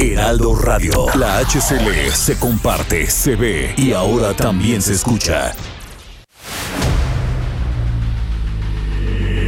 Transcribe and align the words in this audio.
Heraldo 0.00 0.54
Radio. 0.54 1.06
La 1.16 1.40
HCL 1.40 2.12
se 2.12 2.38
comparte, 2.38 3.10
se 3.10 3.34
ve 3.34 3.74
y 3.76 3.92
ahora 3.92 4.32
también 4.32 4.80
se 4.80 4.92
escucha. 4.92 5.56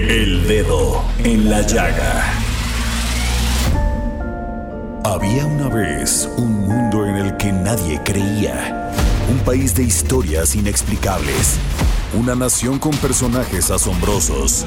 El 0.08 0.48
dedo 0.48 1.04
en 1.18 1.48
la 1.48 1.62
llaga. 1.62 2.34
Había 5.04 5.46
una 5.46 5.68
vez 5.68 6.28
un 6.36 6.66
mundo 6.66 7.06
en 7.06 7.14
el 7.14 7.36
que 7.36 7.52
nadie 7.52 8.00
creía. 8.04 8.90
Un 9.30 9.38
país 9.44 9.76
de 9.76 9.84
historias 9.84 10.56
inexplicables. 10.56 11.58
Una 12.12 12.34
nación 12.34 12.80
con 12.80 12.90
personajes 12.96 13.70
asombrosos. 13.70 14.66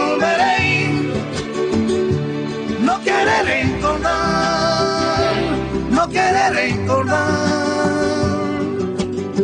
Quiere 6.11 6.49
recordar. 6.49 7.19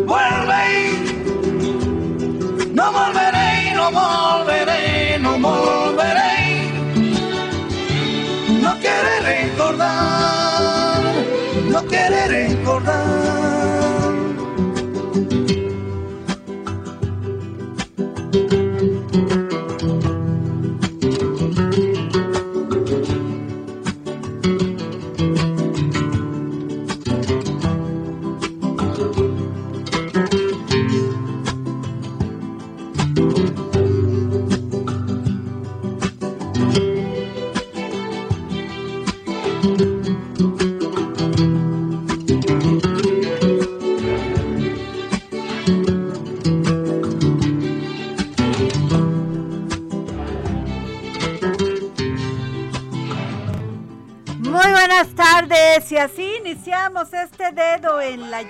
Vuelve, 0.06 0.66
no 2.74 2.92
volveré, 2.92 3.74
no 3.76 3.92
volveré, 3.92 5.20
no 5.20 5.40
volveré. 5.40 6.72
No 8.62 8.72
quiere 8.80 9.14
recordar, 9.22 11.02
no 11.70 11.86
quiere 11.86 12.28
recordar. 12.28 13.27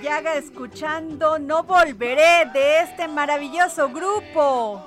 Llaga 0.02 0.34
escuchando 0.34 1.38
No 1.38 1.64
Volveré 1.64 2.50
de 2.52 2.80
este 2.82 3.08
maravilloso 3.08 3.88
grupo 3.88 4.82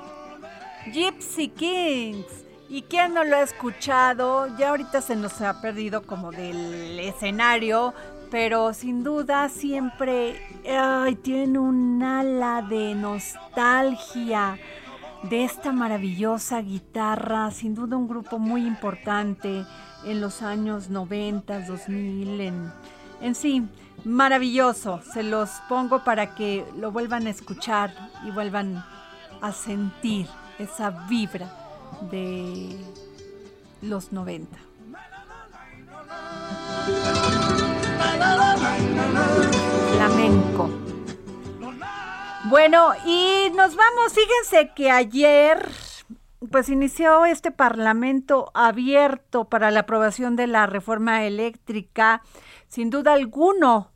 Gypsy 0.91 1.49
Kings. 1.49 2.45
¿Y 2.69 2.83
quién 2.83 3.13
no 3.13 3.23
lo 3.23 3.35
ha 3.35 3.41
escuchado? 3.41 4.55
Ya 4.57 4.69
ahorita 4.69 5.01
se 5.01 5.16
nos 5.16 5.41
ha 5.41 5.61
perdido 5.61 6.03
como 6.03 6.31
del 6.31 6.99
escenario, 6.99 7.94
pero 8.29 8.73
sin 8.73 9.03
duda 9.03 9.49
siempre 9.49 10.41
tiene 11.23 11.59
un 11.59 12.01
ala 12.01 12.61
de 12.61 12.95
nostalgia 12.95 14.57
de 15.23 15.43
esta 15.43 15.73
maravillosa 15.73 16.61
guitarra, 16.61 17.51
sin 17.51 17.75
duda 17.75 17.97
un 17.97 18.07
grupo 18.07 18.39
muy 18.39 18.66
importante 18.66 19.66
en 20.05 20.22
los 20.22 20.41
años 20.41 20.89
90, 20.89 21.67
2000, 21.67 22.41
en, 22.41 22.72
en 23.22 23.35
sí, 23.35 23.67
maravilloso. 24.03 25.01
Se 25.13 25.23
los 25.23 25.50
pongo 25.69 26.03
para 26.03 26.35
que 26.35 26.66
lo 26.78 26.91
vuelvan 26.91 27.28
a 27.28 27.29
escuchar 27.29 27.94
y 28.25 28.31
vuelvan 28.31 28.84
a 29.41 29.51
sentir 29.51 30.28
esa 30.59 30.91
vibra 31.09 31.51
de 32.09 32.78
los 33.81 34.11
90. 34.11 34.57
Flamenco. 39.95 40.69
Bueno, 42.45 42.94
y 43.06 43.51
nos 43.56 43.75
vamos, 43.75 44.13
fíjense 44.13 44.73
que 44.75 44.90
ayer 44.90 45.69
pues 46.50 46.69
inició 46.69 47.25
este 47.25 47.51
parlamento 47.51 48.51
abierto 48.56 49.45
para 49.45 49.69
la 49.69 49.81
aprobación 49.81 50.35
de 50.35 50.47
la 50.47 50.66
reforma 50.66 51.23
eléctrica. 51.25 52.23
Sin 52.67 52.90
duda 52.90 53.13
alguno, 53.13 53.91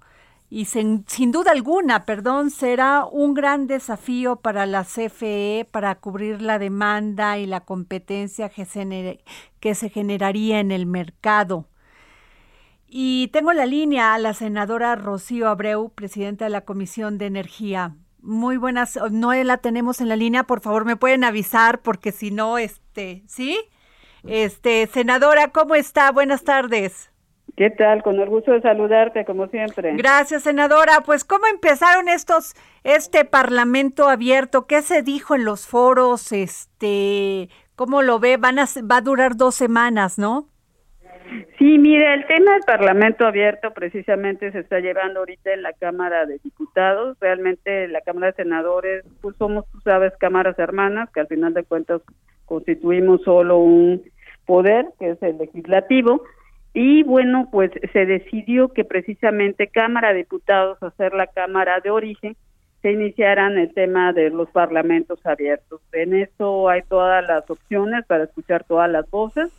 y 0.56 0.64
sin, 0.64 1.04
sin, 1.10 1.34
duda 1.34 1.52
alguna, 1.52 2.06
perdón, 2.06 2.50
será 2.50 3.04
un 3.04 3.34
gran 3.34 3.68
desafío 3.68 4.38
para 4.38 4.66
la 4.66 4.86
CFE 4.86 5.68
para 5.70 5.96
cubrir 5.96 6.42
la 6.42 6.60
demanda 6.60 7.38
y 7.38 7.46
la 7.46 7.60
competencia 7.60 8.48
que 8.48 8.64
se, 8.64 9.20
que 9.60 9.76
se 9.76 9.90
generaría 9.90 10.62
en 10.62 10.72
el 10.72 10.86
mercado. 10.86 11.68
Y 12.88 13.28
tengo 13.34 13.52
la 13.52 13.66
línea 13.66 14.14
a 14.14 14.18
la 14.18 14.34
senadora 14.34 14.96
Rocío 14.96 15.50
Abreu, 15.50 15.90
presidenta 15.90 16.46
de 16.46 16.52
la 16.52 16.64
Comisión 16.64 17.18
de 17.18 17.26
Energía. 17.26 17.98
Muy 18.22 18.56
buenas, 18.56 18.98
no 19.12 19.34
la 19.34 19.58
tenemos 19.58 20.00
en 20.00 20.08
la 20.08 20.16
línea, 20.16 20.46
por 20.46 20.62
favor 20.62 20.86
me 20.86 20.96
pueden 20.96 21.26
avisar 21.26 21.82
porque 21.82 22.14
si 22.14 22.32
no, 22.32 22.58
este, 22.58 23.26
¿sí? 23.28 23.60
Este, 24.24 24.88
senadora, 24.88 25.52
¿cómo 25.52 25.76
está? 25.76 26.14
Buenas 26.14 26.46
tardes. 26.46 27.12
¿Qué 27.56 27.70
tal? 27.70 28.04
Con 28.04 28.20
el 28.20 28.28
gusto 28.28 28.52
de 28.52 28.62
saludarte, 28.62 29.24
como 29.24 29.48
siempre. 29.48 29.96
Gracias, 29.96 30.44
senadora. 30.44 31.02
Pues, 31.06 31.24
¿cómo 31.24 31.46
empezaron 31.48 32.10
estos, 32.10 32.54
este 32.84 33.24
parlamento 33.24 34.10
abierto? 34.10 34.68
¿Qué 34.68 34.82
se 34.82 35.02
dijo 35.02 35.36
en 35.36 35.46
los 35.46 35.66
foros? 35.66 36.34
Este, 36.34 37.48
¿cómo 37.76 38.02
lo 38.02 38.20
ve? 38.20 38.36
Van 38.36 38.60
a, 38.60 38.66
va 38.92 38.98
a 38.98 39.02
durar 39.02 39.38
dos 39.38 39.56
semanas, 39.56 40.18
¿no? 40.18 40.50
Sí, 41.58 41.78
mire, 41.78 42.14
el 42.14 42.28
tema 42.28 42.54
del 42.54 42.64
Parlamento 42.68 43.26
abierto 43.26 43.72
precisamente 43.72 44.52
se 44.52 44.60
está 44.60 44.80
llevando 44.80 45.22
ahorita 45.22 45.54
en 45.54 45.64
la 45.64 45.72
Cámara 45.72 46.26
de 46.26 46.40
Diputados. 46.44 47.18
Realmente 47.22 47.88
la 47.88 48.02
Cámara 48.02 48.28
de 48.28 48.44
Senadores, 48.44 49.06
pues 49.22 49.36
somos, 49.38 49.66
tú 49.72 49.80
sabes, 49.80 50.14
cámaras 50.20 50.60
hermanas, 50.60 51.10
que 51.12 51.22
al 51.22 51.28
final 51.28 51.54
de 51.54 51.64
cuentas 51.64 52.02
constituimos 52.46 53.22
solo 53.24 53.58
un 53.60 54.04
poder, 54.46 54.88
que 55.00 55.12
es 55.12 55.24
el 55.24 55.38
legislativo. 55.38 56.22
Y 56.76 57.04
bueno, 57.04 57.48
pues 57.52 57.72
se 57.94 58.06
decidió 58.06 58.68
que 58.74 58.84
precisamente 58.84 59.68
Cámara 59.68 60.10
de 60.10 60.20
Diputados, 60.20 60.78
hacer 60.84 61.14
la 61.14 61.28
Cámara 61.28 61.80
de 61.80 61.90
origen, 61.90 62.36
se 62.82 62.92
iniciaran 62.92 63.58
el 63.58 63.74
tema 63.74 64.12
de 64.12 64.30
los 64.30 64.50
parlamentos 64.50 65.26
abiertos. 65.26 65.80
En 65.94 66.14
eso 66.14 66.68
hay 66.68 66.82
todas 66.82 67.26
las 67.26 67.50
opciones 67.50 68.06
para 68.06 68.26
escuchar 68.26 68.66
todas 68.66 68.92
las 68.92 69.10
voces 69.10 69.50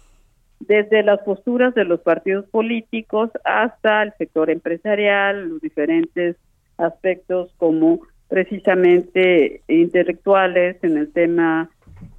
desde 0.61 1.03
las 1.03 1.21
posturas 1.21 1.75
de 1.75 1.87
los 1.87 2.01
partidos 2.01 2.45
políticos 2.51 3.31
hasta 3.45 4.03
el 4.03 4.13
sector 4.19 4.51
empresarial, 4.51 5.49
los 5.49 5.63
diferentes 5.63 6.37
aspectos 6.77 7.51
como 7.57 8.01
precisamente 8.29 9.63
intelectuales 9.69 10.77
en 10.83 10.99
el 10.99 11.13
tema 11.13 11.71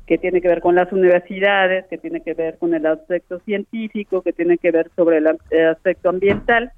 que 0.07 0.17
tiene 0.17 0.41
que 0.41 0.47
ver 0.47 0.61
con 0.61 0.73
las 0.73 0.91
universidades, 0.93 1.85
que 1.87 1.97
tiene 1.97 2.21
que 2.21 2.33
ver 2.33 2.57
con 2.57 2.73
el 2.73 2.85
aspecto 2.85 3.39
científico, 3.39 4.21
que 4.21 4.31
tiene 4.31 4.57
que 4.57 4.71
ver 4.71 4.89
sobre 4.95 5.17
el, 5.17 5.27
aspecto 5.27 6.09
ambiental, 6.09 6.71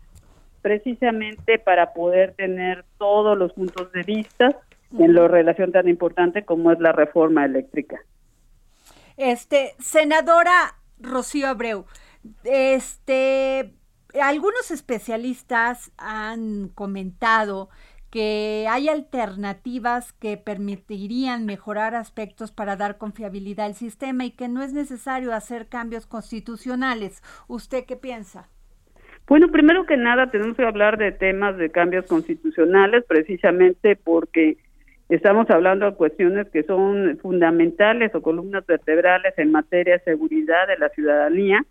precisamente 0.63 1.59
para 1.59 1.93
poder 1.93 2.33
tener 2.33 2.83
todos 2.97 3.37
los 3.37 3.53
puntos 3.53 3.91
de 3.91 4.01
vista 4.01 4.57
en 4.97 5.13
la 5.13 5.27
relación 5.27 5.71
tan 5.71 5.87
importante 5.87 6.43
como 6.43 6.71
es 6.71 6.79
la 6.79 6.91
reforma 6.91 7.45
eléctrica. 7.45 8.01
Este, 9.15 9.75
senadora 9.77 10.75
Rocío 10.99 11.47
Abreu, 11.47 11.85
este, 12.43 13.73
algunos 14.19 14.71
especialistas 14.71 15.91
han 15.99 16.69
comentado 16.69 17.69
que 18.09 18.65
hay 18.69 18.89
alternativas 18.89 20.13
que 20.13 20.37
permitirían 20.37 21.45
mejorar 21.45 21.95
aspectos 21.95 22.51
para 22.51 22.75
dar 22.75 22.97
confiabilidad 22.97 23.67
al 23.67 23.75
sistema 23.75 24.25
y 24.25 24.31
que 24.31 24.47
no 24.47 24.63
es 24.63 24.73
necesario 24.73 25.33
hacer 25.33 25.67
cambios 25.67 26.05
constitucionales. 26.05 27.21
¿Usted 27.47 27.85
qué 27.85 27.95
piensa? 27.95 28.49
Bueno, 29.27 29.49
primero 29.49 29.85
que 29.85 29.95
nada 29.95 30.31
tenemos 30.31 30.57
que 30.57 30.65
hablar 30.65 30.97
de 30.97 31.11
temas 31.11 31.55
de 31.57 31.69
cambios 31.69 32.07
constitucionales 32.07 33.05
precisamente 33.07 33.95
porque 33.95 34.57
estamos 35.07 35.47
hablando 35.51 35.85
de 35.85 35.95
cuestiones 35.95 36.49
que 36.49 36.63
son 36.63 37.17
fundamentales 37.21 38.13
o 38.15 38.23
columnas 38.23 38.65
vertebrales 38.65 39.35
en 39.37 39.51
materia 39.51 39.97
de 39.97 40.03
seguridad 40.03 40.67
de 40.67 40.79
la 40.79 40.89
ciudadanía. 40.89 41.63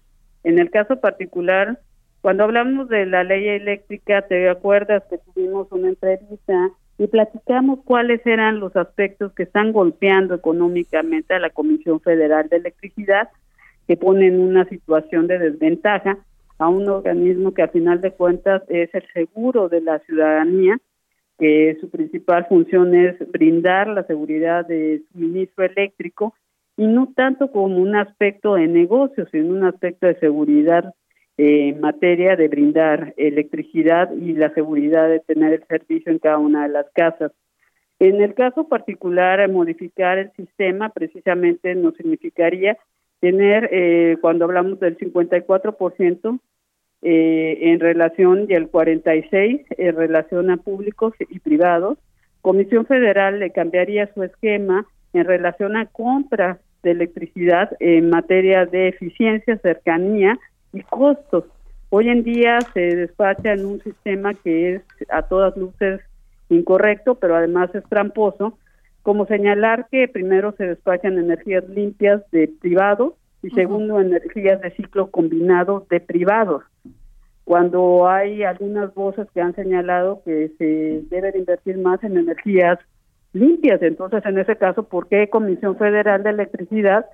En 0.45 0.61
el 0.61 0.71
caso 0.71 1.01
particular, 1.01 1.81
cuando 2.29 2.45
hablamos 2.45 2.91
de 2.91 3.07
la 3.07 3.25
ley 3.25 3.49
eléctrica, 3.49 4.21
te 4.21 4.51
acuerdas 4.51 5.03
que 5.09 5.17
tuvimos 5.17 5.67
una 5.73 5.89
entrevista 5.89 6.69
y 6.99 7.07
platicamos 7.07 7.79
cuáles 7.87 8.21
eran 8.27 8.61
los 8.61 8.77
aspectos 8.77 9.33
que 9.33 9.45
están 9.45 9.73
golpeando 9.73 10.35
económicamente 10.35 11.33
a 11.33 11.39
la 11.39 11.49
Comisión 11.49 12.01
Federal 12.03 12.51
de 12.51 12.59
Electricidad, 12.59 13.31
que 13.87 13.97
pone 13.97 14.27
en 14.27 14.41
una 14.41 14.67
situación 14.67 15.27
de 15.27 15.39
desventaja 15.39 16.19
a 16.59 16.69
un 16.69 16.87
organismo 16.91 17.55
que 17.55 17.63
a 17.63 17.69
final 17.69 18.03
de 18.03 18.13
cuentas 18.13 18.61
es 18.69 18.95
el 18.95 19.05
seguro 19.15 19.71
de 19.71 19.81
la 19.81 19.99
ciudadanía, 20.01 20.77
que 21.39 21.79
su 21.81 21.89
principal 21.89 22.45
función 22.47 22.95
es 22.95 23.17
brindar 23.33 23.89
la 23.89 24.03
seguridad 24.03 24.67
de 24.67 25.01
suministro 25.13 25.65
eléctrico 25.65 26.35
y 26.77 26.89
no 26.89 27.11
tanto 27.17 27.51
como 27.51 27.79
un 27.79 27.97
aspecto 27.97 28.57
de 28.57 28.67
negocio, 28.67 29.27
sino 29.33 29.55
un 29.55 29.65
aspecto 29.65 30.07
de 30.07 30.19
seguridad 30.19 30.93
en 31.39 31.81
materia 31.81 32.35
de 32.35 32.49
brindar 32.49 33.15
electricidad 33.17 34.13
y 34.13 34.33
la 34.33 34.53
seguridad 34.55 35.09
de 35.09 35.21
tener 35.21 35.53
el 35.53 35.65
servicio 35.67 36.11
en 36.11 36.19
cada 36.19 36.39
una 36.39 36.65
de 36.65 36.73
las 36.73 36.87
casas. 36.93 37.31
En 38.01 38.21
el 38.21 38.35
caso 38.35 38.69
particular, 38.69 39.49
modificar 39.49 40.19
el 40.19 40.33
sistema 40.33 40.89
precisamente 40.91 41.75
nos 41.77 41.95
significaría 41.95 42.77
tener, 43.21 43.69
eh, 43.73 44.17
cuando 44.21 44.45
hablamos 44.45 44.81
del 44.81 44.99
54% 44.99 46.41
eh, 47.03 47.59
en 47.63 47.81
relación 47.81 48.47
y 48.49 48.55
el 48.55 48.71
46% 48.71 49.65
en 49.71 49.97
relación 49.97 50.51
a 50.51 50.57
públicos 50.57 51.15
y 51.21 51.39
privados, 51.39 51.99
Comisión 52.41 52.85
Federal 52.87 53.39
le 53.39 53.51
cambiaría 53.51 54.13
su 54.13 54.25
esquema 54.25 54.87
en 55.13 55.25
relación 55.25 55.77
a 55.77 55.87
compra 55.87 56.59
de 56.83 56.93
electricidad 56.93 57.77
en 57.79 58.11
materia 58.11 58.67
de 58.67 58.89
eficiencia, 58.89 59.59
cercanía 59.59 60.39
y 60.73 60.83
costos. 60.83 61.45
Hoy 61.91 62.09
en 62.09 62.23
día 62.23 62.59
se 62.75 62.81
despacha 62.81 63.53
en 63.53 63.65
un 63.65 63.81
sistema 63.81 64.35
que 64.35 64.75
es 64.75 64.83
a 65.09 65.23
todas 65.23 65.57
luces 65.57 66.01
incorrecto, 66.51 67.15
pero 67.15 67.37
además 67.37 67.75
es 67.75 67.85
tramposo, 67.85 68.59
como 69.03 69.27
señalar 69.27 69.87
que 69.91 70.09
primero 70.09 70.53
se 70.53 70.67
despachan 70.67 71.19
energías 71.19 71.67
limpias 71.69 72.23
de 72.31 72.49
privados 72.61 73.15
y 73.43 73.51
segundo 73.51 74.01
energías 74.01 74.61
de 74.61 74.71
ciclo 74.73 75.11
combinado 75.11 75.87
de 75.89 76.01
privados. 76.01 76.63
Cuando 77.45 78.07
hay 78.07 78.43
algunas 78.43 78.93
voces 78.95 79.27
que 79.33 79.41
han 79.41 79.55
señalado 79.55 80.21
que 80.25 80.51
se 80.59 81.03
debe 81.09 81.33
de 81.33 81.39
invertir 81.39 81.79
más 81.79 82.03
en 82.05 82.19
energías 82.19 82.79
limpias, 83.33 83.81
entonces 83.81 84.23
en 84.27 84.39
ese 84.39 84.57
caso, 84.57 84.83
¿por 84.83 85.09
qué 85.09 85.31
Comisión 85.31 85.77
Federal 85.77 86.23
de 86.23 86.31
Electricidad, 86.31 87.07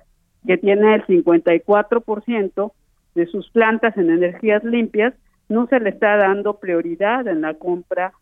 que 0.45 0.57
tiene 0.57 0.95
el 0.95 1.05
54%, 1.05 2.71
de 3.15 3.25
sus 3.27 3.49
plantas 3.49 3.97
en 3.97 4.09
energías 4.09 4.63
limpias, 4.63 5.13
no 5.49 5.67
se 5.67 5.79
le 5.79 5.89
está 5.89 6.17
dando 6.17 6.59
prioridad 6.59 7.27
en 7.27 7.41
la 7.41 7.53
compra 7.53 8.13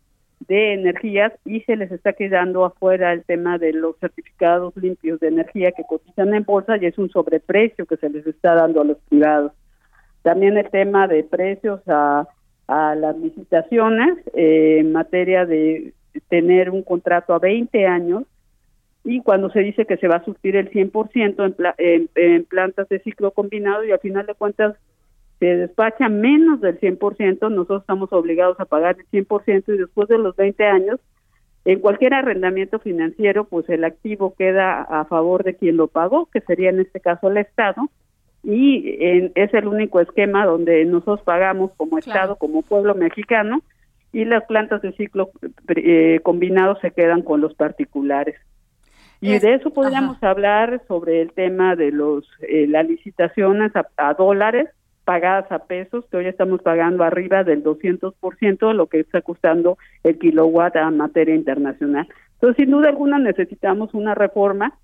de 0.46 0.74
energías 0.74 1.32
y 1.44 1.60
se 1.60 1.76
les 1.76 1.90
está 1.90 2.12
quedando 2.12 2.64
afuera 2.64 3.12
el 3.12 3.24
tema 3.24 3.58
de 3.58 3.72
los 3.72 3.96
certificados 3.98 4.76
limpios 4.76 5.20
de 5.20 5.28
energía 5.28 5.72
que 5.72 5.84
cotizan 5.84 6.34
en 6.34 6.44
bolsa 6.44 6.76
y 6.76 6.86
es 6.86 6.98
un 6.98 7.10
sobreprecio 7.10 7.86
que 7.86 7.96
se 7.96 8.10
les 8.10 8.26
está 8.26 8.54
dando 8.54 8.82
a 8.82 8.84
los 8.84 8.98
privados. 9.08 9.52
También 10.22 10.56
el 10.56 10.68
tema 10.70 11.06
de 11.08 11.24
precios 11.24 11.80
a, 11.86 12.26
a 12.66 12.94
las 12.94 13.16
licitaciones 13.16 14.18
eh, 14.34 14.78
en 14.80 14.92
materia 14.92 15.46
de 15.46 15.92
tener 16.28 16.70
un 16.70 16.82
contrato 16.82 17.34
a 17.34 17.38
20 17.38 17.86
años 17.86 18.24
y 19.04 19.20
cuando 19.20 19.50
se 19.50 19.60
dice 19.60 19.84
que 19.84 19.98
se 19.98 20.08
va 20.08 20.16
a 20.16 20.24
surtir 20.24 20.56
el 20.56 20.70
100% 20.70 21.74
en, 21.76 22.08
en, 22.14 22.44
plantas 22.44 22.88
de 22.88 23.00
ciclo 23.00 23.32
combinado 23.32 23.84
y 23.84 23.92
al 23.92 24.00
final 24.00 24.24
de 24.24 24.34
cuentas 24.34 24.76
se 25.40 25.56
despacha 25.56 26.08
menos 26.08 26.62
del 26.62 26.80
100%, 26.80 27.50
nosotros 27.50 27.82
estamos 27.82 28.12
obligados 28.12 28.58
a 28.60 28.64
pagar 28.64 28.96
el 28.98 29.26
100% 29.26 29.64
y 29.74 29.78
después 29.78 30.08
de 30.08 30.16
los 30.16 30.34
20 30.36 30.64
años, 30.64 31.00
en 31.66 31.80
cualquier 31.80 32.14
arrendamiento 32.14 32.78
financiero, 32.78 33.44
pues 33.44 33.68
el 33.68 33.84
activo 33.84 34.34
queda 34.36 34.82
a 34.82 35.04
favor 35.04 35.44
de 35.44 35.54
quien 35.54 35.76
lo 35.76 35.88
pagó, 35.88 36.26
que 36.26 36.40
sería 36.40 36.70
en 36.70 36.80
este 36.80 37.00
caso 37.00 37.28
el 37.28 37.36
Estado, 37.36 37.82
y 38.42 39.30
es 39.34 39.54
el 39.54 39.66
único 39.66 40.00
esquema 40.00 40.44
donde 40.44 40.84
nosotros 40.84 41.22
pagamos 41.22 41.72
como 41.76 41.98
Estado, 41.98 42.36
como 42.36 42.62
pueblo 42.62 42.94
mexicano, 42.94 43.62
y 44.12 44.24
las 44.24 44.44
plantas 44.44 44.80
de 44.82 44.92
ciclo 44.92 45.30
eh, 45.74 46.20
combinado 46.22 46.78
se 46.80 46.90
quedan 46.90 47.22
con 47.22 47.40
los 47.40 47.54
particulares. 47.54 48.36
Y 49.26 49.38
de 49.38 49.54
eso 49.54 49.70
podríamos 49.70 50.22
hablar 50.22 50.82
sobre 50.86 51.22
el 51.22 51.32
tema 51.32 51.76
de 51.76 51.90
los 51.90 52.28
eh, 52.42 52.66
las 52.68 52.86
licitaciones 52.86 53.72
a, 53.96 54.14
dólares 54.14 54.68
pagadas 55.06 55.50
a 55.50 55.60
pesos, 55.60 56.04
que 56.10 56.18
hoy 56.18 56.26
estamos 56.26 56.60
pagando 56.60 57.04
arriba 57.04 57.42
del 57.42 57.64
200% 57.64 58.68
de 58.68 58.74
lo 58.74 58.86
que 58.86 59.00
está 59.00 59.22
costando 59.22 59.78
el 60.02 60.18
kilowatt 60.18 60.76
a 60.76 60.90
materia 60.90 61.34
internacional. 61.34 62.06
Entonces, 62.34 62.56
sin 62.62 62.70
duda 62.70 62.90
alguna 62.90 63.18
necesitamos 63.18 63.94
una 63.94 64.14
reforma 64.14 64.78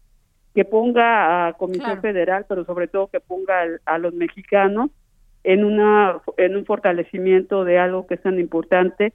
que 0.55 0.65
ponga 0.65 1.47
a 1.47 1.53
Comisión 1.53 2.01
Federal, 2.01 2.47
pero 2.49 2.65
sobre 2.65 2.89
todo 2.89 3.09
que 3.09 3.21
ponga 3.21 3.61
a 3.85 3.99
los 3.99 4.15
mexicanos 4.15 4.91
en 5.45 5.65
una 5.65 6.19
en 6.39 6.57
un 6.57 6.65
fortalecimiento 6.65 7.65
de 7.65 7.79
algo 7.79 8.07
que 8.07 8.15
es 8.15 8.23
tan 8.23 8.41
importante 8.41 9.13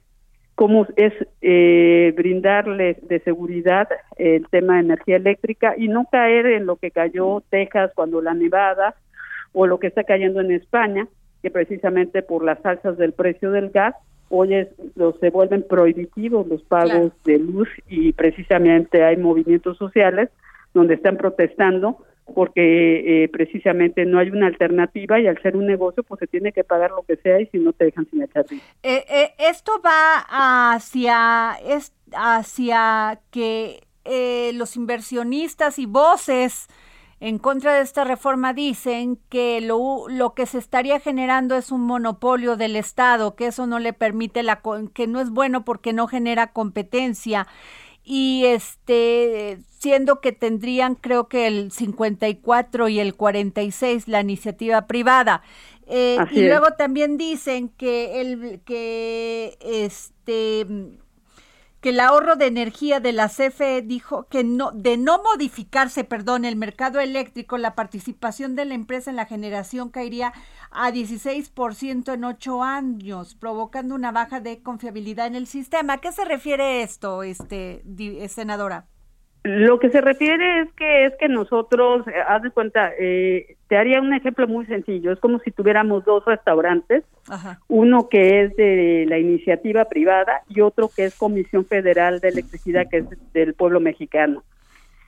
cómo 0.56 0.86
es 0.96 1.12
eh, 1.42 2.12
brindarles 2.16 2.96
de 3.06 3.20
seguridad 3.20 3.88
el 4.16 4.48
tema 4.48 4.74
de 4.74 4.80
energía 4.80 5.16
eléctrica 5.16 5.74
y 5.76 5.86
no 5.88 6.06
caer 6.10 6.46
en 6.46 6.64
lo 6.66 6.76
que 6.76 6.90
cayó 6.90 7.42
Texas 7.50 7.92
cuando 7.94 8.22
la 8.22 8.34
nevada 8.34 8.96
o 9.52 9.66
lo 9.66 9.78
que 9.78 9.86
está 9.86 10.04
cayendo 10.04 10.40
en 10.40 10.50
España, 10.50 11.06
que 11.42 11.50
precisamente 11.50 12.22
por 12.22 12.42
las 12.42 12.64
alzas 12.64 12.96
del 12.96 13.12
precio 13.12 13.50
del 13.50 13.70
gas, 13.70 13.94
hoy 14.30 14.54
es, 14.54 14.68
se 15.20 15.30
vuelven 15.30 15.62
prohibitivos 15.62 16.46
los 16.48 16.62
pagos 16.62 17.12
de 17.24 17.38
luz 17.38 17.68
y 17.86 18.14
precisamente 18.14 19.04
hay 19.04 19.18
movimientos 19.18 19.76
sociales 19.76 20.30
donde 20.72 20.94
están 20.94 21.18
protestando 21.18 21.98
porque 22.34 23.24
eh, 23.24 23.28
precisamente 23.28 24.04
no 24.04 24.18
hay 24.18 24.30
una 24.30 24.48
alternativa 24.48 25.20
y 25.20 25.26
al 25.26 25.40
ser 25.42 25.56
un 25.56 25.66
negocio 25.66 26.02
pues 26.02 26.18
se 26.18 26.26
tiene 26.26 26.52
que 26.52 26.64
pagar 26.64 26.90
lo 26.90 27.02
que 27.02 27.16
sea 27.16 27.40
y 27.40 27.46
si 27.46 27.58
no 27.58 27.72
te 27.72 27.86
dejan 27.86 28.06
sin 28.10 28.22
echar 28.22 28.44
eh, 28.50 28.60
eh, 28.82 29.34
esto 29.38 29.72
va 29.84 30.74
hacia, 30.74 31.56
es, 31.64 31.94
hacia 32.12 33.20
que 33.30 33.80
eh, 34.04 34.52
los 34.54 34.76
inversionistas 34.76 35.78
y 35.78 35.86
voces 35.86 36.68
en 37.18 37.38
contra 37.38 37.74
de 37.74 37.80
esta 37.80 38.04
reforma 38.04 38.52
dicen 38.52 39.18
que 39.30 39.60
lo, 39.60 40.08
lo 40.08 40.34
que 40.34 40.46
se 40.46 40.58
estaría 40.58 41.00
generando 41.00 41.56
es 41.56 41.72
un 41.72 41.80
monopolio 41.80 42.56
del 42.56 42.76
Estado, 42.76 43.34
que 43.36 43.46
eso 43.46 43.66
no 43.66 43.78
le 43.78 43.92
permite 43.92 44.42
la 44.42 44.60
que 44.94 45.06
no 45.06 45.20
es 45.20 45.30
bueno 45.30 45.64
porque 45.64 45.92
no 45.92 46.06
genera 46.06 46.52
competencia. 46.52 47.46
Y 48.04 48.44
este 48.44 49.58
siendo 49.86 50.20
que 50.20 50.32
tendrían 50.32 50.96
creo 50.96 51.28
que 51.28 51.46
el 51.46 51.70
54 51.70 52.88
y 52.88 52.98
el 52.98 53.14
46 53.14 54.08
la 54.08 54.20
iniciativa 54.20 54.88
privada 54.88 55.42
eh, 55.86 56.18
y 56.32 56.42
luego 56.42 56.72
también 56.72 57.16
dicen 57.16 57.68
que 57.68 58.20
el 58.20 58.62
que 58.64 59.56
este 59.60 60.66
que 61.80 61.90
el 61.90 62.00
ahorro 62.00 62.34
de 62.34 62.46
energía 62.46 62.98
de 62.98 63.12
la 63.12 63.28
CFE 63.28 63.82
dijo 63.82 64.26
que 64.28 64.42
no, 64.42 64.72
de 64.72 64.96
no 64.96 65.22
modificarse, 65.22 66.02
perdón, 66.02 66.44
el 66.44 66.56
mercado 66.56 66.98
eléctrico, 66.98 67.58
la 67.58 67.76
participación 67.76 68.56
de 68.56 68.64
la 68.64 68.74
empresa 68.74 69.10
en 69.10 69.14
la 69.14 69.26
generación 69.26 69.90
caería 69.90 70.32
a 70.72 70.90
16% 70.90 72.12
en 72.12 72.24
ocho 72.24 72.64
años, 72.64 73.36
provocando 73.36 73.94
una 73.94 74.10
baja 74.10 74.40
de 74.40 74.64
confiabilidad 74.64 75.28
en 75.28 75.36
el 75.36 75.46
sistema. 75.46 75.92
¿A 75.92 75.98
qué 75.98 76.10
se 76.10 76.24
refiere 76.24 76.82
esto, 76.82 77.22
este, 77.22 77.84
senadora? 78.28 78.88
Lo 79.46 79.78
que 79.78 79.90
se 79.90 80.00
refiere 80.00 80.62
es 80.62 80.72
que 80.72 81.06
es 81.06 81.14
que 81.20 81.28
nosotros, 81.28 82.04
eh, 82.08 82.14
haz 82.26 82.42
de 82.42 82.50
cuenta, 82.50 82.90
eh, 82.98 83.54
te 83.68 83.76
haría 83.76 84.00
un 84.00 84.12
ejemplo 84.12 84.48
muy 84.48 84.66
sencillo. 84.66 85.12
Es 85.12 85.20
como 85.20 85.38
si 85.38 85.52
tuviéramos 85.52 86.04
dos 86.04 86.24
restaurantes, 86.24 87.04
uno 87.68 88.08
que 88.08 88.42
es 88.42 88.56
de 88.56 89.06
la 89.08 89.18
iniciativa 89.18 89.84
privada 89.84 90.42
y 90.48 90.62
otro 90.62 90.90
que 90.94 91.04
es 91.04 91.16
Comisión 91.16 91.64
Federal 91.64 92.18
de 92.18 92.30
Electricidad, 92.30 92.88
que 92.90 92.98
es 92.98 93.32
del 93.32 93.54
pueblo 93.54 93.78
mexicano. 93.78 94.42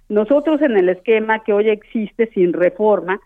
Nosotros 0.08 0.62
en 0.62 0.76
el 0.76 0.88
esquema 0.88 1.42
que 1.42 1.52
hoy 1.52 1.68
existe 1.68 2.28
sin 2.28 2.52
reforma, 2.52 3.20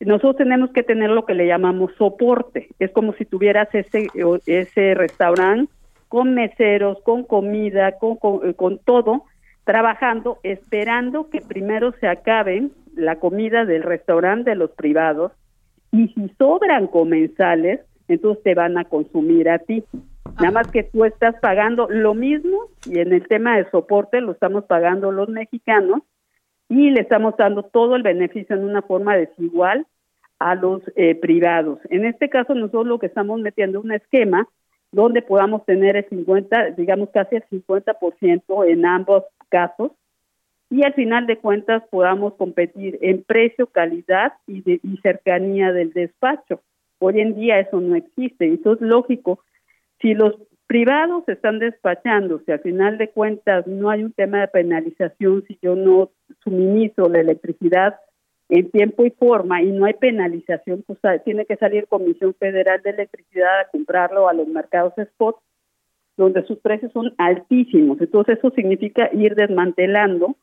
nosotros 0.00 0.36
tenemos 0.36 0.70
que 0.70 0.82
tener 0.82 1.10
lo 1.10 1.26
que 1.26 1.34
le 1.34 1.46
llamamos 1.46 1.92
soporte. 1.98 2.68
Es 2.78 2.90
como 2.90 3.12
si 3.14 3.26
tuvieras 3.26 3.68
ese, 3.74 4.08
ese 4.46 4.94
restaurante 4.94 5.70
con 6.08 6.32
meseros, 6.32 6.98
con 7.02 7.24
comida, 7.24 7.98
con, 7.98 8.16
con, 8.16 8.78
todo, 8.78 9.24
trabajando, 9.64 10.38
esperando 10.42 11.30
que 11.30 11.40
primero 11.40 11.92
se 12.00 12.06
acaben 12.06 12.72
la 12.94 13.16
comida 13.16 13.64
del 13.64 13.82
restaurante 13.82 14.50
de 14.50 14.56
los 14.56 14.70
privados 14.70 15.32
y 15.90 16.08
si 16.08 16.28
sobran 16.38 16.86
comensales, 16.86 17.80
entonces 18.08 18.42
te 18.42 18.54
van 18.54 18.78
a 18.78 18.84
consumir 18.84 19.48
a 19.48 19.58
ti. 19.58 19.84
Nada 20.36 20.50
más 20.50 20.70
que 20.70 20.82
tú 20.82 21.04
estás 21.04 21.36
pagando 21.40 21.86
lo 21.88 22.14
mismo 22.14 22.66
y 22.86 22.98
en 22.98 23.12
el 23.12 23.26
tema 23.28 23.56
de 23.56 23.70
soporte 23.70 24.20
lo 24.20 24.32
estamos 24.32 24.64
pagando 24.64 25.12
los 25.12 25.28
mexicanos 25.28 26.02
y 26.68 26.90
le 26.90 27.00
estamos 27.00 27.36
dando 27.36 27.62
todo 27.62 27.94
el 27.94 28.02
beneficio 28.02 28.56
en 28.56 28.64
una 28.64 28.82
forma 28.82 29.16
desigual 29.16 29.86
a 30.38 30.54
los 30.56 30.82
eh, 30.96 31.14
privados. 31.14 31.78
En 31.90 32.04
este 32.04 32.28
caso, 32.28 32.54
nosotros 32.54 32.86
lo 32.86 32.98
que 32.98 33.06
estamos 33.06 33.40
metiendo 33.40 33.78
es 33.78 33.84
un 33.84 33.92
esquema 33.92 34.48
donde 34.94 35.22
podamos 35.22 35.64
tener 35.66 35.96
el 35.96 36.08
50, 36.08 36.70
digamos 36.70 37.10
casi 37.10 37.36
el 37.36 37.44
50% 37.48 38.68
en 38.68 38.86
ambos 38.86 39.24
casos 39.48 39.92
y 40.70 40.84
al 40.84 40.94
final 40.94 41.26
de 41.26 41.38
cuentas 41.38 41.82
podamos 41.90 42.34
competir 42.34 42.98
en 43.02 43.22
precio, 43.22 43.66
calidad 43.66 44.32
y, 44.46 44.62
de, 44.62 44.80
cercanía 45.02 45.72
del 45.72 45.92
despacho. 45.92 46.62
Hoy 46.98 47.20
en 47.20 47.34
día 47.34 47.60
eso 47.60 47.80
no 47.80 47.96
existe. 47.96 48.46
Entonces, 48.46 48.86
lógico, 48.86 49.40
si 50.00 50.14
los 50.14 50.34
privados 50.66 51.28
están 51.28 51.58
despachando, 51.58 52.40
si 52.46 52.52
al 52.52 52.60
final 52.60 52.98
de 52.98 53.10
cuentas 53.10 53.66
no 53.66 53.90
hay 53.90 54.02
un 54.04 54.12
tema 54.12 54.40
de 54.40 54.48
penalización 54.48 55.44
si 55.46 55.58
yo 55.60 55.74
no 55.74 56.10
suministro 56.42 57.08
la 57.08 57.20
electricidad 57.20 57.96
en 58.48 58.70
tiempo 58.70 59.04
y 59.04 59.10
forma 59.10 59.62
y 59.62 59.70
no 59.72 59.86
hay 59.86 59.94
penalización, 59.94 60.84
pues 60.86 60.98
tiene 61.24 61.46
que 61.46 61.56
salir 61.56 61.86
Comisión 61.88 62.34
Federal 62.34 62.82
de 62.82 62.90
Electricidad 62.90 63.60
a 63.60 63.68
comprarlo 63.70 64.28
a 64.28 64.34
los 64.34 64.46
mercados 64.46 64.92
spot, 64.96 65.36
donde 66.16 66.44
sus 66.44 66.58
precios 66.58 66.92
son 66.92 67.14
altísimos. 67.18 68.00
Entonces 68.00 68.38
eso 68.38 68.50
significa 68.50 69.08
ir 69.12 69.34
desmantelando 69.34 70.36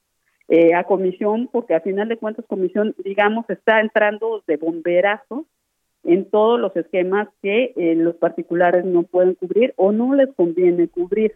eh, 0.48 0.74
a 0.74 0.84
Comisión, 0.84 1.48
porque 1.52 1.76
al 1.76 1.82
final 1.82 2.10
de 2.10 2.18
cuentas 2.18 2.46
Comisión, 2.48 2.96
digamos, 3.04 3.50
está 3.50 3.80
entrando 3.80 4.44
de 4.48 4.58
bomberazo 4.58 5.46
en 6.04 6.30
todos 6.30 6.60
los 6.60 6.76
esquemas 6.76 7.30
que 7.42 7.74
eh, 7.76 7.96
los 7.96 8.16
particulares 8.16 8.84
no 8.84 9.04
pueden 9.04 9.36
cubrir 9.36 9.74
o 9.78 9.92
no 9.92 10.16
les 10.16 10.34
conviene 10.34 10.88
cubrir. 10.88 11.36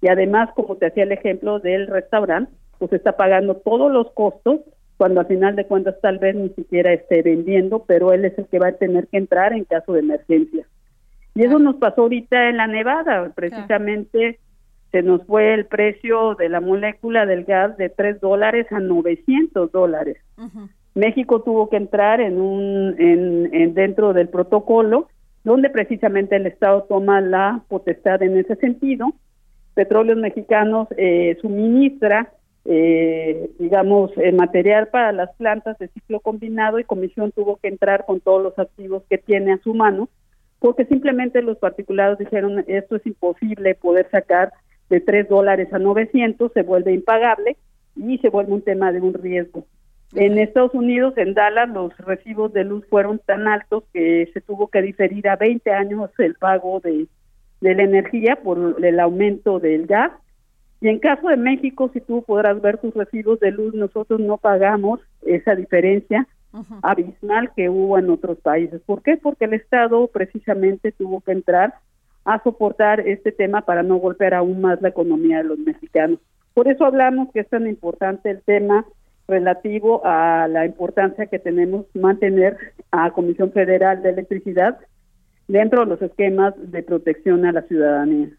Y 0.00 0.08
además, 0.08 0.50
como 0.54 0.76
te 0.76 0.86
hacía 0.86 1.02
el 1.02 1.12
ejemplo 1.12 1.58
del 1.58 1.88
restaurante, 1.88 2.52
pues 2.78 2.92
está 2.92 3.16
pagando 3.16 3.56
todos 3.56 3.90
los 3.90 4.10
costos 4.12 4.60
cuando 4.96 5.20
al 5.20 5.26
final 5.26 5.56
de 5.56 5.66
cuentas 5.66 5.96
tal 6.00 6.18
vez 6.18 6.34
ni 6.34 6.48
siquiera 6.50 6.92
esté 6.92 7.22
vendiendo, 7.22 7.84
pero 7.86 8.12
él 8.12 8.24
es 8.24 8.36
el 8.38 8.46
que 8.46 8.58
va 8.58 8.68
a 8.68 8.72
tener 8.72 9.08
que 9.08 9.18
entrar 9.18 9.52
en 9.52 9.64
caso 9.64 9.92
de 9.92 10.00
emergencia. 10.00 10.66
Y 11.34 11.44
eso 11.44 11.58
nos 11.58 11.76
pasó 11.76 12.02
ahorita 12.02 12.48
en 12.48 12.56
la 12.56 12.66
Nevada, 12.66 13.30
precisamente 13.34 14.38
se 14.90 15.02
nos 15.02 15.24
fue 15.26 15.52
el 15.52 15.66
precio 15.66 16.34
de 16.36 16.48
la 16.48 16.60
molécula 16.60 17.26
del 17.26 17.44
gas 17.44 17.76
de 17.76 17.90
3 17.90 18.20
dólares 18.20 18.66
a 18.70 18.80
900 18.80 19.70
dólares. 19.70 20.16
México 20.94 21.42
tuvo 21.42 21.68
que 21.68 21.76
entrar 21.76 22.22
en 22.22 22.40
un 22.40 22.94
en, 22.98 23.74
dentro 23.74 24.14
del 24.14 24.28
protocolo 24.28 25.08
donde 25.44 25.70
precisamente 25.70 26.36
el 26.36 26.46
Estado 26.46 26.86
toma 26.88 27.20
la 27.20 27.62
potestad 27.68 28.22
en 28.22 28.38
ese 28.38 28.56
sentido. 28.56 29.12
Petróleos 29.74 30.18
Mexicanos 30.18 30.88
eh, 30.96 31.36
suministra 31.40 32.32
eh, 32.68 33.50
digamos, 33.58 34.10
el 34.16 34.34
material 34.34 34.88
para 34.88 35.12
las 35.12 35.34
plantas 35.36 35.78
de 35.78 35.88
ciclo 35.88 36.20
combinado 36.20 36.78
y 36.78 36.84
Comisión 36.84 37.30
tuvo 37.30 37.56
que 37.56 37.68
entrar 37.68 38.04
con 38.04 38.20
todos 38.20 38.42
los 38.42 38.58
activos 38.58 39.04
que 39.08 39.18
tiene 39.18 39.52
a 39.52 39.58
su 39.58 39.72
mano, 39.72 40.08
porque 40.58 40.84
simplemente 40.86 41.42
los 41.42 41.58
particulares 41.58 42.18
dijeron 42.18 42.64
esto 42.66 42.96
es 42.96 43.06
imposible 43.06 43.74
poder 43.76 44.08
sacar 44.10 44.52
de 44.90 45.00
3 45.00 45.28
dólares 45.28 45.72
a 45.72 45.78
900, 45.78 46.52
se 46.52 46.62
vuelve 46.62 46.92
impagable 46.92 47.56
y 47.94 48.18
se 48.18 48.30
vuelve 48.30 48.52
un 48.52 48.62
tema 48.62 48.90
de 48.90 49.00
un 49.00 49.14
riesgo. 49.14 49.64
En 50.14 50.38
Estados 50.38 50.74
Unidos, 50.74 51.14
en 51.16 51.34
Dallas, 51.34 51.68
los 51.68 51.96
recibos 51.98 52.52
de 52.52 52.64
luz 52.64 52.84
fueron 52.88 53.18
tan 53.18 53.46
altos 53.48 53.84
que 53.92 54.28
se 54.32 54.40
tuvo 54.40 54.68
que 54.68 54.82
diferir 54.82 55.28
a 55.28 55.36
20 55.36 55.70
años 55.70 56.10
el 56.18 56.34
pago 56.34 56.80
de, 56.80 57.06
de 57.60 57.74
la 57.74 57.82
energía 57.82 58.36
por 58.42 58.76
el 58.82 59.00
aumento 59.00 59.60
del 59.60 59.86
gas 59.86 60.12
y 60.80 60.88
en 60.88 60.98
caso 60.98 61.28
de 61.28 61.36
México, 61.36 61.90
si 61.92 62.00
tú 62.00 62.22
podrás 62.22 62.60
ver 62.60 62.78
tus 62.78 62.94
recibos 62.94 63.40
de 63.40 63.50
luz, 63.50 63.74
nosotros 63.74 64.20
no 64.20 64.36
pagamos 64.36 65.00
esa 65.22 65.54
diferencia 65.54 66.26
abismal 66.82 67.50
que 67.54 67.68
hubo 67.68 67.98
en 67.98 68.10
otros 68.10 68.38
países. 68.38 68.80
¿Por 68.86 69.02
qué? 69.02 69.16
Porque 69.16 69.44
el 69.44 69.54
Estado 69.54 70.06
precisamente 70.08 70.92
tuvo 70.92 71.20
que 71.20 71.32
entrar 71.32 71.74
a 72.24 72.42
soportar 72.42 73.00
este 73.00 73.30
tema 73.32 73.62
para 73.62 73.82
no 73.82 73.96
golpear 73.96 74.34
aún 74.34 74.60
más 74.60 74.80
la 74.82 74.88
economía 74.88 75.38
de 75.38 75.44
los 75.44 75.58
mexicanos. 75.58 76.18
Por 76.54 76.68
eso 76.68 76.84
hablamos 76.84 77.30
que 77.32 77.40
es 77.40 77.48
tan 77.48 77.66
importante 77.66 78.30
el 78.30 78.42
tema 78.42 78.86
relativo 79.28 80.02
a 80.04 80.48
la 80.48 80.66
importancia 80.66 81.26
que 81.26 81.38
tenemos 81.38 81.86
mantener 81.94 82.56
a 82.90 83.10
Comisión 83.10 83.52
Federal 83.52 84.02
de 84.02 84.10
Electricidad 84.10 84.78
dentro 85.48 85.80
de 85.80 85.86
los 85.86 86.02
esquemas 86.02 86.54
de 86.56 86.82
protección 86.82 87.44
a 87.44 87.52
la 87.52 87.62
ciudadanía. 87.62 88.30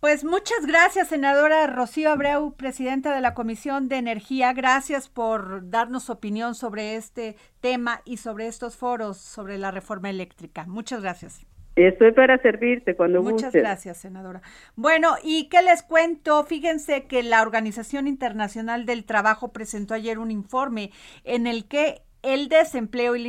Pues 0.00 0.22
muchas 0.22 0.64
gracias, 0.64 1.08
senadora 1.08 1.66
Rocío 1.66 2.12
Abreu, 2.12 2.54
presidenta 2.54 3.12
de 3.12 3.20
la 3.20 3.34
Comisión 3.34 3.88
de 3.88 3.96
Energía. 3.96 4.52
Gracias 4.52 5.08
por 5.08 5.68
darnos 5.70 6.08
opinión 6.08 6.54
sobre 6.54 6.94
este 6.94 7.34
tema 7.60 8.00
y 8.04 8.18
sobre 8.18 8.46
estos 8.46 8.76
foros 8.76 9.16
sobre 9.16 9.58
la 9.58 9.72
reforma 9.72 10.08
eléctrica. 10.08 10.66
Muchas 10.68 11.02
gracias. 11.02 11.44
Estoy 11.74 12.12
para 12.12 12.40
servirte 12.40 12.94
cuando 12.94 13.24
Muchas 13.24 13.52
gracias, 13.52 13.98
senadora. 13.98 14.40
Bueno, 14.76 15.16
¿y 15.24 15.48
qué 15.48 15.62
les 15.62 15.82
cuento? 15.82 16.44
Fíjense 16.44 17.08
que 17.08 17.24
la 17.24 17.42
Organización 17.42 18.06
Internacional 18.06 18.86
del 18.86 19.04
Trabajo 19.04 19.52
presentó 19.52 19.94
ayer 19.94 20.20
un 20.20 20.30
informe 20.30 20.92
en 21.24 21.48
el 21.48 21.66
que 21.66 22.02
el 22.22 22.48
desempleo 22.48 23.16
y 23.16 23.22
la 23.22 23.28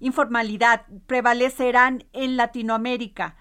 informalidad 0.00 0.84
prevalecerán 1.06 2.04
en 2.12 2.36
Latinoamérica 2.36 3.36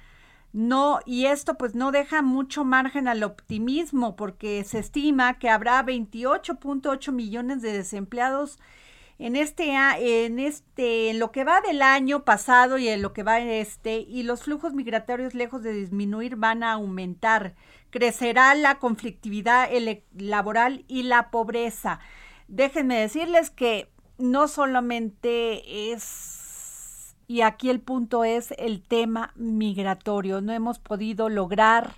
no, 0.51 0.99
y 1.05 1.25
esto 1.25 1.55
pues 1.55 1.75
no 1.75 1.91
deja 1.91 2.21
mucho 2.21 2.65
margen 2.65 3.07
al 3.07 3.23
optimismo 3.23 4.15
porque 4.15 4.63
se 4.63 4.79
estima 4.79 5.37
que 5.37 5.49
habrá 5.49 5.83
28.8 5.85 7.11
millones 7.11 7.61
de 7.61 7.71
desempleados 7.71 8.57
en 9.19 9.35
este 9.35 9.73
en 9.73 10.39
este 10.39 11.11
en 11.11 11.19
lo 11.19 11.31
que 11.31 11.43
va 11.43 11.61
del 11.61 11.81
año 11.81 12.23
pasado 12.23 12.77
y 12.77 12.87
en 12.87 13.01
lo 13.01 13.13
que 13.13 13.21
va 13.21 13.39
en 13.39 13.49
este 13.49 13.99
y 13.99 14.23
los 14.23 14.43
flujos 14.43 14.73
migratorios 14.73 15.35
lejos 15.35 15.61
de 15.61 15.73
disminuir 15.73 16.35
van 16.35 16.63
a 16.63 16.73
aumentar. 16.73 17.55
Crecerá 17.91 18.55
la 18.55 18.79
conflictividad 18.79 19.69
laboral 20.17 20.85
y 20.87 21.03
la 21.03 21.29
pobreza. 21.31 21.99
Déjenme 22.47 22.99
decirles 22.99 23.51
que 23.51 23.89
no 24.17 24.47
solamente 24.47 25.91
es 25.91 26.38
y 27.29 27.41
aquí 27.41 27.69
el 27.69 27.79
punto 27.79 28.24
es 28.24 28.55
el 28.57 28.81
tema 28.81 29.33
migratorio. 29.36 30.41
No 30.41 30.51
hemos 30.51 30.79
podido 30.79 31.29
lograr 31.29 31.93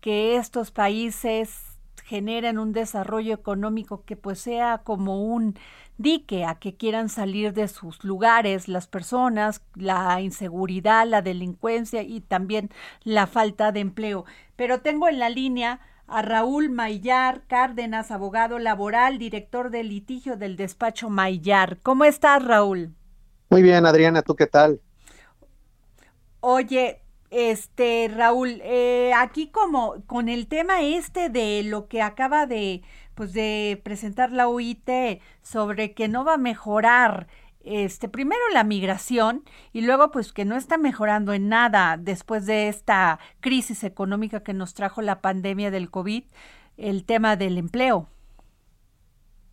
que 0.00 0.36
estos 0.36 0.70
países 0.70 1.78
generen 2.02 2.58
un 2.58 2.72
desarrollo 2.72 3.34
económico 3.34 4.04
que 4.06 4.16
pues 4.16 4.40
sea 4.40 4.78
como 4.78 5.22
un 5.22 5.54
dique 5.98 6.46
a 6.46 6.54
que 6.54 6.78
quieran 6.78 7.10
salir 7.10 7.52
de 7.52 7.68
sus 7.68 8.02
lugares 8.04 8.68
las 8.68 8.86
personas, 8.86 9.62
la 9.74 10.18
inseguridad, 10.22 11.06
la 11.06 11.20
delincuencia 11.20 12.00
y 12.02 12.22
también 12.22 12.70
la 13.04 13.26
falta 13.26 13.72
de 13.72 13.80
empleo. 13.80 14.24
Pero 14.56 14.80
tengo 14.80 15.08
en 15.08 15.18
la 15.18 15.28
línea 15.28 15.80
a 16.06 16.22
Raúl 16.22 16.70
Maillar 16.70 17.42
Cárdenas, 17.48 18.10
abogado 18.10 18.58
laboral, 18.58 19.18
director 19.18 19.68
de 19.68 19.84
litigio 19.84 20.38
del 20.38 20.56
despacho 20.56 21.10
Maillar. 21.10 21.80
¿Cómo 21.82 22.06
estás, 22.06 22.42
Raúl? 22.42 22.94
Muy 23.50 23.62
bien, 23.62 23.84
Adriana, 23.84 24.22
¿tú 24.22 24.36
qué 24.36 24.46
tal? 24.46 24.80
Oye, 26.38 27.02
este 27.30 28.08
Raúl, 28.08 28.60
eh, 28.62 29.12
aquí 29.16 29.50
como 29.50 30.04
con 30.06 30.28
el 30.28 30.46
tema 30.46 30.82
este 30.82 31.30
de 31.30 31.64
lo 31.64 31.88
que 31.88 32.00
acaba 32.00 32.46
de 32.46 32.82
pues 33.16 33.32
de 33.32 33.80
presentar 33.84 34.30
la 34.30 34.48
UIT 34.48 34.88
sobre 35.42 35.94
que 35.94 36.06
no 36.06 36.24
va 36.24 36.34
a 36.34 36.38
mejorar 36.38 37.26
este 37.62 38.08
primero 38.08 38.40
la 38.54 38.64
migración 38.64 39.44
y 39.72 39.82
luego 39.82 40.12
pues 40.12 40.32
que 40.32 40.44
no 40.44 40.56
está 40.56 40.78
mejorando 40.78 41.32
en 41.32 41.48
nada 41.48 41.98
después 41.98 42.46
de 42.46 42.68
esta 42.68 43.18
crisis 43.40 43.82
económica 43.82 44.44
que 44.44 44.54
nos 44.54 44.74
trajo 44.74 45.02
la 45.02 45.20
pandemia 45.20 45.72
del 45.72 45.90
COVID, 45.90 46.22
el 46.76 47.04
tema 47.04 47.36
del 47.36 47.58
empleo. 47.58 48.08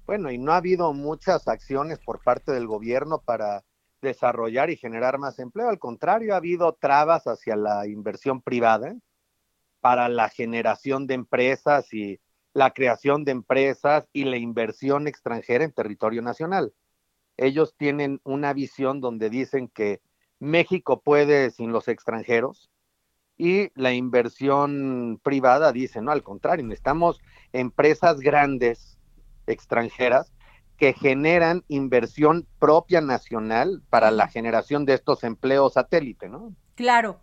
Bueno, 0.05 0.31
y 0.31 0.37
no 0.37 0.53
ha 0.53 0.57
habido 0.57 0.93
muchas 0.93 1.47
acciones 1.47 1.99
por 1.99 2.21
parte 2.21 2.53
del 2.53 2.67
gobierno 2.67 3.17
para 3.17 3.63
desarrollar 4.07 4.69
y 4.69 4.77
generar 4.77 5.17
más 5.19 5.39
empleo. 5.39 5.69
Al 5.69 5.79
contrario, 5.79 6.33
ha 6.33 6.37
habido 6.37 6.73
trabas 6.73 7.27
hacia 7.27 7.55
la 7.55 7.87
inversión 7.87 8.41
privada 8.41 8.95
para 9.79 10.09
la 10.09 10.29
generación 10.29 11.07
de 11.07 11.13
empresas 11.13 11.93
y 11.93 12.19
la 12.53 12.71
creación 12.71 13.23
de 13.23 13.31
empresas 13.31 14.07
y 14.13 14.23
la 14.23 14.37
inversión 14.37 15.07
extranjera 15.07 15.63
en 15.63 15.71
territorio 15.71 16.21
nacional. 16.21 16.73
Ellos 17.37 17.75
tienen 17.77 18.19
una 18.23 18.53
visión 18.53 18.99
donde 18.99 19.29
dicen 19.29 19.67
que 19.67 20.01
México 20.39 21.01
puede 21.01 21.51
sin 21.51 21.71
los 21.71 21.87
extranjeros 21.87 22.71
y 23.37 23.69
la 23.79 23.93
inversión 23.93 25.19
privada 25.21 25.71
dice, 25.71 26.01
no, 26.01 26.11
al 26.11 26.23
contrario, 26.23 26.65
necesitamos 26.65 27.19
empresas 27.53 28.19
grandes 28.19 28.97
extranjeras 29.45 30.33
que 30.77 30.93
generan 30.93 31.63
inversión 31.67 32.47
propia 32.59 33.01
nacional 33.01 33.81
para 33.89 34.11
la 34.11 34.27
generación 34.27 34.85
de 34.85 34.93
estos 34.93 35.23
empleos 35.23 35.73
satélite, 35.73 36.29
¿no? 36.29 36.53
Claro. 36.75 37.19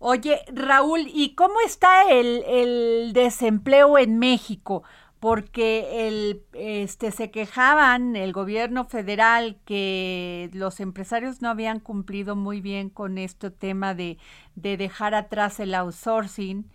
Oye, 0.00 0.40
Raúl, 0.52 1.06
¿y 1.12 1.34
cómo 1.34 1.54
está 1.64 2.10
el, 2.10 2.44
el 2.46 3.12
desempleo 3.12 3.98
en 3.98 4.18
México? 4.18 4.82
porque 5.20 6.06
el, 6.06 6.44
este, 6.52 7.10
se 7.10 7.30
quejaban 7.30 8.14
el 8.14 8.32
gobierno 8.32 8.84
federal 8.84 9.58
que 9.64 10.48
los 10.52 10.80
empresarios 10.80 11.42
no 11.42 11.48
habían 11.48 11.80
cumplido 11.80 12.36
muy 12.36 12.60
bien 12.60 12.88
con 12.88 13.18
este 13.18 13.50
tema 13.50 13.94
de, 13.94 14.18
de 14.54 14.76
dejar 14.76 15.14
atrás 15.14 15.58
el 15.58 15.74
outsourcing 15.74 16.70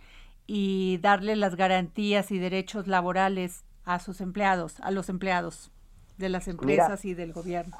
y 0.46 0.98
darle 0.98 1.36
las 1.36 1.56
garantías 1.56 2.30
y 2.30 2.38
derechos 2.38 2.86
laborales 2.86 3.64
a 3.84 3.98
sus 3.98 4.20
empleados, 4.20 4.78
a 4.80 4.90
los 4.90 5.08
empleados 5.08 5.70
de 6.16 6.28
las 6.28 6.48
empresas 6.48 7.04
y 7.04 7.14
del 7.14 7.32
gobierno. 7.32 7.76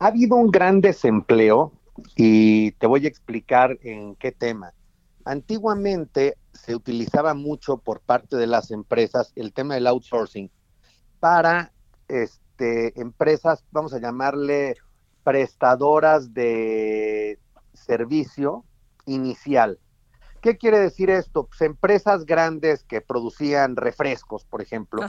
Ha 0.00 0.06
habido 0.06 0.36
un 0.36 0.50
gran 0.50 0.80
desempleo 0.80 1.72
y 2.14 2.72
te 2.72 2.86
voy 2.86 3.04
a 3.06 3.08
explicar 3.08 3.78
en 3.82 4.14
qué 4.16 4.32
tema. 4.32 4.72
Antiguamente 5.24 6.36
se 6.52 6.74
utilizaba 6.74 7.34
mucho 7.34 7.78
por 7.78 8.00
parte 8.00 8.36
de 8.36 8.46
las 8.46 8.70
empresas 8.70 9.32
el 9.36 9.52
tema 9.52 9.74
del 9.74 9.86
outsourcing 9.86 10.50
para 11.18 11.72
este, 12.08 13.00
empresas, 13.00 13.64
vamos 13.70 13.92
a 13.94 13.98
llamarle 13.98 14.76
prestadoras 15.24 16.32
de 16.32 17.38
servicio 17.72 18.64
inicial. 19.06 19.78
¿Qué 20.40 20.56
quiere 20.56 20.78
decir 20.78 21.10
esto? 21.10 21.46
Pues 21.46 21.60
empresas 21.62 22.24
grandes 22.24 22.84
que 22.84 23.00
producían 23.00 23.74
refrescos, 23.74 24.44
por 24.44 24.62
ejemplo, 24.62 25.02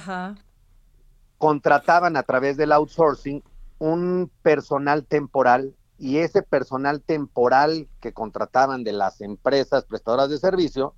contrataban 1.37 2.17
a 2.17 2.23
través 2.23 2.57
del 2.57 2.71
outsourcing 2.71 3.43
un 3.79 4.31
personal 4.41 5.05
temporal 5.05 5.75
y 5.99 6.17
ese 6.17 6.43
personal 6.43 7.01
temporal 7.01 7.87
que 7.99 8.13
contrataban 8.13 8.83
de 8.83 8.93
las 8.93 9.21
empresas 9.21 9.85
prestadoras 9.85 10.29
de 10.29 10.37
servicio 10.37 10.95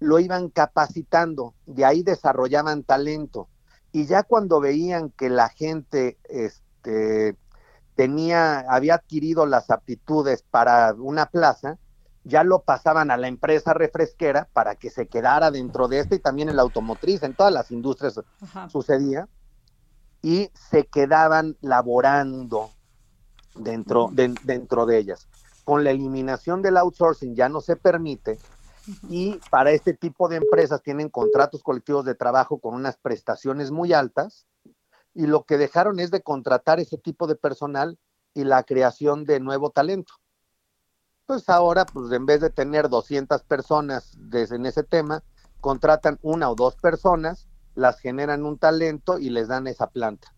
lo 0.00 0.18
iban 0.18 0.50
capacitando, 0.50 1.54
de 1.66 1.84
ahí 1.84 2.02
desarrollaban 2.02 2.82
talento. 2.82 3.48
Y 3.92 4.06
ya 4.06 4.22
cuando 4.22 4.60
veían 4.60 5.10
que 5.10 5.30
la 5.30 5.48
gente 5.48 6.18
este, 6.24 7.36
tenía, 7.94 8.60
había 8.68 8.96
adquirido 8.96 9.46
las 9.46 9.70
aptitudes 9.70 10.42
para 10.50 10.92
una 10.94 11.26
plaza, 11.26 11.78
ya 12.24 12.42
lo 12.42 12.62
pasaban 12.62 13.10
a 13.10 13.16
la 13.16 13.28
empresa 13.28 13.72
refresquera 13.74 14.48
para 14.52 14.74
que 14.74 14.90
se 14.90 15.06
quedara 15.06 15.50
dentro 15.50 15.88
de 15.88 16.00
este 16.00 16.16
y 16.16 16.18
también 16.18 16.48
en 16.48 16.56
la 16.56 16.62
automotriz, 16.62 17.22
en 17.22 17.34
todas 17.34 17.52
las 17.52 17.70
industrias 17.70 18.20
sucedía, 18.68 19.28
y 20.24 20.50
se 20.54 20.86
quedaban 20.86 21.58
laborando 21.60 22.70
dentro, 23.54 24.08
dentro 24.10 24.86
de 24.86 24.96
ellas. 24.96 25.28
Con 25.64 25.84
la 25.84 25.90
eliminación 25.90 26.62
del 26.62 26.78
outsourcing 26.78 27.36
ya 27.36 27.50
no 27.50 27.60
se 27.60 27.76
permite 27.76 28.38
y 29.10 29.38
para 29.50 29.72
este 29.72 29.92
tipo 29.92 30.30
de 30.30 30.36
empresas 30.36 30.80
tienen 30.80 31.10
contratos 31.10 31.62
colectivos 31.62 32.06
de 32.06 32.14
trabajo 32.14 32.58
con 32.58 32.74
unas 32.74 32.96
prestaciones 32.96 33.70
muy 33.70 33.92
altas 33.92 34.46
y 35.12 35.26
lo 35.26 35.44
que 35.44 35.58
dejaron 35.58 36.00
es 36.00 36.10
de 36.10 36.22
contratar 36.22 36.80
ese 36.80 36.96
tipo 36.96 37.26
de 37.26 37.36
personal 37.36 37.98
y 38.32 38.44
la 38.44 38.62
creación 38.62 39.26
de 39.26 39.40
nuevo 39.40 39.72
talento. 39.72 40.14
Pues 41.26 41.50
ahora, 41.50 41.84
pues 41.84 42.10
en 42.12 42.24
vez 42.24 42.40
de 42.40 42.48
tener 42.48 42.88
200 42.88 43.42
personas 43.42 44.16
en 44.32 44.64
ese 44.64 44.84
tema, 44.84 45.22
contratan 45.60 46.18
una 46.22 46.50
o 46.50 46.54
dos 46.54 46.76
personas, 46.76 47.46
las 47.74 47.98
generan 48.00 48.44
un 48.44 48.58
talento 48.58 49.18
y 49.18 49.30
les 49.30 49.48
dan 49.48 49.66
esa 49.66 49.88
planta 49.88 50.34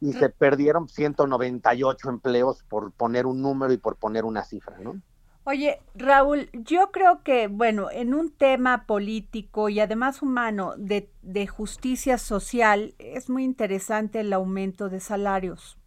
y 0.00 0.14
se 0.14 0.30
perdieron 0.30 0.88
198 0.88 2.08
empleos 2.08 2.64
por 2.64 2.90
poner 2.92 3.26
un 3.26 3.42
número 3.42 3.72
y 3.72 3.76
por 3.76 3.96
poner 3.96 4.24
una 4.24 4.44
cifra, 4.44 4.78
¿no? 4.78 5.00
Oye, 5.44 5.80
Raúl, 5.94 6.50
yo 6.52 6.90
creo 6.90 7.22
que, 7.22 7.48
bueno, 7.48 7.90
en 7.90 8.14
un 8.14 8.30
tema 8.30 8.86
político 8.86 9.68
y 9.68 9.80
además 9.80 10.22
humano 10.22 10.74
de, 10.76 11.10
de 11.22 11.46
justicia 11.46 12.18
social, 12.18 12.94
es 12.98 13.30
muy 13.30 13.44
interesante 13.44 14.20
el 14.20 14.32
aumento 14.32 14.88
de 14.88 15.00
salarios. 15.00 15.78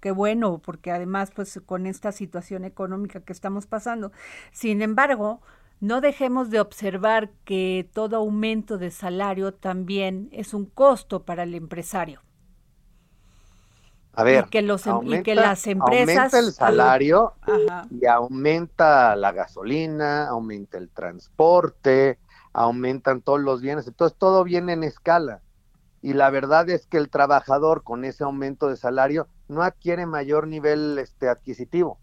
Qué 0.00 0.10
bueno, 0.10 0.58
porque 0.58 0.90
además, 0.90 1.32
pues 1.34 1.60
con 1.64 1.86
esta 1.86 2.12
situación 2.12 2.64
económica 2.64 3.20
que 3.20 3.32
estamos 3.32 3.66
pasando. 3.66 4.12
Sin 4.52 4.82
embargo, 4.82 5.40
no 5.82 6.00
dejemos 6.00 6.48
de 6.48 6.60
observar 6.60 7.32
que 7.44 7.90
todo 7.92 8.16
aumento 8.16 8.78
de 8.78 8.92
salario 8.92 9.52
también 9.52 10.28
es 10.30 10.54
un 10.54 10.64
costo 10.64 11.24
para 11.24 11.42
el 11.42 11.56
empresario. 11.56 12.20
A 14.12 14.22
ver, 14.22 14.44
y 14.46 14.50
que, 14.50 14.62
los, 14.62 14.86
em, 14.86 15.24
que 15.24 15.34
las 15.34 15.66
empresas... 15.66 16.16
Aumenta 16.16 16.38
el 16.38 16.52
salario 16.52 17.34
y 17.90 18.06
aumenta 18.06 19.16
la 19.16 19.32
gasolina, 19.32 20.28
aumenta 20.28 20.78
el 20.78 20.88
transporte, 20.88 22.20
aumentan 22.52 23.20
todos 23.20 23.40
los 23.40 23.60
bienes, 23.60 23.88
entonces 23.88 24.16
todo 24.16 24.44
viene 24.44 24.74
en 24.74 24.84
escala. 24.84 25.40
Y 26.00 26.12
la 26.12 26.30
verdad 26.30 26.70
es 26.70 26.86
que 26.86 26.98
el 26.98 27.10
trabajador 27.10 27.82
con 27.82 28.04
ese 28.04 28.22
aumento 28.22 28.68
de 28.68 28.76
salario 28.76 29.26
no 29.48 29.64
adquiere 29.64 30.06
mayor 30.06 30.46
nivel 30.46 30.96
este, 30.98 31.28
adquisitivo. 31.28 31.98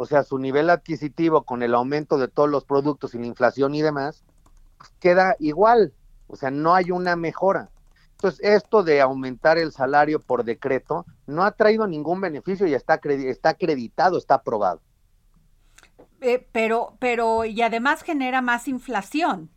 O 0.00 0.06
sea, 0.06 0.22
su 0.22 0.38
nivel 0.38 0.70
adquisitivo 0.70 1.42
con 1.42 1.62
el 1.62 1.74
aumento 1.74 2.18
de 2.18 2.28
todos 2.28 2.48
los 2.48 2.64
productos 2.64 3.14
y 3.14 3.18
la 3.18 3.26
inflación 3.26 3.74
y 3.74 3.82
demás, 3.82 4.22
pues, 4.78 4.90
queda 5.00 5.34
igual. 5.40 5.92
O 6.28 6.36
sea, 6.36 6.52
no 6.52 6.74
hay 6.74 6.92
una 6.92 7.16
mejora. 7.16 7.68
Entonces, 8.12 8.40
esto 8.42 8.84
de 8.84 9.00
aumentar 9.00 9.58
el 9.58 9.72
salario 9.72 10.20
por 10.20 10.44
decreto 10.44 11.04
no 11.26 11.42
ha 11.42 11.50
traído 11.50 11.88
ningún 11.88 12.20
beneficio 12.20 12.66
y 12.68 12.74
está, 12.74 13.00
está 13.04 13.50
acreditado, 13.50 14.18
está 14.18 14.34
aprobado. 14.34 14.80
Eh, 16.20 16.46
pero, 16.52 16.96
pero, 17.00 17.44
y 17.44 17.60
además 17.62 18.02
genera 18.02 18.40
más 18.40 18.68
inflación. 18.68 19.50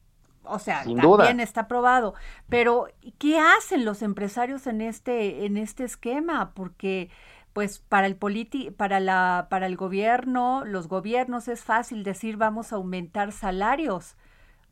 O 0.44 0.58
sea, 0.58 0.84
también 0.84 1.40
está 1.40 1.62
aprobado. 1.62 2.16
Pero, 2.50 2.88
¿qué 3.20 3.40
hacen 3.40 3.86
los 3.86 4.02
empresarios 4.02 4.66
en 4.66 4.82
este, 4.82 5.46
en 5.46 5.58
este 5.58 5.84
esquema? 5.84 6.54
Porque, 6.56 7.12
pues, 7.54 7.80
para 7.80 8.08
el 8.08 8.16
politi 8.16 8.72
para 8.72 9.00
la, 9.00 9.48
para 9.50 9.66
el 9.68 9.76
gobierno, 9.76 10.64
los 10.66 10.88
gobiernos 10.88 11.48
es 11.48 11.64
fácil 11.64 12.04
decir 12.04 12.38
vamos 12.38 12.74
a 12.74 12.78
aumentar 12.78 13.32
salarios, 13.32 14.16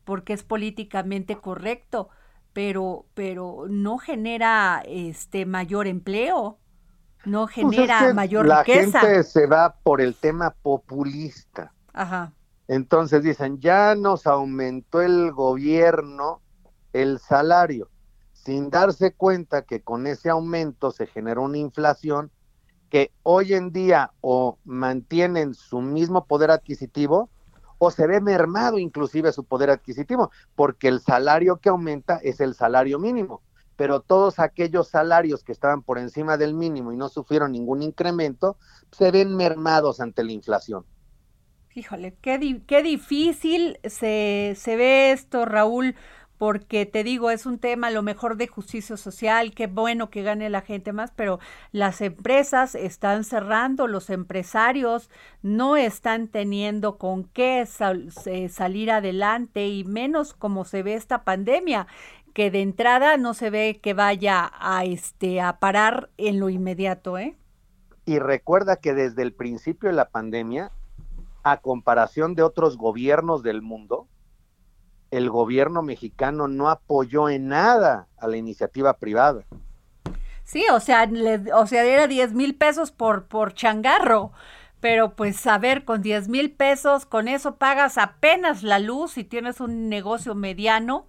porque 0.04 0.32
es 0.32 0.42
políticamente 0.42 1.36
correcto 1.36 2.10
pero, 2.52 3.06
pero 3.14 3.66
no 3.68 3.98
genera 3.98 4.82
este 4.86 5.46
mayor 5.46 5.86
empleo, 5.86 6.58
no 7.24 7.46
pues 7.46 7.54
genera 7.54 8.12
mayor 8.14 8.46
riqueza. 8.46 9.02
La 9.02 9.08
gente 9.08 9.24
se 9.24 9.46
va 9.46 9.76
por 9.82 10.00
el 10.00 10.14
tema 10.14 10.54
populista. 10.62 11.72
Ajá. 11.92 12.32
Entonces 12.68 13.22
dicen, 13.22 13.60
ya 13.60 13.94
nos 13.94 14.26
aumentó 14.26 15.02
el 15.02 15.32
gobierno 15.32 16.40
el 16.92 17.18
salario, 17.18 17.88
sin 18.32 18.70
darse 18.70 19.12
cuenta 19.12 19.62
que 19.62 19.80
con 19.80 20.06
ese 20.06 20.30
aumento 20.30 20.90
se 20.90 21.06
generó 21.06 21.42
una 21.42 21.58
inflación 21.58 22.30
que 22.90 23.12
hoy 23.22 23.54
en 23.54 23.72
día 23.72 24.12
o 24.20 24.58
mantienen 24.64 25.54
su 25.54 25.80
mismo 25.80 26.26
poder 26.26 26.50
adquisitivo 26.50 27.30
o 27.78 27.90
se 27.90 28.06
ve 28.06 28.20
mermado 28.20 28.78
inclusive 28.78 29.32
su 29.32 29.44
poder 29.44 29.70
adquisitivo, 29.70 30.30
porque 30.54 30.88
el 30.88 31.00
salario 31.00 31.56
que 31.56 31.70
aumenta 31.70 32.18
es 32.22 32.40
el 32.40 32.54
salario 32.54 32.98
mínimo, 32.98 33.40
pero 33.76 34.00
todos 34.00 34.38
aquellos 34.38 34.88
salarios 34.88 35.42
que 35.42 35.52
estaban 35.52 35.82
por 35.82 35.98
encima 35.98 36.36
del 36.36 36.52
mínimo 36.52 36.92
y 36.92 36.96
no 36.96 37.08
sufrieron 37.08 37.52
ningún 37.52 37.82
incremento, 37.82 38.58
se 38.92 39.10
ven 39.10 39.34
mermados 39.34 40.00
ante 40.00 40.22
la 40.24 40.32
inflación. 40.32 40.84
Híjole, 41.72 42.16
qué, 42.20 42.62
qué 42.66 42.82
difícil 42.82 43.78
se, 43.84 44.54
se 44.56 44.76
ve 44.76 45.12
esto, 45.12 45.44
Raúl, 45.44 45.94
porque 46.40 46.86
te 46.86 47.04
digo, 47.04 47.30
es 47.30 47.44
un 47.44 47.58
tema 47.58 47.88
a 47.88 47.90
lo 47.90 48.00
mejor 48.02 48.38
de 48.38 48.46
justicia 48.46 48.96
social, 48.96 49.52
qué 49.54 49.66
bueno 49.66 50.08
que 50.08 50.22
gane 50.22 50.48
la 50.48 50.62
gente 50.62 50.94
más, 50.94 51.12
pero 51.14 51.38
las 51.70 52.00
empresas 52.00 52.74
están 52.74 53.24
cerrando, 53.24 53.86
los 53.86 54.08
empresarios 54.08 55.10
no 55.42 55.76
están 55.76 56.28
teniendo 56.28 56.96
con 56.96 57.24
qué 57.24 57.66
salir 57.66 58.90
adelante 58.90 59.68
y 59.68 59.84
menos 59.84 60.32
como 60.32 60.64
se 60.64 60.82
ve 60.82 60.94
esta 60.94 61.24
pandemia, 61.24 61.86
que 62.32 62.50
de 62.50 62.62
entrada 62.62 63.18
no 63.18 63.34
se 63.34 63.50
ve 63.50 63.78
que 63.82 63.92
vaya 63.92 64.50
a 64.58 64.86
este 64.86 65.42
a 65.42 65.58
parar 65.58 66.08
en 66.16 66.40
lo 66.40 66.48
inmediato, 66.48 67.18
¿eh? 67.18 67.36
Y 68.06 68.18
recuerda 68.18 68.76
que 68.76 68.94
desde 68.94 69.20
el 69.20 69.34
principio 69.34 69.90
de 69.90 69.94
la 69.94 70.08
pandemia, 70.08 70.72
a 71.42 71.58
comparación 71.58 72.34
de 72.34 72.44
otros 72.44 72.78
gobiernos 72.78 73.42
del 73.42 73.60
mundo, 73.60 74.08
el 75.10 75.30
gobierno 75.30 75.82
mexicano 75.82 76.48
no 76.48 76.68
apoyó 76.68 77.28
en 77.28 77.48
nada 77.48 78.08
a 78.18 78.28
la 78.28 78.36
iniciativa 78.36 78.94
privada. 78.94 79.44
Sí, 80.44 80.64
o 80.72 80.80
sea, 80.80 81.08
o 81.54 81.66
sea, 81.66 81.84
era 81.84 82.06
10 82.06 82.34
mil 82.34 82.56
pesos 82.56 82.90
por, 82.90 83.26
por 83.26 83.54
changarro. 83.54 84.32
Pero 84.80 85.14
pues 85.14 85.46
a 85.46 85.58
ver, 85.58 85.84
con 85.84 86.00
10 86.00 86.28
mil 86.28 86.50
pesos, 86.52 87.04
con 87.04 87.28
eso 87.28 87.56
pagas 87.56 87.98
apenas 87.98 88.62
la 88.62 88.78
luz 88.78 89.12
si 89.12 89.24
tienes 89.24 89.60
un 89.60 89.88
negocio 89.88 90.34
mediano. 90.34 91.06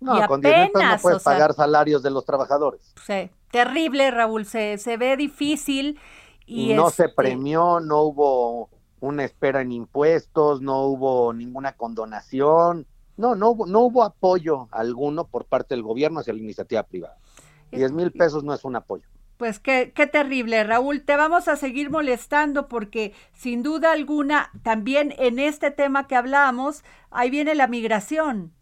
No, 0.00 0.26
con 0.26 0.40
10 0.40 0.56
mil 0.56 0.72
pesos 0.72 0.90
no 0.90 0.98
puedes 0.98 1.22
pagar 1.22 1.52
salarios 1.52 2.02
de 2.02 2.10
los 2.10 2.24
trabajadores. 2.24 2.94
Sí, 3.06 3.30
terrible, 3.50 4.10
Raúl, 4.10 4.46
se, 4.46 4.78
se 4.78 4.96
ve 4.96 5.16
difícil. 5.16 6.00
Y 6.46 6.72
no 6.74 6.90
se 6.90 7.04
este 7.04 7.14
premió, 7.14 7.78
no 7.80 8.00
hubo 8.00 8.70
una 9.00 9.24
espera 9.24 9.60
en 9.60 9.72
impuestos, 9.72 10.62
no 10.62 10.82
hubo 10.84 11.32
ninguna 11.32 11.72
condonación, 11.72 12.86
no, 13.20 13.34
no 13.36 13.50
hubo, 13.50 13.66
no 13.66 13.80
hubo 13.80 14.02
apoyo 14.02 14.68
alguno 14.72 15.26
por 15.26 15.44
parte 15.44 15.74
del 15.74 15.82
gobierno 15.82 16.20
hacia 16.20 16.32
la 16.32 16.40
iniciativa 16.40 16.82
privada. 16.82 17.16
10 17.70 17.92
mil 17.92 18.10
pesos 18.10 18.42
no 18.42 18.52
es 18.52 18.64
un 18.64 18.74
apoyo. 18.74 19.06
Pues 19.36 19.58
qué, 19.58 19.92
qué 19.94 20.06
terrible, 20.06 20.64
Raúl. 20.64 21.02
Te 21.02 21.16
vamos 21.16 21.48
a 21.48 21.56
seguir 21.56 21.90
molestando 21.90 22.68
porque 22.68 23.14
sin 23.32 23.62
duda 23.62 23.92
alguna, 23.92 24.50
también 24.62 25.14
en 25.18 25.38
este 25.38 25.70
tema 25.70 26.06
que 26.06 26.16
hablamos, 26.16 26.84
ahí 27.10 27.30
viene 27.30 27.54
la 27.54 27.66
migración, 27.66 28.52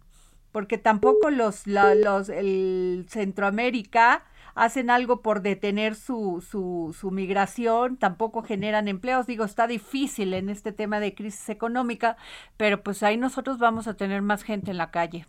porque 0.53 0.79
tampoco 0.79 1.31
los, 1.31 1.67
los 1.67 2.29
el 2.29 3.07
Centroamérica 3.09 4.25
hacen 4.59 4.91
algo 4.91 5.23
por 5.23 5.43
detener 5.43 5.95
su, 5.95 6.45
su, 6.47 6.95
su 6.99 7.11
migración, 7.11 7.97
tampoco 7.97 8.43
generan 8.43 8.89
empleos. 8.89 9.27
Digo, 9.27 9.45
está 9.45 9.67
difícil 9.67 10.35
en 10.35 10.49
este 10.49 10.73
tema 10.73 11.01
de 11.01 11.15
crisis 11.15 11.49
económica, 11.49 12.17
pero 12.57 12.83
pues 12.83 13.03
ahí 13.03 13.17
nosotros 13.17 13.59
vamos 13.59 13.87
a 13.87 13.95
tener 13.95 14.23
más 14.23 14.43
gente 14.43 14.71
en 14.71 14.79
la 14.79 14.91
calle. 14.91 15.27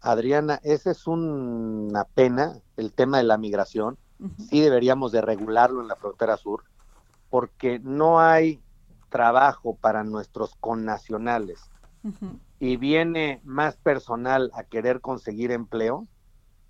Adriana, 0.00 0.60
esa 0.62 0.90
es 0.90 1.06
una 1.06 2.04
pena, 2.04 2.60
el 2.76 2.92
tema 2.92 3.18
de 3.18 3.24
la 3.24 3.38
migración. 3.38 3.98
Sí 4.50 4.60
deberíamos 4.60 5.12
de 5.12 5.20
regularlo 5.20 5.80
en 5.80 5.88
la 5.88 5.96
frontera 5.96 6.36
sur, 6.36 6.64
porque 7.30 7.78
no 7.78 8.20
hay 8.20 8.60
trabajo 9.08 9.76
para 9.76 10.04
nuestros 10.04 10.54
connacionales 10.56 11.70
y 12.60 12.76
viene 12.76 13.40
más 13.44 13.76
personal 13.76 14.50
a 14.54 14.64
querer 14.64 15.00
conseguir 15.00 15.52
empleo, 15.52 16.06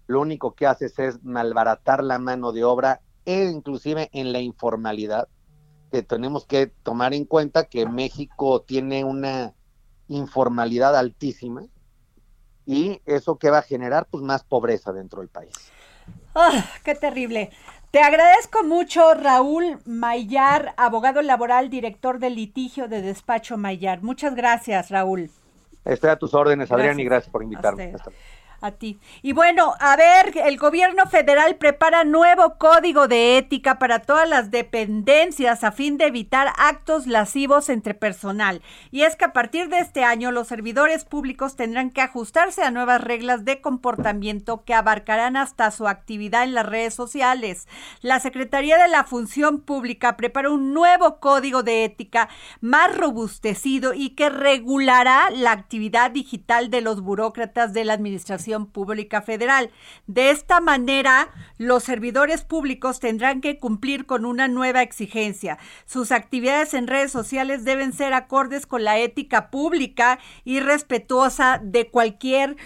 lo 0.08 0.20
único 0.20 0.54
que 0.54 0.66
haces 0.66 0.98
es 0.98 1.22
malbaratar 1.22 2.02
la 2.02 2.18
mano 2.18 2.50
de 2.50 2.64
obra 2.64 3.02
e 3.24 3.44
inclusive 3.44 4.08
en 4.12 4.32
la 4.32 4.40
informalidad, 4.40 5.28
que 5.92 6.02
tenemos 6.02 6.46
que 6.46 6.66
tomar 6.66 7.12
en 7.14 7.26
cuenta 7.26 7.68
que 7.68 7.86
México 7.86 8.62
tiene 8.62 9.04
una 9.04 9.52
informalidad 10.08 10.96
altísima 10.96 11.62
y 12.64 13.02
eso 13.04 13.38
que 13.38 13.50
va 13.50 13.58
a 13.58 13.62
generar 13.62 14.06
pues 14.10 14.24
más 14.24 14.44
pobreza 14.44 14.92
dentro 14.92 15.20
del 15.20 15.28
país. 15.28 15.52
¡Ah, 16.34 16.64
qué 16.82 16.94
terrible! 16.94 17.50
Te 17.90 18.00
agradezco 18.00 18.64
mucho, 18.64 19.14
Raúl 19.14 19.78
Mayar, 19.84 20.74
abogado 20.78 21.20
laboral, 21.20 21.68
director 21.68 22.18
del 22.18 22.34
litigio 22.34 22.88
de 22.88 23.02
despacho 23.02 23.58
Mayar. 23.58 24.02
Muchas 24.02 24.34
gracias, 24.34 24.90
Raúl. 24.90 25.30
Estoy 25.84 26.10
a 26.10 26.16
tus 26.16 26.34
órdenes, 26.34 26.70
Adrián, 26.72 26.98
y 26.98 27.04
gracias 27.04 27.30
por 27.30 27.42
invitarme 27.42 27.94
a 28.60 28.72
ti. 28.72 28.98
Y 29.22 29.32
bueno, 29.32 29.74
a 29.78 29.96
ver, 29.96 30.36
el 30.44 30.56
gobierno 30.58 31.06
federal 31.06 31.56
prepara 31.56 32.04
nuevo 32.04 32.58
código 32.58 33.06
de 33.06 33.38
ética 33.38 33.78
para 33.78 34.00
todas 34.00 34.28
las 34.28 34.50
dependencias 34.50 35.62
a 35.64 35.72
fin 35.72 35.96
de 35.96 36.06
evitar 36.06 36.52
actos 36.58 37.06
lascivos 37.06 37.68
entre 37.68 37.94
personal. 37.94 38.62
Y 38.90 39.02
es 39.02 39.16
que 39.16 39.26
a 39.26 39.32
partir 39.32 39.68
de 39.68 39.78
este 39.78 40.04
año 40.04 40.32
los 40.32 40.48
servidores 40.48 41.04
públicos 41.04 41.56
tendrán 41.56 41.90
que 41.90 42.00
ajustarse 42.00 42.62
a 42.62 42.70
nuevas 42.70 43.00
reglas 43.00 43.44
de 43.44 43.60
comportamiento 43.60 44.64
que 44.64 44.74
abarcarán 44.74 45.36
hasta 45.36 45.70
su 45.70 45.86
actividad 45.86 46.44
en 46.44 46.54
las 46.54 46.66
redes 46.66 46.94
sociales. 46.94 47.68
La 48.02 48.18
Secretaría 48.20 48.78
de 48.78 48.88
la 48.88 49.04
Función 49.04 49.60
Pública 49.60 50.16
prepara 50.16 50.50
un 50.50 50.74
nuevo 50.74 51.20
código 51.20 51.62
de 51.62 51.84
ética 51.84 52.28
más 52.60 52.96
robustecido 52.96 53.94
y 53.94 54.10
que 54.10 54.30
regulará 54.30 55.30
la 55.30 55.52
actividad 55.52 56.10
digital 56.10 56.70
de 56.70 56.80
los 56.80 57.02
burócratas 57.02 57.72
de 57.72 57.84
la 57.84 57.92
administración 57.92 58.47
Pública 58.66 59.22
Federal. 59.22 59.70
De 60.06 60.30
esta 60.30 60.60
manera, 60.60 61.28
los 61.58 61.84
servidores 61.84 62.42
públicos 62.42 63.00
tendrán 63.00 63.40
que 63.40 63.58
cumplir 63.58 64.06
con 64.06 64.24
una 64.24 64.48
nueva 64.48 64.82
exigencia. 64.82 65.58
Sus 65.86 66.12
actividades 66.12 66.74
en 66.74 66.86
redes 66.86 67.12
sociales 67.12 67.64
deben 67.64 67.92
ser 67.92 68.14
acordes 68.14 68.66
con 68.66 68.84
la 68.84 68.98
ética 68.98 69.50
pública 69.50 70.18
y 70.44 70.60
respetuosa 70.60 71.60
de 71.62 71.88
cualquier 71.88 72.56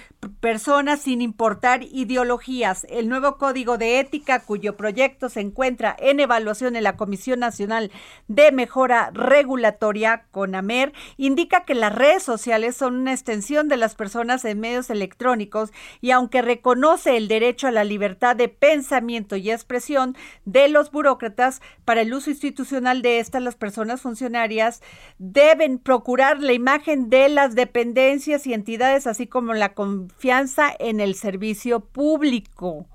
personas 0.40 1.02
sin 1.02 1.20
importar 1.20 1.82
ideologías. 1.84 2.86
El 2.90 3.08
nuevo 3.08 3.38
código 3.38 3.78
de 3.78 4.00
ética, 4.00 4.40
cuyo 4.40 4.76
proyecto 4.76 5.28
se 5.28 5.40
encuentra 5.40 5.96
en 5.98 6.20
evaluación 6.20 6.76
en 6.76 6.84
la 6.84 6.96
Comisión 6.96 7.40
Nacional 7.40 7.90
de 8.28 8.52
Mejora 8.52 9.10
Regulatoria, 9.12 10.24
CONAMER, 10.30 10.92
indica 11.16 11.64
que 11.64 11.74
las 11.74 11.94
redes 11.94 12.22
sociales 12.22 12.76
son 12.76 12.96
una 12.96 13.12
extensión 13.12 13.68
de 13.68 13.76
las 13.76 13.94
personas 13.94 14.44
en 14.44 14.60
medios 14.60 14.90
electrónicos 14.90 15.72
y 16.00 16.10
aunque 16.10 16.42
reconoce 16.42 17.16
el 17.16 17.28
derecho 17.28 17.68
a 17.68 17.72
la 17.72 17.84
libertad 17.84 18.36
de 18.36 18.48
pensamiento 18.48 19.36
y 19.36 19.50
expresión 19.50 20.16
de 20.44 20.68
los 20.68 20.90
burócratas 20.90 21.62
para 21.84 22.02
el 22.02 22.14
uso 22.14 22.30
institucional 22.30 23.02
de 23.02 23.18
estas, 23.18 23.42
las 23.42 23.56
personas 23.56 24.00
funcionarias 24.00 24.82
deben 25.18 25.78
procurar 25.78 26.40
la 26.40 26.52
imagen 26.52 27.10
de 27.10 27.28
las 27.28 27.54
dependencias 27.54 28.46
y 28.46 28.54
entidades, 28.54 29.06
así 29.06 29.26
como 29.26 29.54
la 29.54 29.74
confianza 30.12 30.72
en 30.78 31.00
el 31.00 31.14
servicio 31.14 31.80
público. 31.80 32.86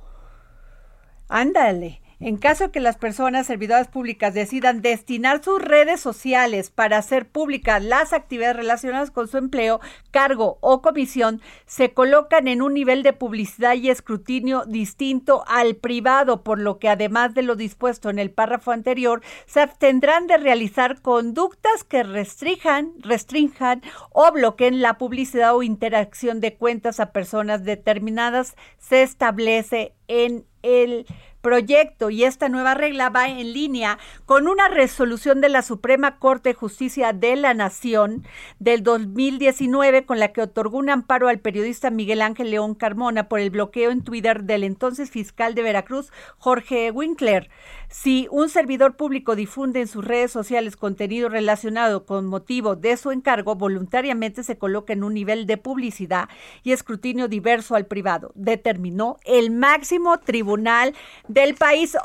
Ándale. 1.28 2.02
En 2.20 2.38
caso 2.38 2.72
que 2.72 2.80
las 2.80 2.98
personas 2.98 3.46
servidoras 3.46 3.90
públicas 3.90 4.34
decidan 4.34 4.82
destinar 4.82 5.44
sus 5.44 5.62
redes 5.62 6.00
sociales 6.00 6.72
para 6.72 6.98
hacer 6.98 7.28
públicas 7.28 7.84
las 7.84 8.12
actividades 8.12 8.56
relacionadas 8.56 9.12
con 9.12 9.28
su 9.28 9.38
empleo, 9.38 9.80
cargo 10.10 10.58
o 10.62 10.82
comisión, 10.82 11.42
se 11.68 11.94
colocan 11.94 12.48
en 12.48 12.64
un 12.64 12.74
nivel 12.74 13.04
de 13.04 13.14
publicidad 13.14 13.76
y 13.76 13.92
escrutinio 13.92 14.66
distinto 14.66 15.44
al 15.48 15.76
privado, 15.76 16.44
por 16.44 16.60
lo 16.60 16.80
que 16.80 16.90
además 16.90 17.36
de 17.36 17.44
lo 17.44 17.56
dispuesto 17.56 18.10
en 18.10 18.18
el 18.18 18.32
párrafo 18.32 18.72
anterior, 18.72 19.22
se 19.46 19.62
abstendrán 19.62 20.26
de 20.26 20.38
realizar 20.38 21.04
conductas 21.04 21.84
que 21.84 22.02
restrinjan, 22.02 22.94
restrinjan 22.98 23.84
o 24.10 24.32
bloqueen 24.32 24.82
la 24.82 24.98
publicidad 24.98 25.56
o 25.56 25.62
interacción 25.62 26.40
de 26.40 26.56
cuentas 26.56 27.00
a 27.00 27.12
personas 27.12 27.64
determinadas. 27.64 28.56
Se 28.80 29.04
establece 29.04 29.94
en 30.08 30.46
el 30.64 31.06
proyecto 31.48 32.10
y 32.10 32.26
esta 32.26 32.50
nueva 32.50 32.74
regla 32.74 33.10
va 33.10 33.30
en 33.30 33.54
línea 33.54 34.00
con 34.26 34.50
una 34.50 34.68
resolución 34.68 35.40
de 35.40 35.48
la 35.48 35.62
Suprema 35.62 36.20
Corte 36.20 36.50
de 36.50 36.56
Justicia 36.56 37.14
de 37.14 37.38
la 37.38 37.54
Nación 37.54 38.26
del 38.60 38.84
2019 38.84 40.06
con 40.06 40.20
la 40.20 40.34
que 40.34 40.42
otorgó 40.42 40.78
un 40.78 40.90
amparo 40.90 41.30
al 41.30 41.40
periodista 41.40 41.90
Miguel 41.90 42.22
Ángel 42.22 42.52
León 42.52 42.76
Carmona 42.76 43.30
por 43.30 43.40
el 43.40 43.50
bloqueo 43.50 43.92
en 43.92 44.04
Twitter 44.04 44.44
del 44.44 44.66
entonces 44.66 45.10
fiscal 45.10 45.56
de 45.56 45.64
Veracruz, 45.64 46.12
Jorge 46.38 46.92
Winkler. 46.92 47.50
Si 47.90 48.28
un 48.32 48.50
servidor 48.50 48.98
público 48.98 49.38
difunde 49.38 49.80
en 49.80 49.88
sus 49.88 50.04
redes 50.04 50.30
sociales 50.30 50.76
contenido 50.76 51.30
relacionado 51.30 52.06
con 52.06 52.26
motivo 52.26 52.76
de 52.76 52.98
su 52.98 53.12
encargo, 53.12 53.56
voluntariamente 53.56 54.44
se 54.44 54.58
coloca 54.58 54.92
en 54.92 55.06
un 55.06 55.14
nivel 55.14 55.46
de 55.48 55.56
publicidad 55.56 56.28
y 56.64 56.74
escrutinio 56.74 57.30
diverso 57.30 57.76
al 57.76 57.86
privado, 57.86 58.34
determinó 58.36 59.16
el 59.24 59.52
máximo 59.52 60.20
tribunal 60.20 60.94
del 61.38 61.56
país. 61.56 61.96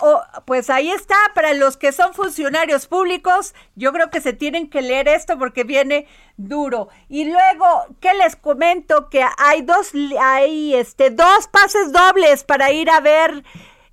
pues 0.44 0.68
ahí 0.68 0.90
está, 0.90 1.16
para 1.34 1.54
los 1.54 1.76
que 1.76 1.92
son 1.92 2.12
funcionarios 2.12 2.86
públicos, 2.86 3.54
yo 3.74 3.92
creo 3.92 4.10
que 4.10 4.20
se 4.20 4.32
tienen 4.32 4.68
que 4.68 4.82
leer 4.82 5.08
esto 5.08 5.38
porque 5.38 5.64
viene 5.64 6.06
duro. 6.36 6.88
Y 7.08 7.24
luego, 7.24 7.86
¿qué 8.00 8.12
les 8.14 8.36
comento? 8.36 9.08
Que 9.08 9.24
hay 9.38 9.62
dos, 9.62 9.92
hay 10.20 10.74
este, 10.74 11.10
dos 11.10 11.48
pases 11.48 11.92
dobles 11.92 12.44
para 12.44 12.72
ir 12.72 12.90
a 12.90 13.00
ver 13.00 13.42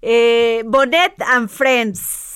eh, 0.02 0.63
Bonet 0.65 1.13
and 1.21 1.49
Friends 1.49 2.29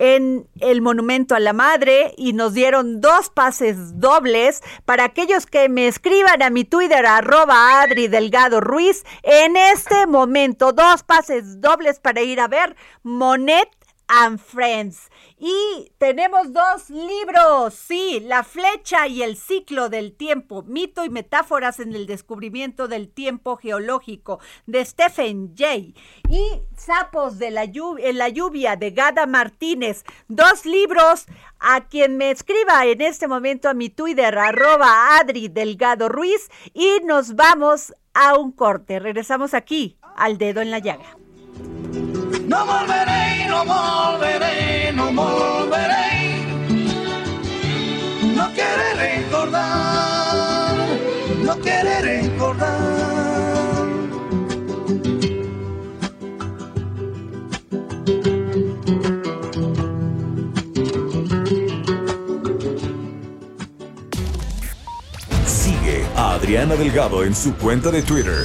en 0.00 0.48
el 0.60 0.80
Monumento 0.80 1.34
a 1.34 1.40
la 1.40 1.52
Madre 1.52 2.14
y 2.16 2.32
nos 2.32 2.54
dieron 2.54 3.02
dos 3.02 3.28
pases 3.28 4.00
dobles 4.00 4.62
para 4.86 5.04
aquellos 5.04 5.44
que 5.44 5.68
me 5.68 5.88
escriban 5.88 6.42
a 6.42 6.48
mi 6.48 6.64
Twitter 6.64 7.04
arroba 7.04 7.82
Adri 7.82 8.08
Delgado 8.08 8.62
Ruiz. 8.62 9.04
En 9.22 9.58
este 9.58 10.06
momento, 10.06 10.72
dos 10.72 11.02
pases 11.02 11.60
dobles 11.60 12.00
para 12.00 12.22
ir 12.22 12.40
a 12.40 12.48
ver 12.48 12.76
Monet 13.02 13.68
and 14.10 14.38
Friends. 14.38 15.08
Y 15.38 15.90
tenemos 15.98 16.52
dos 16.52 16.90
libros, 16.90 17.74
sí, 17.74 18.20
La 18.20 18.44
flecha 18.44 19.06
y 19.06 19.22
el 19.22 19.36
ciclo 19.36 19.88
del 19.88 20.14
tiempo, 20.14 20.62
mito 20.64 21.04
y 21.04 21.08
metáforas 21.08 21.80
en 21.80 21.94
el 21.94 22.06
descubrimiento 22.06 22.88
del 22.88 23.08
tiempo 23.08 23.56
geológico, 23.56 24.40
de 24.66 24.84
Stephen 24.84 25.54
Jay. 25.56 25.94
Y 26.28 26.42
Sapos 26.76 27.38
de 27.38 27.50
la 27.50 27.66
lluvia, 27.66 28.08
en 28.08 28.18
la 28.18 28.28
lluvia, 28.28 28.76
de 28.76 28.90
Gada 28.90 29.26
Martínez. 29.26 30.04
Dos 30.28 30.64
libros 30.64 31.26
a 31.58 31.86
quien 31.88 32.16
me 32.16 32.30
escriba 32.30 32.86
en 32.86 33.02
este 33.02 33.28
momento 33.28 33.68
a 33.68 33.74
mi 33.74 33.90
Twitter, 33.90 34.36
arroba 34.36 35.18
Adri 35.18 35.48
Delgado 35.48 36.08
Ruiz. 36.08 36.50
Y 36.72 37.00
nos 37.04 37.34
vamos 37.34 37.94
a 38.14 38.36
un 38.36 38.52
corte. 38.52 38.98
Regresamos 38.98 39.54
aquí, 39.54 39.98
al 40.16 40.38
dedo 40.38 40.60
en 40.60 40.70
la 40.70 40.78
llaga. 40.78 41.16
No 42.46 42.66
volveré, 42.66 43.29
no 43.50 43.64
volveré, 43.64 44.92
no 44.92 45.12
volveré. 45.12 46.46
No 48.36 48.46
quiere 48.54 48.94
recordar, 48.94 50.76
no 51.44 51.54
quiere 51.58 51.94
recordar. 52.00 53.10
Sigue 65.46 66.06
a 66.16 66.32
Adriana 66.34 66.76
Delgado 66.76 67.24
en 67.24 67.34
su 67.34 67.54
cuenta 67.56 67.90
de 67.90 68.02
Twitter, 68.02 68.44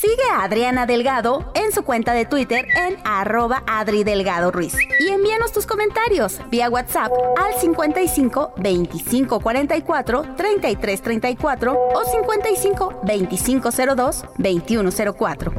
Sigue 0.00 0.22
a 0.32 0.44
Adriana 0.44 0.86
Delgado 0.86 1.50
en 1.56 1.72
su 1.72 1.82
cuenta 1.82 2.12
de 2.12 2.24
Twitter 2.24 2.68
en 2.76 2.98
arroba 3.04 3.64
Adri 3.66 4.04
Delgado 4.04 4.52
Ruiz. 4.52 4.74
Y 5.00 5.08
envíanos 5.08 5.50
tus 5.50 5.66
comentarios 5.66 6.40
vía 6.50 6.70
WhatsApp 6.70 7.10
al 7.36 7.60
55 7.60 8.54
25 8.58 9.40
44 9.40 10.36
33 10.36 11.02
34 11.02 11.72
o 11.94 12.04
55 12.04 13.00
25 13.02 13.70
02 13.96 14.24
21 14.36 14.90
04. 15.18 15.52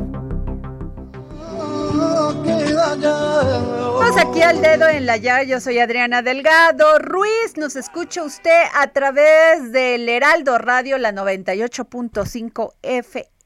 Vamos 3.99 4.17
aquí 4.17 4.41
al 4.41 4.61
dedo 4.61 4.87
en 4.87 5.05
la 5.05 5.17
llaga. 5.17 5.43
Yo 5.43 5.59
soy 5.59 5.79
Adriana 5.79 6.21
Delgado 6.21 6.97
Ruiz. 6.99 7.57
Nos 7.57 7.75
escucha 7.75 8.23
usted 8.23 8.61
a 8.73 8.87
través 8.87 9.73
del 9.73 10.07
Heraldo 10.07 10.57
Radio, 10.59 10.97
la 10.97 11.11
98.5 11.11 12.73
FM. 12.83 13.38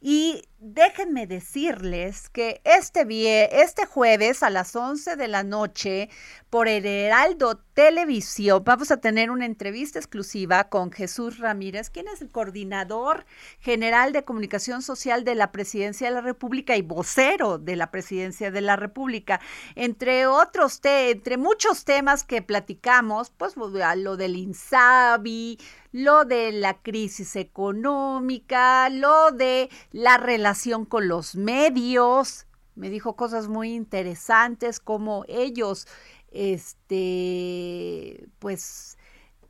Y 0.00 0.42
déjenme 0.60 1.26
decirles 1.26 2.28
que 2.30 2.60
este, 2.64 3.06
vie- 3.06 3.48
este 3.52 3.86
jueves 3.86 4.42
a 4.42 4.50
las 4.50 4.74
11 4.74 5.16
de 5.16 5.28
la 5.28 5.44
noche 5.44 6.10
por 6.50 6.66
el 6.68 6.84
Heraldo 6.84 7.58
Televisión 7.74 8.62
vamos 8.64 8.90
a 8.90 8.96
tener 8.96 9.30
una 9.30 9.46
entrevista 9.46 9.98
exclusiva 10.00 10.68
con 10.68 10.90
Jesús 10.90 11.38
Ramírez, 11.38 11.90
quien 11.90 12.08
es 12.08 12.20
el 12.22 12.30
coordinador 12.30 13.24
general 13.60 14.12
de 14.12 14.24
comunicación 14.24 14.82
social 14.82 15.22
de 15.24 15.36
la 15.36 15.52
Presidencia 15.52 16.08
de 16.08 16.14
la 16.14 16.20
República 16.22 16.76
y 16.76 16.82
vocero 16.82 17.58
de 17.58 17.76
la 17.76 17.90
Presidencia 17.90 18.50
de 18.50 18.60
la 18.60 18.76
República. 18.76 19.40
Entre 19.76 20.26
otros, 20.26 20.80
te- 20.80 21.10
entre 21.10 21.36
muchos 21.36 21.84
temas 21.84 22.24
que 22.24 22.42
platicamos, 22.42 23.30
pues 23.30 23.54
lo 23.56 24.16
del 24.16 24.36
INSABI, 24.36 25.58
lo 25.92 26.24
de 26.24 26.52
la 26.52 26.82
crisis 26.82 27.36
económica, 27.36 28.88
lo 28.90 29.30
de 29.32 29.70
la 29.92 30.16
relación 30.18 30.84
con 30.84 31.08
los 31.08 31.36
medios. 31.36 32.46
Me 32.74 32.90
dijo 32.90 33.16
cosas 33.16 33.48
muy 33.48 33.74
interesantes 33.74 34.80
como 34.80 35.24
ellos, 35.28 35.88
este, 36.30 38.28
pues 38.38 38.98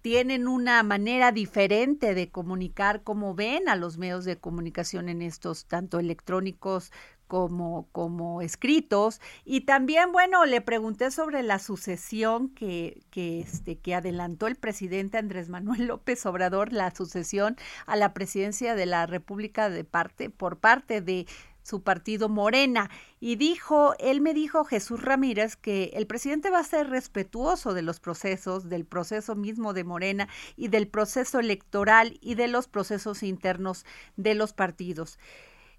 tienen 0.00 0.48
una 0.48 0.82
manera 0.82 1.32
diferente 1.32 2.14
de 2.14 2.30
comunicar, 2.30 3.02
cómo 3.02 3.34
ven 3.34 3.68
a 3.68 3.76
los 3.76 3.98
medios 3.98 4.24
de 4.24 4.38
comunicación 4.38 5.08
en 5.08 5.22
estos, 5.22 5.66
tanto 5.66 5.98
electrónicos 5.98 6.92
como, 7.28 7.86
como 7.92 8.42
escritos. 8.42 9.20
Y 9.44 9.60
también, 9.60 10.10
bueno, 10.10 10.44
le 10.46 10.60
pregunté 10.60 11.12
sobre 11.12 11.42
la 11.44 11.60
sucesión 11.60 12.48
que, 12.48 13.02
que, 13.10 13.40
este, 13.40 13.78
que 13.78 13.94
adelantó 13.94 14.48
el 14.48 14.56
presidente 14.56 15.18
Andrés 15.18 15.48
Manuel 15.48 15.86
López 15.86 16.26
Obrador, 16.26 16.72
la 16.72 16.90
sucesión 16.92 17.56
a 17.86 17.94
la 17.94 18.14
presidencia 18.14 18.74
de 18.74 18.86
la 18.86 19.06
República 19.06 19.70
de 19.70 19.84
parte, 19.84 20.30
por 20.30 20.58
parte 20.58 21.00
de 21.00 21.26
su 21.68 21.82
partido 21.82 22.28
Morena. 22.28 22.90
Y 23.20 23.36
dijo, 23.36 23.94
él 23.98 24.20
me 24.20 24.32
dijo, 24.32 24.64
Jesús 24.64 25.02
Ramírez, 25.02 25.56
que 25.56 25.90
el 25.94 26.06
presidente 26.06 26.50
va 26.50 26.60
a 26.60 26.64
ser 26.64 26.88
respetuoso 26.88 27.74
de 27.74 27.82
los 27.82 28.00
procesos, 28.00 28.68
del 28.68 28.86
proceso 28.86 29.36
mismo 29.36 29.74
de 29.74 29.84
Morena 29.84 30.28
y 30.56 30.68
del 30.68 30.88
proceso 30.88 31.38
electoral 31.38 32.16
y 32.22 32.36
de 32.36 32.48
los 32.48 32.68
procesos 32.68 33.22
internos 33.22 33.84
de 34.16 34.34
los 34.34 34.54
partidos. 34.54 35.18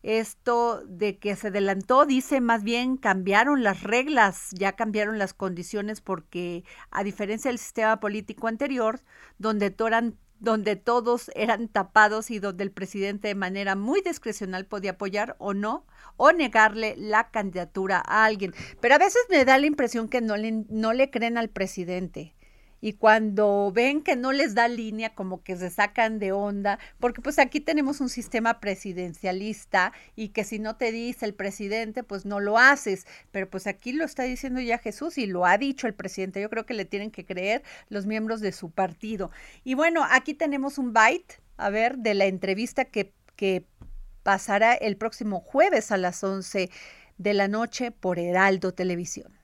Esto 0.02 0.82
de 0.86 1.18
que 1.18 1.36
se 1.36 1.48
adelantó, 1.48 2.06
dice, 2.06 2.40
más 2.40 2.64
bien 2.64 2.98
cambiaron 2.98 3.64
las 3.64 3.84
reglas, 3.84 4.50
ya 4.52 4.74
cambiaron 4.74 5.18
las 5.18 5.34
condiciones 5.34 6.00
porque 6.00 6.64
a 6.90 7.04
diferencia 7.04 7.52
del 7.52 7.60
sistema 7.60 8.00
político 8.00 8.48
anterior, 8.48 9.02
donde 9.38 9.72
toran 9.72 10.18
donde 10.40 10.78
todos 10.78 11.30
eran 11.36 11.68
tapados 11.68 12.32
y 12.32 12.40
donde 12.40 12.64
el 12.64 12.72
presidente 12.72 13.28
de 13.28 13.36
manera 13.36 13.76
muy 13.76 14.02
discrecional 14.02 14.66
podía 14.66 14.92
apoyar 14.92 15.36
o 15.38 15.54
no, 15.54 15.86
o 16.16 16.32
negarle 16.32 16.96
la 16.98 17.30
candidatura 17.30 18.02
a 18.06 18.26
alguien. 18.26 18.54
Pero 18.80 18.96
a 18.96 19.00
veces 19.00 19.22
me 19.30 19.44
da 19.44 19.58
la 19.58 19.66
impresión 19.66 20.08
que 20.08 20.22
no 20.22 20.38
le, 20.38 20.64
no 20.70 20.94
le 20.94 21.12
creen 21.12 21.38
al 21.38 21.50
presidente. 21.50 22.36
Y 22.82 22.94
cuando 22.94 23.72
ven 23.74 24.02
que 24.02 24.16
no 24.16 24.32
les 24.32 24.56
da 24.56 24.68
línea, 24.68 25.14
como 25.14 25.44
que 25.44 25.58
se 25.58 25.70
sacan 25.70 26.20
de 26.20 26.32
onda, 26.32 26.80
porque 27.00 27.22
pues 27.22 27.40
aquí 27.40 27.60
tenemos 27.60 28.02
un 28.02 28.10
sistema 28.10 28.60
presidencialista 28.60 29.92
y 30.16 30.30
que 30.30 30.44
si 30.44 30.60
no 30.60 30.76
te 30.78 30.92
dice 30.92 31.26
el 31.26 31.34
presidente, 31.34 32.04
pues 32.04 32.26
no 32.26 32.40
lo 32.40 32.58
haces. 32.58 33.06
Pero 33.32 33.50
pues 33.50 33.68
aquí 33.68 33.92
lo 33.92 34.06
está 34.06 34.24
diciendo 34.24 34.62
ya 34.62 34.78
Jesús 34.78 35.18
y 35.18 35.26
lo 35.26 35.46
ha 35.46 35.58
dicho 35.58 35.88
el 35.88 35.94
presidente. 35.94 36.42
Yo 36.42 36.50
creo 36.50 36.66
que 36.66 36.74
le 36.74 36.86
tienen 36.86 37.12
que 37.12 37.26
creer 37.26 37.64
los 37.90 38.06
miembros 38.06 38.42
de 38.42 38.52
su 38.52 38.72
partido. 38.72 39.32
Y 39.64 39.74
bueno, 39.74 40.06
aquí 40.10 40.34
tenemos 40.34 40.78
un 40.78 40.94
byte, 40.94 41.42
a 41.58 41.70
ver, 41.70 41.98
de 41.98 42.14
la 42.14 42.26
entrevista 42.26 42.86
que, 42.86 43.14
que 43.36 43.66
pasará 44.24 44.74
el 44.74 44.98
próximo 44.98 45.40
jueves 45.40 45.92
a 45.92 45.98
las 45.98 46.24
11 46.24 46.70
de 47.18 47.34
la 47.34 47.48
noche 47.48 47.92
por 47.92 48.20
Heraldo 48.20 48.74
Televisión. 48.74 49.39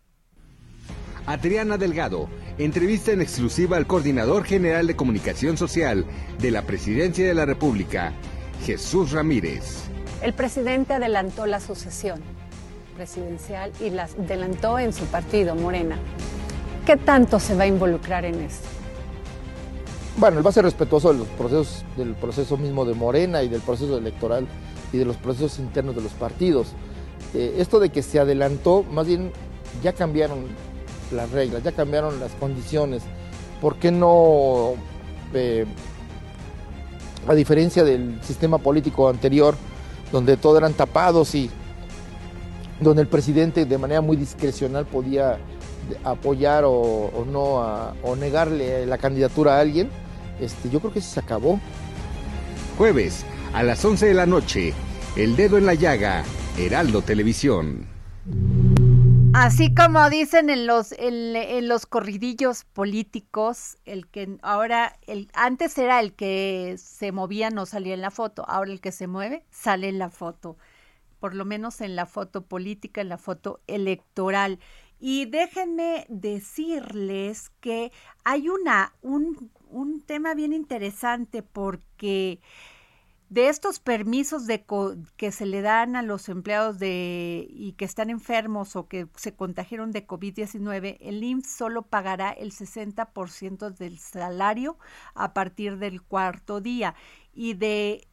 Adriana 1.27 1.77
Delgado, 1.77 2.29
entrevista 2.59 3.11
en 3.11 3.21
exclusiva 3.21 3.77
al 3.77 3.87
coordinador 3.87 4.43
general 4.43 4.85
de 4.85 4.95
comunicación 4.95 5.57
social 5.57 6.05
de 6.39 6.51
la 6.51 6.61
Presidencia 6.61 7.27
de 7.27 7.33
la 7.33 7.45
República, 7.45 8.13
Jesús 8.63 9.11
Ramírez. 9.11 9.85
El 10.21 10.33
presidente 10.33 10.93
adelantó 10.93 11.47
la 11.47 11.59
sucesión 11.59 12.21
presidencial 12.95 13.71
y 13.79 13.89
la 13.89 14.03
adelantó 14.03 14.77
en 14.77 14.93
su 14.93 15.05
partido, 15.05 15.55
Morena. 15.55 15.97
¿Qué 16.85 16.95
tanto 16.95 17.39
se 17.39 17.55
va 17.55 17.63
a 17.63 17.67
involucrar 17.67 18.23
en 18.23 18.41
esto? 18.41 18.67
Bueno, 20.17 20.37
él 20.37 20.45
va 20.45 20.51
a 20.51 20.53
ser 20.53 20.63
respetuoso 20.63 21.11
de 21.11 21.19
los 21.19 21.27
procesos, 21.29 21.83
del 21.97 22.13
proceso 22.13 22.55
mismo 22.55 22.85
de 22.85 22.93
Morena 22.93 23.41
y 23.41 23.49
del 23.49 23.61
proceso 23.61 23.97
electoral 23.97 24.47
y 24.93 24.97
de 24.97 25.05
los 25.05 25.17
procesos 25.17 25.57
internos 25.57 25.95
de 25.95 26.03
los 26.03 26.13
partidos. 26.13 26.73
Eh, 27.33 27.55
esto 27.57 27.79
de 27.79 27.89
que 27.89 28.03
se 28.03 28.19
adelantó, 28.19 28.83
más 28.83 29.07
bien 29.07 29.31
ya 29.83 29.91
cambiaron 29.91 30.45
las 31.11 31.31
reglas, 31.31 31.63
ya 31.63 31.71
cambiaron 31.71 32.19
las 32.19 32.31
condiciones. 32.33 33.03
¿Por 33.61 33.77
qué 33.77 33.91
no, 33.91 34.73
eh, 35.33 35.65
a 37.27 37.33
diferencia 37.33 37.83
del 37.83 38.19
sistema 38.21 38.57
político 38.57 39.09
anterior, 39.09 39.55
donde 40.11 40.37
todo 40.37 40.57
eran 40.57 40.73
tapados 40.73 41.33
y 41.35 41.49
donde 42.79 43.01
el 43.01 43.07
presidente 43.07 43.65
de 43.65 43.77
manera 43.77 44.01
muy 44.01 44.17
discrecional 44.17 44.85
podía 44.85 45.37
apoyar 46.03 46.63
o, 46.65 47.25
no 47.31 47.91
o 48.03 48.15
negarle 48.15 48.85
la 48.85 48.97
candidatura 48.97 49.57
a 49.57 49.61
alguien, 49.61 49.89
este, 50.39 50.69
yo 50.69 50.79
creo 50.79 50.93
que 50.93 51.01
se 51.01 51.19
acabó. 51.19 51.59
Jueves 52.77 53.25
a 53.53 53.63
las 53.63 53.83
11 53.83 54.07
de 54.07 54.13
la 54.13 54.25
noche, 54.25 54.73
El 55.15 55.35
Dedo 55.35 55.57
en 55.57 55.65
la 55.65 55.75
Llaga, 55.75 56.23
Heraldo 56.57 57.01
Televisión. 57.01 57.85
Así 59.37 59.75
como 59.75 60.09
dicen 60.09 60.49
en 60.49 60.65
los, 60.65 60.93
en, 60.93 61.67
los 61.67 61.85
corridillos 61.85 62.63
políticos, 62.63 63.77
el 63.83 64.07
que 64.07 64.37
ahora, 64.41 64.97
el, 65.07 65.29
antes 65.33 65.77
era 65.77 65.99
el 65.99 66.13
que 66.13 66.75
se 66.77 67.11
movía 67.11 67.49
no 67.49 67.65
salía 67.65 67.95
en 67.95 67.99
la 67.99 68.11
foto, 68.11 68.45
ahora 68.47 68.71
el 68.71 68.79
que 68.79 68.93
se 68.93 69.07
mueve 69.07 69.45
sale 69.51 69.89
en 69.89 69.99
la 69.99 70.09
foto, 70.09 70.55
por 71.19 71.35
lo 71.35 71.43
menos 71.43 71.81
en 71.81 71.97
la 71.97 72.05
foto 72.05 72.45
política, 72.45 73.01
en 73.01 73.09
la 73.09 73.17
foto 73.17 73.59
electoral. 73.67 74.57
Y 75.01 75.25
déjenme 75.25 76.05
decirles 76.07 77.51
que 77.59 77.91
hay 78.23 78.47
una, 78.47 78.93
un, 79.01 79.51
un 79.69 80.01
tema 80.01 80.33
bien 80.33 80.53
interesante 80.53 81.43
porque 81.43 82.39
de 83.35 83.49
estos 83.49 83.79
permisos 83.79 84.47
de 84.47 84.65
que 85.17 85.31
se 85.33 85.45
le 85.45 85.61
dan 85.61 85.97
a 85.97 86.01
los 86.01 86.29
empleados 86.29 86.79
de 86.79 87.45
y 87.49 87.73
que 87.73 87.83
están 87.83 88.09
enfermos 88.09 88.77
o 88.77 88.87
que 88.87 89.09
se 89.17 89.35
contagiaron 89.35 89.91
de 89.91 90.07
COVID-19, 90.07 90.95
el 91.01 91.21
IMSS 91.21 91.49
solo 91.49 91.81
pagará 91.81 92.31
el 92.31 92.53
60% 92.53 93.75
del 93.75 93.99
salario 93.99 94.77
a 95.15 95.33
partir 95.33 95.79
del 95.79 96.01
cuarto 96.01 96.61
día. 96.61 96.95
Y 97.33 97.55
de 97.55 98.07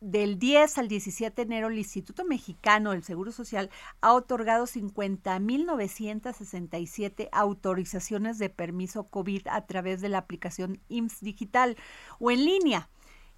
del 0.00 0.40
10 0.40 0.78
al 0.78 0.88
17 0.88 1.36
de 1.36 1.42
enero, 1.42 1.68
el 1.68 1.78
Instituto 1.78 2.24
Mexicano 2.24 2.90
del 2.90 3.04
Seguro 3.04 3.30
Social 3.30 3.70
ha 4.00 4.12
otorgado 4.12 4.66
50.967 4.66 7.28
autorizaciones 7.30 8.38
de 8.38 8.50
permiso 8.50 9.04
COVID 9.04 9.46
a 9.46 9.66
través 9.66 10.00
de 10.00 10.08
la 10.08 10.18
aplicación 10.18 10.80
IMSS 10.88 11.20
Digital 11.20 11.76
o 12.18 12.32
en 12.32 12.44
línea 12.44 12.88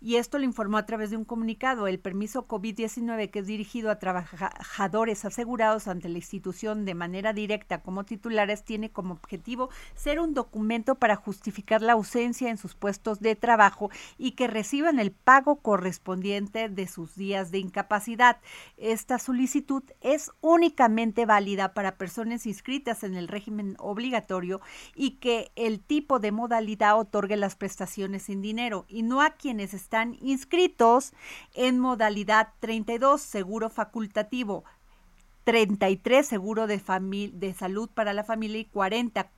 y 0.01 0.17
esto 0.17 0.39
lo 0.39 0.45
informó 0.45 0.77
a 0.77 0.87
través 0.87 1.11
de 1.11 1.17
un 1.17 1.25
comunicado. 1.25 1.87
El 1.87 1.99
permiso 1.99 2.47
COVID-19 2.47 3.31
que 3.31 3.39
es 3.41 3.47
dirigido 3.47 3.91
a 3.91 3.99
trabajadores 3.99 5.25
asegurados 5.25 5.89
ante 5.89 6.09
la 6.09 6.19
institución 6.19 6.85
de 6.85 6.95
manera 6.95 7.33
directa 7.33 7.83
como 7.83 8.05
titulares 8.05 8.65
tiene 8.65 8.91
como 8.91 9.15
objetivo 9.15 9.71
ser 9.95 10.21
un 10.21 10.35
documento 10.35 10.97
para 10.97 11.17
justificar 11.17 11.83
la 11.83 11.95
ausencia 11.95 12.51
en 12.51 12.59
sus 12.59 12.75
puestos 12.75 13.21
de 13.21 13.37
trabajo 13.37 13.91
y 14.19 14.33
que 14.33 14.47
reciban 14.47 14.99
el 14.99 15.13
pago 15.13 15.57
correspondiente 15.57 16.69
de 16.69 16.87
sus 16.87 17.17
días 17.17 17.51
de 17.51 17.59
incapacidad. 17.59 18.39
Esta 18.77 19.19
solicitud 19.19 19.83
es 20.01 20.31
únicamente 20.41 21.27
válida 21.27 21.75
para 21.75 21.97
personas 21.97 22.47
inscritas 22.47 23.03
en 23.03 23.15
el 23.15 23.29
régimen 23.29 23.77
obligatorio 23.79 24.61
y 24.95 25.13
que 25.13 25.51
el 25.57 25.81
tipo 25.81 26.19
de 26.19 26.33
modalidad 26.33 26.99
otorgue 26.99 27.37
las 27.37 27.57
prestaciones 27.57 28.25
sin 28.25 28.43
dinero 28.43 28.85
y 28.89 29.03
no 29.03 29.23
a 29.23 29.31
quienes 29.31 29.75
están 29.87 30.17
inscritos 30.21 31.13
en 31.55 31.79
modalidad 31.79 32.49
32, 32.59 33.21
seguro 33.21 33.71
facultativo, 33.71 34.65
33, 35.45 36.27
seguro 36.27 36.67
de, 36.67 36.83
de 37.33 37.55
salud 37.55 37.89
para 37.95 38.13
la 38.13 38.25
familia 38.25 38.59
y 38.59 38.65
40, 38.65 39.31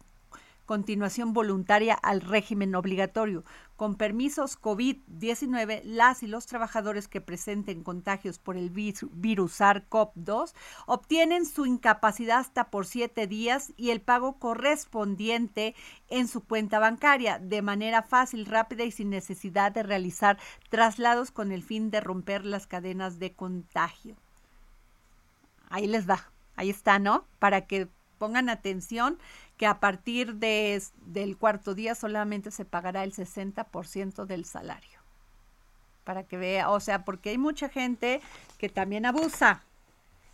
continuación 0.69 1.33
voluntaria 1.33 1.95
al 1.95 2.21
régimen 2.21 2.75
obligatorio. 2.75 3.43
Con 3.75 3.95
permisos 3.95 4.61
COVID-19, 4.61 5.81
las 5.85 6.23
y 6.23 6.27
los 6.27 6.45
trabajadores 6.45 7.09
que 7.09 7.23
presenten 7.23 7.83
contagios 7.83 8.39
por 8.39 8.59
el 8.59 8.69
virus 8.69 9.61
SARS-CoV-2 9.61 10.53
obtienen 10.87 11.47
su 11.47 11.65
incapacidad 11.65 12.41
hasta 12.41 12.69
por 12.69 12.85
siete 12.85 13.27
días 13.27 13.73
y 13.79 13.91
el 13.91 14.03
pago 14.03 14.39
correspondiente 14.39 15.75
en 16.11 16.29
su 16.29 16.45
cuenta 16.45 16.79
bancaria 16.79 17.39
de 17.39 17.63
manera 17.63 18.03
fácil, 18.03 18.45
rápida 18.45 18.85
y 18.85 18.91
sin 18.91 19.09
necesidad 19.09 19.73
de 19.73 19.83
realizar 19.83 20.39
traslados 20.69 21.31
con 21.31 21.51
el 21.51 21.63
fin 21.63 21.91
de 21.91 22.03
romper 22.03 22.45
las 22.45 22.67
cadenas 22.67 23.19
de 23.19 23.33
contagio. 23.33 24.17
Ahí 25.71 25.87
les 25.87 26.07
va, 26.07 26.31
ahí 26.57 26.69
está, 26.69 26.99
¿no? 26.99 27.25
Para 27.39 27.63
que 27.67 27.89
pongan 28.19 28.51
atención 28.51 29.19
que 29.59 29.67
a 29.67 29.81
partir 29.81 30.37
de, 30.37 30.81
del 31.05 31.37
cuarto 31.37 31.75
día 31.75 31.95
solamente 31.95 32.51
se 32.51 32.65
pagará 32.65 33.05
el 33.05 33.13
60% 33.13 34.25
del 34.25 34.45
salario. 34.45 34.99
Para 36.05 36.23
que 36.23 36.39
vea, 36.39 36.71
o 36.71 36.81
sea, 36.81 37.05
porque 37.05 37.31
hay 37.31 37.39
mucha 37.39 37.69
gente 37.69 38.23
que 38.57 38.69
también 38.69 39.05
abusa 39.05 39.63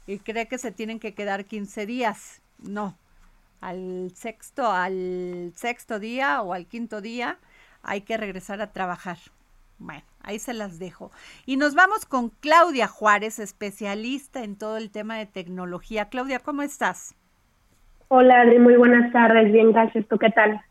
y 0.06 0.18
cree 0.18 0.46
que 0.46 0.58
se 0.58 0.70
tienen 0.70 1.00
que 1.00 1.14
quedar 1.14 1.46
15 1.46 1.86
días. 1.86 2.42
No, 2.58 2.96
al 3.60 4.12
sexto, 4.14 4.70
al 4.70 5.52
sexto 5.56 5.98
día 5.98 6.42
o 6.42 6.52
al 6.52 6.66
quinto 6.66 7.00
día 7.00 7.38
hay 7.82 8.02
que 8.02 8.18
regresar 8.18 8.60
a 8.60 8.72
trabajar. 8.72 9.18
Bueno, 9.78 10.04
ahí 10.20 10.38
se 10.38 10.52
las 10.52 10.78
dejo. 10.78 11.10
Y 11.46 11.56
nos 11.56 11.74
vamos 11.74 12.04
con 12.04 12.28
Claudia 12.28 12.86
Juárez, 12.86 13.38
especialista 13.38 14.44
en 14.44 14.56
todo 14.56 14.76
el 14.76 14.90
tema 14.90 15.16
de 15.16 15.26
tecnología. 15.26 16.10
Claudia, 16.10 16.40
¿cómo 16.40 16.62
estás? 16.62 17.14
Hola 18.16 18.44
muy 18.60 18.76
buenas 18.76 19.12
tardes, 19.12 19.50
bien, 19.50 19.72
gracias. 19.72 20.06
¿Tú 20.06 20.18
qué 20.18 20.30
tal? 20.30 20.64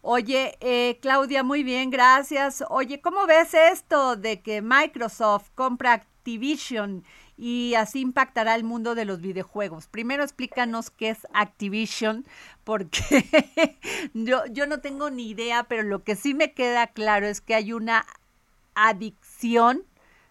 Oye, 0.00 0.58
eh, 0.60 0.98
Claudia, 1.00 1.44
muy 1.44 1.62
bien, 1.62 1.90
gracias. 1.90 2.64
Oye, 2.70 3.00
¿cómo 3.00 3.24
ves 3.24 3.54
esto 3.54 4.16
de 4.16 4.40
que 4.42 4.62
Microsoft 4.62 5.48
compra 5.54 5.92
Activision 5.92 7.04
y 7.36 7.74
así 7.74 8.00
impactará 8.00 8.56
el 8.56 8.64
mundo 8.64 8.96
de 8.96 9.04
los 9.04 9.20
videojuegos? 9.20 9.86
Primero 9.86 10.24
explícanos 10.24 10.90
qué 10.90 11.10
es 11.10 11.24
Activision, 11.34 12.26
porque 12.64 13.78
yo, 14.12 14.44
yo 14.50 14.66
no 14.66 14.80
tengo 14.80 15.08
ni 15.08 15.30
idea, 15.30 15.66
pero 15.68 15.84
lo 15.84 16.02
que 16.02 16.16
sí 16.16 16.34
me 16.34 16.52
queda 16.52 16.88
claro 16.88 17.28
es 17.28 17.40
que 17.40 17.54
hay 17.54 17.72
una 17.72 18.06
adicción 18.74 19.84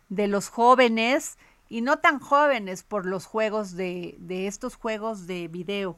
de 0.10 0.28
los 0.28 0.50
jóvenes 0.50 1.38
y 1.70 1.80
no 1.80 2.00
tan 2.00 2.20
jóvenes 2.20 2.84
por 2.84 3.06
los 3.06 3.26
juegos 3.26 3.78
de, 3.78 4.16
de 4.20 4.48
estos 4.48 4.76
juegos 4.76 5.28
de 5.28 5.48
video. 5.48 5.98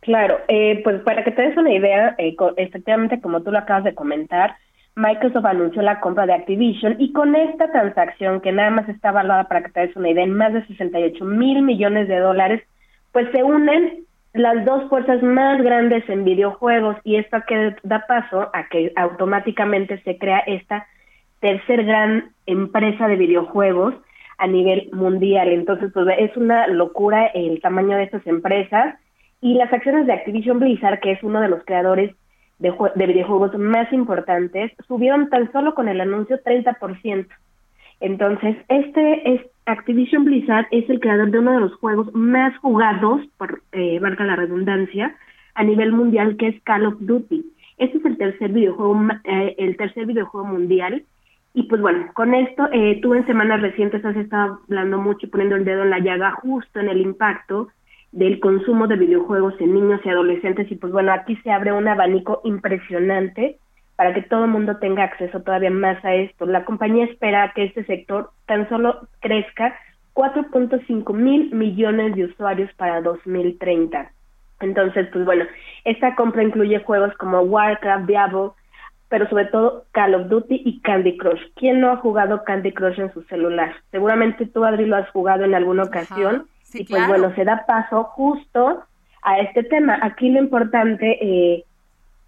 Claro, 0.00 0.38
eh, 0.48 0.80
pues 0.84 1.00
para 1.02 1.24
que 1.24 1.32
te 1.32 1.42
des 1.42 1.56
una 1.56 1.72
idea, 1.72 2.14
eh, 2.18 2.36
efectivamente, 2.56 3.20
como 3.20 3.42
tú 3.42 3.50
lo 3.50 3.58
acabas 3.58 3.84
de 3.84 3.94
comentar, 3.94 4.56
Microsoft 4.94 5.44
anunció 5.44 5.82
la 5.82 6.00
compra 6.00 6.26
de 6.26 6.34
Activision 6.34 6.96
y 6.98 7.12
con 7.12 7.34
esta 7.36 7.70
transacción, 7.70 8.40
que 8.40 8.52
nada 8.52 8.70
más 8.70 8.88
está 8.88 9.10
evaluada 9.10 9.44
para 9.44 9.62
que 9.62 9.70
te 9.70 9.80
des 9.80 9.96
una 9.96 10.10
idea, 10.10 10.24
en 10.24 10.34
más 10.34 10.52
de 10.52 10.66
68 10.66 11.24
mil 11.24 11.62
millones 11.62 12.08
de 12.08 12.18
dólares, 12.18 12.62
pues 13.12 13.28
se 13.32 13.42
unen 13.42 14.04
las 14.34 14.64
dos 14.64 14.88
fuerzas 14.88 15.22
más 15.22 15.60
grandes 15.62 16.08
en 16.08 16.24
videojuegos 16.24 16.96
y 17.04 17.16
esto 17.16 17.38
que 17.46 17.74
da 17.82 18.06
paso 18.06 18.50
a 18.52 18.68
que 18.68 18.92
automáticamente 18.96 20.00
se 20.02 20.18
crea 20.18 20.38
esta 20.40 20.86
tercer 21.40 21.84
gran 21.84 22.32
empresa 22.46 23.08
de 23.08 23.16
videojuegos 23.16 23.94
a 24.38 24.46
nivel 24.46 24.90
mundial. 24.92 25.48
Entonces, 25.48 25.90
pues 25.92 26.06
es 26.18 26.36
una 26.36 26.66
locura 26.66 27.26
el 27.26 27.60
tamaño 27.60 27.96
de 27.96 28.04
estas 28.04 28.26
empresas 28.26 28.96
y 29.40 29.54
las 29.54 29.72
acciones 29.72 30.06
de 30.06 30.12
Activision 30.12 30.58
Blizzard, 30.58 31.00
que 31.00 31.12
es 31.12 31.22
uno 31.22 31.40
de 31.40 31.48
los 31.48 31.64
creadores 31.64 32.14
de, 32.58 32.74
de 32.94 33.06
videojuegos 33.06 33.56
más 33.56 33.92
importantes, 33.92 34.72
subieron 34.86 35.30
tan 35.30 35.50
solo 35.52 35.74
con 35.74 35.88
el 35.88 36.00
anuncio 36.00 36.42
30%. 36.42 37.26
Entonces, 38.00 38.56
este 38.68 39.34
es 39.34 39.40
Activision 39.66 40.24
Blizzard 40.24 40.66
es 40.70 40.88
el 40.88 41.00
creador 41.00 41.30
de 41.30 41.38
uno 41.40 41.52
de 41.52 41.60
los 41.60 41.74
juegos 41.74 42.12
más 42.14 42.56
jugados, 42.58 43.20
por 43.36 43.62
eh, 43.72 43.98
valga 44.00 44.24
la 44.24 44.36
redundancia, 44.36 45.14
a 45.54 45.64
nivel 45.64 45.92
mundial, 45.92 46.36
que 46.36 46.48
es 46.48 46.62
Call 46.62 46.86
of 46.86 46.94
Duty. 47.00 47.44
Este 47.76 47.98
es 47.98 48.04
el 48.04 48.16
tercer 48.16 48.50
videojuego, 48.52 48.98
eh, 49.24 49.54
el 49.58 49.76
tercer 49.76 50.06
videojuego 50.06 50.46
mundial. 50.46 51.04
Y 51.54 51.64
pues 51.64 51.80
bueno, 51.80 52.10
con 52.14 52.34
esto, 52.34 52.68
eh, 52.72 53.00
tú 53.02 53.14
en 53.14 53.26
semanas 53.26 53.60
recientes 53.60 54.04
has 54.04 54.16
estado 54.16 54.60
hablando 54.68 54.98
mucho, 54.98 55.28
poniendo 55.28 55.56
el 55.56 55.64
dedo 55.64 55.82
en 55.82 55.90
la 55.90 55.98
llaga 55.98 56.32
justo 56.32 56.80
en 56.80 56.88
el 56.88 57.00
impacto 57.00 57.68
del 58.12 58.40
consumo 58.40 58.86
de 58.86 58.96
videojuegos 58.96 59.54
en 59.60 59.74
niños 59.74 60.00
y 60.04 60.08
adolescentes 60.08 60.70
y 60.70 60.76
pues 60.76 60.92
bueno, 60.92 61.12
aquí 61.12 61.36
se 61.42 61.50
abre 61.50 61.72
un 61.72 61.88
abanico 61.88 62.40
impresionante 62.44 63.58
para 63.96 64.14
que 64.14 64.22
todo 64.22 64.44
el 64.44 64.50
mundo 64.50 64.76
tenga 64.76 65.04
acceso 65.04 65.40
todavía 65.40 65.70
más 65.70 66.02
a 66.04 66.14
esto. 66.14 66.46
La 66.46 66.64
compañía 66.64 67.04
espera 67.04 67.52
que 67.54 67.64
este 67.64 67.84
sector 67.84 68.30
tan 68.46 68.68
solo 68.68 69.08
crezca 69.20 69.76
4.5 70.14 71.14
mil 71.14 71.52
millones 71.52 72.14
de 72.14 72.24
usuarios 72.24 72.72
para 72.74 73.02
2030. 73.02 74.10
Entonces, 74.60 75.08
pues 75.12 75.24
bueno, 75.24 75.44
esta 75.84 76.14
compra 76.16 76.42
incluye 76.42 76.80
juegos 76.80 77.12
como 77.14 77.40
Warcraft, 77.42 78.06
Diablo, 78.06 78.54
pero 79.08 79.28
sobre 79.28 79.46
todo 79.46 79.84
Call 79.92 80.14
of 80.14 80.28
Duty 80.28 80.62
y 80.64 80.80
Candy 80.80 81.16
Crush. 81.16 81.40
¿Quién 81.56 81.80
no 81.80 81.90
ha 81.90 81.96
jugado 81.96 82.44
Candy 82.44 82.72
Crush 82.72 82.98
en 82.98 83.12
su 83.12 83.22
celular? 83.22 83.74
Seguramente 83.90 84.46
tú, 84.46 84.64
Adri, 84.64 84.86
lo 84.86 84.96
has 84.96 85.08
jugado 85.10 85.44
en 85.44 85.54
alguna 85.54 85.84
ocasión. 85.84 86.46
Y 86.74 86.84
pues 86.84 87.08
bueno, 87.08 87.34
se 87.34 87.44
da 87.44 87.64
paso 87.66 88.04
justo 88.04 88.84
a 89.22 89.38
este 89.40 89.62
tema. 89.64 89.98
Aquí 90.02 90.30
lo 90.30 90.38
importante, 90.38 91.18
eh, 91.20 91.64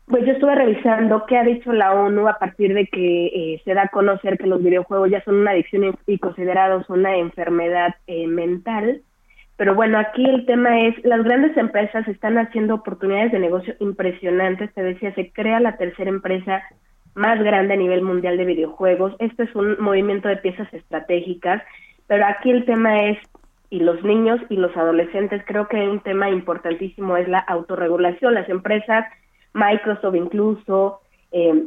pues 0.07 0.25
yo 0.27 0.33
estuve 0.33 0.55
revisando 0.55 1.25
qué 1.27 1.39
ha 1.39 1.45
dicho 1.45 1.73
la 1.73 1.93
ONU 1.93 2.27
a 2.29 2.39
partir 2.39 2.75
de 2.75 2.87
que 2.87 3.27
eh, 3.27 3.63
se 3.65 3.75
da 3.75 3.83
a 3.83 3.89
conocer 3.89 4.39
que 4.39 4.47
los 4.47 4.63
videojuegos 4.63 5.11
ya 5.11 5.23
son 5.25 5.37
una 5.37 5.53
adicción 5.53 5.97
y 6.07 6.19
considerados 6.19 6.89
una 6.91 7.17
enfermedad 7.17 7.95
eh, 8.07 8.27
mental. 8.27 9.03
Pero 9.57 9.75
bueno, 9.75 9.99
aquí 9.99 10.25
el 10.25 10.47
tema 10.47 10.87
es, 10.87 10.95
las 11.05 11.23
grandes 11.23 11.57
empresas 11.57 12.09
están 12.09 12.39
haciendo 12.39 12.77
oportunidades 12.77 13.31
de 13.31 13.39
negocio 13.39 13.75
impresionantes. 13.79 14.73
Te 14.73 14.83
decía, 14.83 15.15
se 15.15 15.31
crea 15.33 15.61
la 15.61 15.77
tercera 15.77 16.09
empresa 16.09 16.63
más 17.15 17.39
grande 17.43 17.75
a 17.75 17.77
nivel 17.77 18.03
mundial 18.03 18.37
de 18.37 18.47
videojuegos. 18.47 19.15
Este 19.19 19.45
es 19.45 19.55
un 19.55 19.77
movimiento 19.81 20.29
de 20.29 20.39
piezas 20.39 20.73
estratégicas, 20.73 21.63
pero 22.07 22.25
aquí 22.27 22.51
el 22.51 22.65
tema 22.65 23.05
es, 23.05 23.19
y 23.71 23.79
los 23.79 24.03
niños 24.03 24.41
y 24.49 24.57
los 24.57 24.77
adolescentes, 24.77 25.43
creo 25.47 25.69
que 25.69 25.77
un 25.89 26.01
tema 26.01 26.29
importantísimo 26.29 27.17
es 27.17 27.29
la 27.29 27.39
autorregulación. 27.39 28.35
Las 28.35 28.49
empresas, 28.49 29.07
Microsoft 29.55 30.17
incluso, 30.17 31.01
eh, 31.31 31.65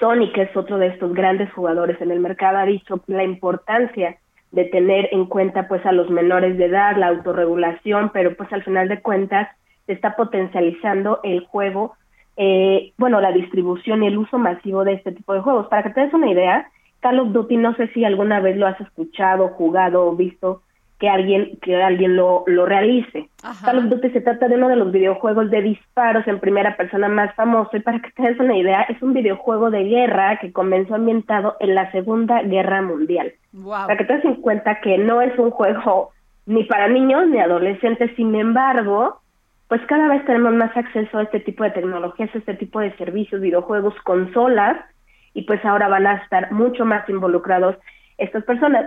Sony, 0.00 0.32
que 0.34 0.42
es 0.42 0.56
otro 0.56 0.78
de 0.78 0.88
estos 0.88 1.14
grandes 1.14 1.52
jugadores 1.52 2.00
en 2.00 2.10
el 2.10 2.20
mercado, 2.20 2.58
ha 2.58 2.66
dicho 2.66 3.00
la 3.06 3.22
importancia 3.22 4.18
de 4.50 4.64
tener 4.64 5.08
en 5.12 5.26
cuenta 5.26 5.68
pues 5.68 5.84
a 5.86 5.92
los 5.92 6.10
menores 6.10 6.58
de 6.58 6.66
edad, 6.66 6.96
la 6.96 7.08
autorregulación, 7.08 8.10
pero 8.12 8.34
pues 8.34 8.52
al 8.52 8.64
final 8.64 8.88
de 8.88 9.00
cuentas 9.00 9.48
se 9.86 9.92
está 9.92 10.16
potencializando 10.16 11.20
el 11.22 11.46
juego, 11.46 11.94
eh, 12.36 12.92
bueno, 12.98 13.20
la 13.20 13.32
distribución 13.32 14.02
y 14.02 14.06
el 14.06 14.18
uso 14.18 14.38
masivo 14.38 14.84
de 14.84 14.94
este 14.94 15.12
tipo 15.12 15.34
de 15.34 15.40
juegos. 15.40 15.68
Para 15.68 15.82
que 15.82 15.90
te 15.90 16.00
des 16.00 16.14
una 16.14 16.30
idea, 16.30 16.68
Call 17.00 17.20
of 17.20 17.32
Duty, 17.32 17.56
no 17.56 17.74
sé 17.76 17.88
si 17.88 18.04
alguna 18.04 18.40
vez 18.40 18.56
lo 18.56 18.66
has 18.66 18.80
escuchado, 18.80 19.48
jugado 19.48 20.06
o 20.06 20.16
visto, 20.16 20.62
que 20.98 21.08
alguien 21.08 21.58
que 21.62 21.80
alguien 21.80 22.16
lo, 22.16 22.44
lo 22.46 22.66
realice. 22.66 23.28
Call 23.64 23.78
of 23.78 23.84
Duty 23.84 24.10
se 24.10 24.20
trata 24.20 24.48
de 24.48 24.56
uno 24.56 24.68
de 24.68 24.76
los 24.76 24.90
videojuegos 24.90 25.50
de 25.50 25.62
disparos 25.62 26.26
en 26.26 26.40
primera 26.40 26.76
persona 26.76 27.08
más 27.08 27.34
famoso 27.34 27.76
y 27.76 27.80
para 27.80 28.00
que 28.00 28.10
te 28.10 28.22
des 28.22 28.38
una 28.40 28.56
idea, 28.56 28.82
es 28.82 29.00
un 29.00 29.12
videojuego 29.12 29.70
de 29.70 29.84
guerra 29.84 30.38
que 30.40 30.52
comenzó 30.52 30.96
ambientado 30.96 31.56
en 31.60 31.74
la 31.74 31.90
Segunda 31.92 32.42
Guerra 32.42 32.82
Mundial. 32.82 33.32
Para 33.64 33.96
que 33.96 34.04
te 34.04 34.14
des 34.14 34.24
en 34.24 34.36
cuenta 34.36 34.80
que 34.80 34.98
no 34.98 35.22
es 35.22 35.38
un 35.38 35.50
juego 35.50 36.10
ni 36.46 36.64
para 36.64 36.88
niños 36.88 37.28
ni 37.28 37.38
adolescentes, 37.38 38.10
sin 38.16 38.34
embargo, 38.34 39.20
pues 39.68 39.80
cada 39.86 40.08
vez 40.08 40.24
tenemos 40.24 40.54
más 40.54 40.74
acceso 40.76 41.18
a 41.18 41.22
este 41.22 41.40
tipo 41.40 41.62
de 41.62 41.70
tecnologías, 41.70 42.34
a 42.34 42.38
este 42.38 42.54
tipo 42.54 42.80
de 42.80 42.96
servicios, 42.96 43.40
videojuegos, 43.40 43.94
consolas, 44.02 44.78
y 45.34 45.42
pues 45.42 45.64
ahora 45.64 45.88
van 45.88 46.06
a 46.06 46.14
estar 46.14 46.50
mucho 46.50 46.84
más 46.84 47.08
involucrados 47.08 47.76
estas 48.16 48.42
personas 48.44 48.86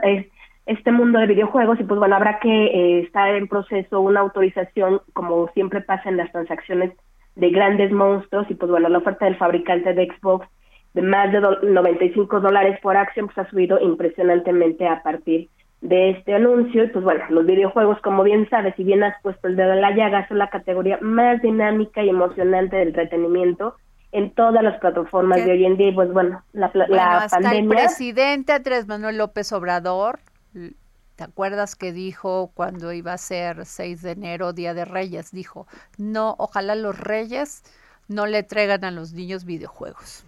este 0.72 0.91
mundo 0.91 1.19
de 1.19 1.28
videojuegos 1.28 1.80
y 1.80 1.84
pues 1.84 1.99
bueno, 1.99 2.15
habrá 2.15 2.39
que 2.39 2.49
eh, 2.49 2.99
estar 3.01 3.36
en 3.36 3.47
proceso 3.47 3.99
una 3.99 4.22
autorización 4.22 5.01
como 5.13 5.49
siempre 5.49 5.82
pasa 5.82 6.09
en 6.09 6.17
las 6.17 6.32
transacciones 6.32 6.93
de 7.36 7.49
grandes 7.49 7.91
monstruos 7.91 8.45
y 8.49 8.55
pues 8.55 8.72
bueno, 8.72 8.89
la 8.89 8.99
oferta 8.99 9.26
del 9.26 9.38
fabricante 9.38 9.93
de 9.93 10.07
Xbox 10.07 10.47
de 10.93 11.01
más 11.01 11.32
de 11.32 11.41
95 11.41 12.39
dólares 12.39 12.80
por 12.82 12.97
acción 12.97 13.28
pues 13.28 13.38
ha 13.38 13.49
subido 13.49 13.80
impresionantemente 13.80 14.88
a 14.88 15.03
partir 15.03 15.49
de 15.82 16.11
este 16.11 16.34
anuncio. 16.34 16.84
Y 16.84 16.88
pues 16.88 17.03
bueno, 17.03 17.24
los 17.30 17.45
videojuegos 17.45 17.99
como 18.01 18.24
bien 18.24 18.49
sabes, 18.49 18.76
si 18.76 18.84
bien 18.84 19.03
has 19.03 19.22
puesto 19.22 19.47
el 19.47 19.55
dedo 19.55 19.74
en 19.74 19.82
la 19.82 19.95
llaga, 19.95 20.28
son 20.28 20.38
la 20.38 20.49
categoría 20.49 20.97
más 21.01 21.41
dinámica 21.41 22.03
y 22.03 22.09
emocionante 22.09 22.78
del 22.78 22.89
entretenimiento 22.89 23.76
en 24.13 24.32
todas 24.32 24.61
las 24.63 24.78
plataformas 24.80 25.43
de 25.45 25.51
hoy 25.51 25.65
en 25.65 25.78
día. 25.78 25.89
Y 25.89 25.93
pues 25.93 26.11
bueno, 26.11 26.43
la, 26.53 26.72
la 26.74 27.28
pandemia... 27.30 27.59
el 27.59 27.67
presidente 27.67 28.53
Andrés 28.53 28.88
Manuel 28.88 29.17
López 29.17 29.51
Obrador 29.53 30.19
¿Te 30.54 31.24
acuerdas 31.24 31.76
que 31.76 31.91
dijo 31.91 32.52
cuando 32.54 32.91
iba 32.93 33.14
a 33.14 33.18
ser 33.18 33.66
6 33.66 34.02
de 34.02 34.12
enero, 34.12 34.54
Día 34.54 34.74
de 34.74 34.86
Reyes? 34.86 35.32
Dijo, 35.32 35.68
no, 35.97 36.36
ojalá 36.39 36.76
los 36.76 36.99
reyes 36.99 37.64
no 38.08 38.26
le 38.26 38.43
traigan 38.43 38.84
a 38.84 38.91
los 38.91 39.14
niños 39.14 39.45
videojuegos. 39.45 40.26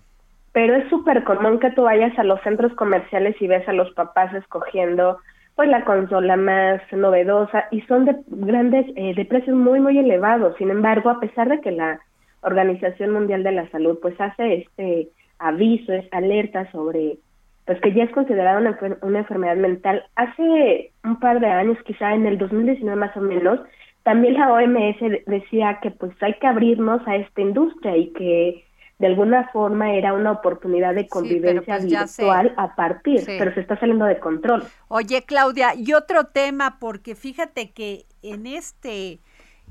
Pero 0.52 0.76
es 0.76 0.88
súper 0.90 1.24
común 1.24 1.60
que 1.60 1.72
tú 1.72 1.84
vayas 1.84 2.18
a 2.20 2.24
los 2.24 2.40
centros 2.42 2.74
comerciales 2.74 3.36
y 3.42 3.48
ves 3.48 3.68
a 3.68 3.74
los 3.74 3.92
papás 3.94 4.34
escogiendo 4.34 5.18
pues 5.56 5.70
la 5.70 5.86
consola 5.86 6.36
más 6.36 6.82
novedosa 6.92 7.66
y 7.72 7.82
son 7.82 8.06
de 8.06 8.16
grandes, 8.28 8.86
eh, 8.96 9.14
de 9.16 9.26
precios 9.26 9.56
muy, 9.56 9.80
muy 9.80 9.98
elevados. 9.98 10.56
Sin 10.58 10.70
embargo, 10.70 11.10
a 11.10 11.20
pesar 11.20 11.50
de 11.50 11.62
que 11.62 11.72
la 11.72 12.00
Organización 12.42 13.12
Mundial 13.12 13.44
de 13.44 13.52
la 13.52 13.70
Salud 13.70 13.98
pues 14.02 14.20
hace 14.20 14.56
este 14.56 15.10
aviso, 15.40 15.94
es 15.94 16.06
alerta 16.12 16.72
sobre 16.72 17.18
pues 17.66 17.80
que 17.82 17.94
ya 17.94 18.04
es 18.04 18.12
considerada 18.12 18.60
una, 18.60 18.78
una 19.02 19.20
enfermedad 19.20 19.56
mental. 19.56 20.04
Hace 20.16 20.92
un 21.04 21.20
par 21.20 21.40
de 21.40 21.48
años, 21.48 21.78
quizá 21.86 22.14
en 22.14 22.26
el 22.26 22.38
2019 22.38 23.00
más 23.00 23.16
o 23.16 23.22
menos, 23.22 23.60
también 24.04 24.34
la 24.34 24.52
OMS 24.52 25.26
decía 25.26 25.80
que 25.82 25.92
pues 25.92 26.12
hay 26.22 26.34
que 26.36 26.48
abrirnos 26.48 27.02
a 27.08 27.16
esta 27.16 27.42
industria 27.42 27.96
y 27.96 28.12
que 28.12 28.66
de 29.00 29.08
alguna 29.08 29.50
forma 29.52 29.94
era 29.94 30.14
una 30.14 30.32
oportunidad 30.32 30.94
de 30.94 31.08
convivencia 31.08 31.78
pues, 31.78 31.90
virtual 31.90 32.54
a 32.58 32.76
partir, 32.76 33.22
pero 33.26 33.54
se 33.54 33.62
está 33.62 33.80
saliendo 33.80 34.06
de 34.06 34.20
control. 34.20 34.64
Oye, 34.88 35.24
Claudia, 35.24 35.74
y 35.76 35.94
otro 35.94 36.26
tema, 36.26 36.78
porque 36.80 37.16
fíjate 37.16 37.72
que 37.72 38.06
en 38.22 38.46
este, 38.46 39.20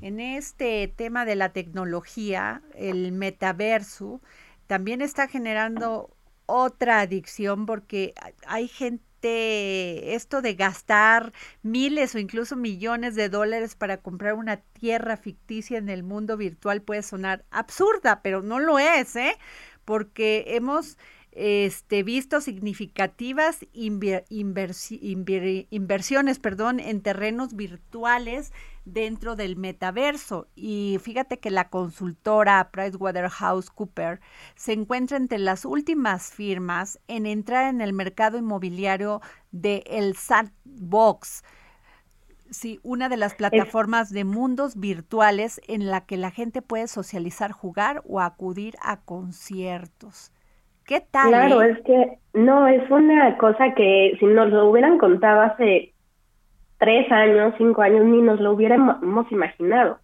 en 0.01 0.19
este 0.19 0.87
tema 0.95 1.25
de 1.25 1.35
la 1.35 1.49
tecnología, 1.49 2.61
el 2.75 3.11
metaverso, 3.11 4.19
también 4.67 5.01
está 5.01 5.27
generando 5.27 6.09
otra 6.45 7.01
adicción 7.01 7.65
porque 7.65 8.13
hay 8.45 8.67
gente, 8.67 10.15
esto 10.15 10.41
de 10.41 10.55
gastar 10.55 11.33
miles 11.61 12.15
o 12.15 12.19
incluso 12.19 12.55
millones 12.55 13.15
de 13.15 13.29
dólares 13.29 13.75
para 13.75 13.97
comprar 13.97 14.33
una 14.33 14.57
tierra 14.57 15.17
ficticia 15.17 15.77
en 15.77 15.89
el 15.89 16.03
mundo 16.03 16.37
virtual 16.37 16.81
puede 16.81 17.03
sonar 17.03 17.45
absurda, 17.49 18.21
pero 18.21 18.41
no 18.41 18.59
lo 18.59 18.79
es, 18.79 19.15
¿eh? 19.15 19.35
Porque 19.85 20.43
hemos 20.47 20.97
este, 21.31 22.03
visto 22.03 22.41
significativas 22.41 23.65
inversiones 23.71 26.39
perdón, 26.39 26.79
en 26.79 27.01
terrenos 27.01 27.55
virtuales 27.55 28.51
dentro 28.85 29.35
del 29.35 29.55
metaverso. 29.55 30.47
Y 30.55 30.97
fíjate 31.01 31.39
que 31.39 31.51
la 31.51 31.69
consultora 31.69 32.69
PricewaterhouseCoopers 32.71 34.21
se 34.55 34.73
encuentra 34.73 35.17
entre 35.17 35.39
las 35.39 35.65
últimas 35.65 36.31
firmas 36.31 36.99
en 37.07 37.25
entrar 37.25 37.69
en 37.69 37.81
el 37.81 37.93
mercado 37.93 38.37
inmobiliario 38.37 39.21
de 39.51 39.83
el 39.87 40.15
Sandbox. 40.15 41.43
Sí, 42.49 42.79
una 42.83 43.09
de 43.09 43.17
las 43.17 43.33
plataformas 43.33 44.11
de 44.11 44.25
mundos 44.25 44.79
virtuales 44.79 45.59
en 45.67 45.89
la 45.89 46.05
que 46.05 46.17
la 46.17 46.29
gente 46.29 46.61
puede 46.61 46.87
socializar, 46.87 47.51
jugar 47.51 48.03
o 48.05 48.19
acudir 48.19 48.75
a 48.83 49.01
conciertos. 49.01 50.31
¿Qué 50.85 50.99
tal? 50.99 51.29
Claro, 51.29 51.61
eh? 51.61 51.71
es 51.71 51.81
que 51.83 52.19
no, 52.33 52.67
es 52.67 52.89
una 52.91 53.37
cosa 53.37 53.73
que 53.73 54.15
si 54.19 54.25
nos 54.25 54.49
lo 54.49 54.69
hubieran 54.69 54.97
contado 54.97 55.41
hace 55.41 55.92
tres 56.83 57.11
años, 57.11 57.53
cinco 57.57 57.81
años, 57.81 58.05
ni 58.05 58.21
nos 58.21 58.39
lo 58.39 58.51
hubiéramos 58.51 59.31
imaginado. 59.31 59.99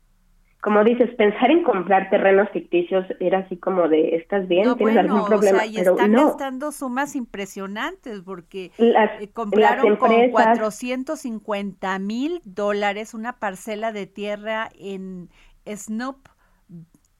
Como 0.61 0.83
dices, 0.83 1.09
pensar 1.15 1.51
en 1.51 1.63
comprar 1.63 2.09
terrenos 2.09 2.49
ficticios 2.49 3.05
era 3.21 3.39
así 3.39 3.55
como 3.57 3.87
de, 3.87 4.17
¿estás 4.17 4.45
bien? 4.47 4.75
¿Tienes 4.75 4.97
algún 4.97 5.25
problema? 5.25 5.65
y 5.65 5.77
están 5.77 6.11
gastando 6.11 6.73
sumas 6.73 7.15
impresionantes 7.15 8.21
porque 8.21 8.71
eh, 8.77 9.29
compraron 9.31 9.95
con 9.95 10.11
450 10.31 11.99
mil 11.99 12.41
dólares 12.43 13.13
una 13.13 13.39
parcela 13.39 13.93
de 13.93 14.05
tierra 14.05 14.69
en 14.77 15.29
Snoop 15.65 16.27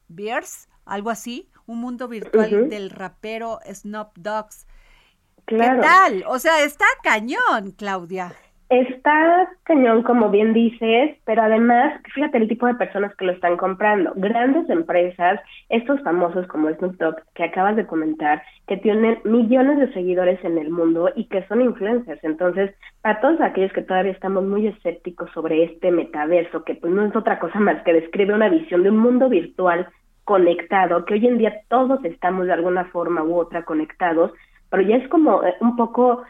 Bears, 0.09 0.67
algo 0.85 1.09
así, 1.09 1.49
un 1.65 1.79
mundo 1.79 2.09
virtual 2.09 2.67
del 2.69 2.89
rapero 2.89 3.59
Snoop 3.71 4.17
Dogs. 4.17 4.67
¿Qué 5.45 5.57
tal? 5.57 6.25
O 6.27 6.39
sea, 6.39 6.63
está 6.63 6.85
cañón, 7.03 7.71
Claudia. 7.77 8.33
Está 8.69 9.49
cañón, 9.63 10.03
como 10.03 10.29
bien 10.29 10.53
dices, 10.53 11.17
pero 11.25 11.41
además, 11.41 11.99
fíjate 12.13 12.37
el 12.37 12.47
tipo 12.47 12.67
de 12.67 12.75
personas 12.75 13.15
que 13.15 13.25
lo 13.25 13.31
están 13.31 13.57
comprando. 13.57 14.13
Grandes 14.15 14.69
empresas, 14.69 15.39
estos 15.69 15.99
famosos 16.03 16.45
como 16.45 16.69
Snoop 16.69 16.95
Dogg, 16.97 17.15
que 17.33 17.45
acabas 17.45 17.75
de 17.77 17.87
comentar, 17.87 18.43
que 18.67 18.77
tienen 18.77 19.17
millones 19.23 19.79
de 19.79 19.91
seguidores 19.91 20.37
en 20.45 20.59
el 20.59 20.69
mundo 20.69 21.09
y 21.15 21.25
que 21.29 21.47
son 21.47 21.61
influencers. 21.61 22.23
Entonces, 22.23 22.69
para 23.01 23.19
todos 23.21 23.41
aquellos 23.41 23.73
que 23.73 23.81
todavía 23.81 24.11
estamos 24.11 24.43
muy 24.43 24.67
escépticos 24.67 25.31
sobre 25.31 25.63
este 25.63 25.89
metaverso, 25.89 26.63
que 26.63 26.75
pues 26.75 26.93
no 26.93 27.03
es 27.03 27.15
otra 27.15 27.39
cosa 27.39 27.59
más 27.59 27.81
que 27.81 27.93
describe 27.93 28.35
una 28.35 28.49
visión 28.49 28.83
de 28.83 28.91
un 28.91 28.99
mundo 28.99 29.29
virtual 29.29 29.87
conectado, 30.25 31.05
que 31.05 31.15
hoy 31.15 31.25
en 31.25 31.39
día 31.39 31.61
todos 31.69 32.05
estamos 32.05 32.45
de 32.45 32.53
alguna 32.53 32.85
forma 32.85 33.23
u 33.23 33.35
otra 33.35 33.65
conectados, 33.65 34.31
pero 34.69 34.83
ya 34.83 34.97
es 34.97 35.07
como 35.07 35.43
eh, 35.43 35.55
un 35.59 35.75
poco 35.75 36.21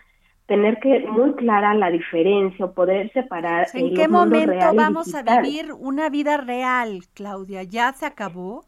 tener 0.50 0.80
que 0.80 1.08
muy 1.08 1.34
clara 1.36 1.74
la 1.76 1.91
diferencia 1.91 2.66
o 2.66 2.74
poder 2.74 3.14
separar. 3.14 3.68
¿En 3.74 3.93
qué 3.93 4.08
momento 4.08 4.74
vamos 4.74 5.14
a 5.16 5.22
vivir 5.22 5.72
una 5.72 6.10
vida 6.10 6.38
real, 6.38 7.04
Claudia? 7.14 7.64
¿Ya 7.64 7.93
se 7.93 8.06
acabó? 8.06 8.66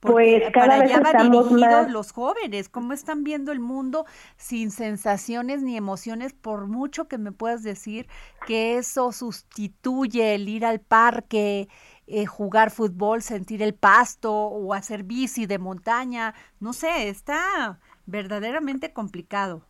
pues 0.00 0.42
cada 0.52 0.66
para 0.66 0.82
vez 0.82 0.94
allá 0.94 1.00
va 1.00 1.88
los 1.88 2.12
jóvenes, 2.12 2.68
cómo 2.68 2.92
están 2.92 3.24
viendo 3.24 3.52
el 3.52 3.60
mundo 3.60 4.04
sin 4.36 4.70
sensaciones 4.70 5.62
ni 5.62 5.78
emociones, 5.78 6.34
por 6.34 6.66
mucho 6.66 7.08
que 7.08 7.16
me 7.16 7.32
puedas 7.32 7.62
decir 7.62 8.06
que 8.46 8.76
eso 8.76 9.12
sustituye 9.12 10.34
el 10.34 10.46
ir 10.46 10.66
al 10.66 10.80
parque, 10.80 11.68
eh, 12.06 12.26
jugar 12.26 12.70
fútbol, 12.70 13.22
sentir 13.22 13.62
el 13.62 13.72
pasto 13.72 14.30
o 14.34 14.74
hacer 14.74 15.04
bici 15.04 15.46
de 15.46 15.58
montaña, 15.58 16.34
no 16.60 16.74
sé, 16.74 17.08
está 17.08 17.80
verdaderamente 18.04 18.92
complicado. 18.92 19.64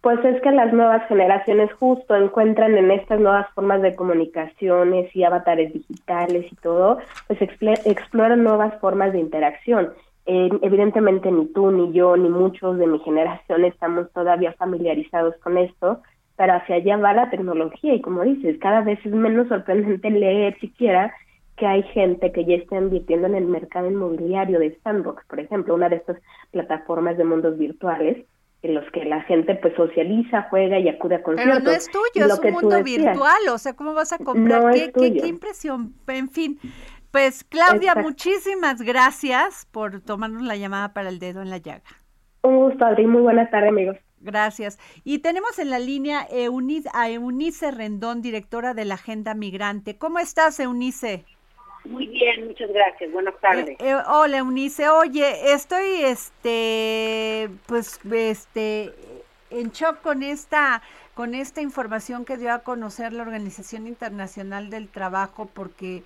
Pues 0.00 0.24
es 0.24 0.40
que 0.40 0.50
las 0.50 0.72
nuevas 0.72 1.06
generaciones 1.08 1.70
justo 1.74 2.16
encuentran 2.16 2.74
en 2.76 2.90
estas 2.90 3.20
nuevas 3.20 3.46
formas 3.54 3.82
de 3.82 3.94
comunicaciones 3.94 5.14
y 5.14 5.24
avatares 5.24 5.74
digitales 5.74 6.50
y 6.50 6.56
todo, 6.56 6.98
pues 7.26 7.42
exploran 7.42 8.42
nuevas 8.42 8.80
formas 8.80 9.12
de 9.12 9.20
interacción. 9.20 9.92
Eh, 10.24 10.48
evidentemente 10.62 11.30
ni 11.30 11.46
tú, 11.52 11.70
ni 11.70 11.92
yo, 11.92 12.16
ni 12.16 12.30
muchos 12.30 12.78
de 12.78 12.86
mi 12.86 12.98
generación 13.00 13.64
estamos 13.66 14.10
todavía 14.12 14.54
familiarizados 14.54 15.36
con 15.42 15.58
esto, 15.58 16.00
pero 16.36 16.54
hacia 16.54 16.76
allá 16.76 16.96
va 16.96 17.12
la 17.12 17.28
tecnología 17.28 17.92
y 17.92 18.00
como 18.00 18.22
dices, 18.22 18.58
cada 18.58 18.80
vez 18.80 18.98
es 19.04 19.12
menos 19.12 19.48
sorprendente 19.48 20.10
leer 20.10 20.58
siquiera 20.60 21.12
que 21.56 21.66
hay 21.66 21.82
gente 21.82 22.32
que 22.32 22.46
ya 22.46 22.54
está 22.54 22.76
invirtiendo 22.78 23.26
en 23.26 23.34
el 23.34 23.44
mercado 23.44 23.90
inmobiliario 23.90 24.60
de 24.60 24.78
Sandbox, 24.82 25.26
por 25.26 25.40
ejemplo, 25.40 25.74
una 25.74 25.90
de 25.90 25.96
estas 25.96 26.16
plataformas 26.52 27.18
de 27.18 27.24
mundos 27.24 27.58
virtuales 27.58 28.24
en 28.62 28.74
los 28.74 28.84
que 28.92 29.04
la 29.04 29.22
gente 29.22 29.54
pues 29.54 29.74
socializa, 29.74 30.46
juega 30.50 30.78
y 30.78 30.88
acude 30.88 31.16
a 31.16 31.22
conciertos. 31.22 31.58
Pero 31.58 31.70
no 31.70 31.76
es 31.76 31.90
tuyo, 31.90 32.26
es 32.26 32.38
un 32.38 32.52
mundo 32.52 32.82
virtual, 32.82 33.48
o 33.52 33.58
sea, 33.58 33.74
¿cómo 33.74 33.94
vas 33.94 34.12
a 34.12 34.18
comprar? 34.18 34.72
¿Qué, 34.72 34.92
qué, 34.92 35.26
impresión, 35.26 35.94
en 36.06 36.28
fin. 36.28 36.58
Pues 37.10 37.42
Claudia, 37.44 37.94
muchísimas 37.96 38.82
gracias 38.82 39.66
por 39.72 40.00
tomarnos 40.00 40.42
la 40.42 40.56
llamada 40.56 40.92
para 40.92 41.08
el 41.08 41.18
dedo 41.18 41.42
en 41.42 41.50
la 41.50 41.58
llaga. 41.58 41.82
Un 42.42 42.56
gusto, 42.56 42.84
Adri, 42.84 43.06
muy 43.06 43.22
buenas 43.22 43.50
tardes, 43.50 43.70
amigos. 43.70 43.96
Gracias. 44.20 44.78
Y 45.02 45.20
tenemos 45.20 45.58
en 45.58 45.70
la 45.70 45.78
línea 45.78 46.26
a 46.92 47.08
Eunice 47.08 47.70
Rendón, 47.70 48.20
directora 48.20 48.74
de 48.74 48.84
la 48.84 48.94
Agenda 48.94 49.34
Migrante. 49.34 49.96
¿Cómo 49.96 50.18
estás, 50.18 50.60
Eunice? 50.60 51.24
Muy 51.84 52.06
bien, 52.06 52.46
muchas 52.46 52.70
gracias. 52.72 53.10
Buenas 53.10 53.38
tardes. 53.40 53.68
Eh, 53.70 53.76
eh, 53.80 53.96
hola, 54.06 54.38
Eunice. 54.38 54.88
Oye, 54.88 55.52
estoy, 55.52 56.02
este, 56.04 57.48
pues, 57.66 57.98
este, 58.12 58.92
en 59.50 59.70
shock 59.70 60.00
con 60.02 60.22
esta, 60.22 60.82
con 61.14 61.34
esta 61.34 61.62
información 61.62 62.24
que 62.24 62.36
dio 62.36 62.52
a 62.52 62.60
conocer 62.60 63.12
la 63.12 63.22
Organización 63.22 63.86
Internacional 63.86 64.68
del 64.68 64.88
Trabajo, 64.88 65.48
porque 65.52 66.02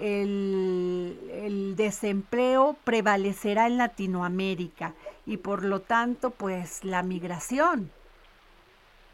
el, 0.00 1.18
el 1.32 1.76
desempleo 1.76 2.76
prevalecerá 2.84 3.66
en 3.66 3.78
Latinoamérica 3.78 4.94
y 5.26 5.38
por 5.38 5.64
lo 5.64 5.80
tanto, 5.80 6.30
pues, 6.30 6.84
la 6.84 7.02
migración. 7.02 7.90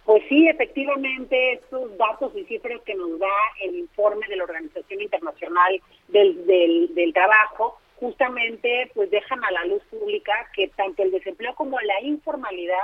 Pues 0.05 0.23
sí, 0.29 0.49
efectivamente, 0.49 1.53
estos 1.55 1.97
datos 1.97 2.33
y 2.35 2.45
cifras 2.45 2.81
que 2.83 2.95
nos 2.95 3.21
da 3.21 3.29
el 3.63 3.77
informe 3.77 4.27
de 4.29 4.37
la 4.37 4.45
Organización 4.45 5.01
Internacional 5.01 5.81
del, 6.13 6.47
del, 6.95 7.13
Trabajo, 7.13 7.79
justamente 7.97 8.91
pues 8.95 9.11
dejan 9.11 9.43
a 9.45 9.51
la 9.51 9.65
luz 9.65 9.83
pública 9.91 10.33
que 10.55 10.69
tanto 10.69 11.03
el 11.03 11.11
desempleo 11.11 11.55
como 11.55 11.81
la 11.81 12.01
informalidad 12.03 12.77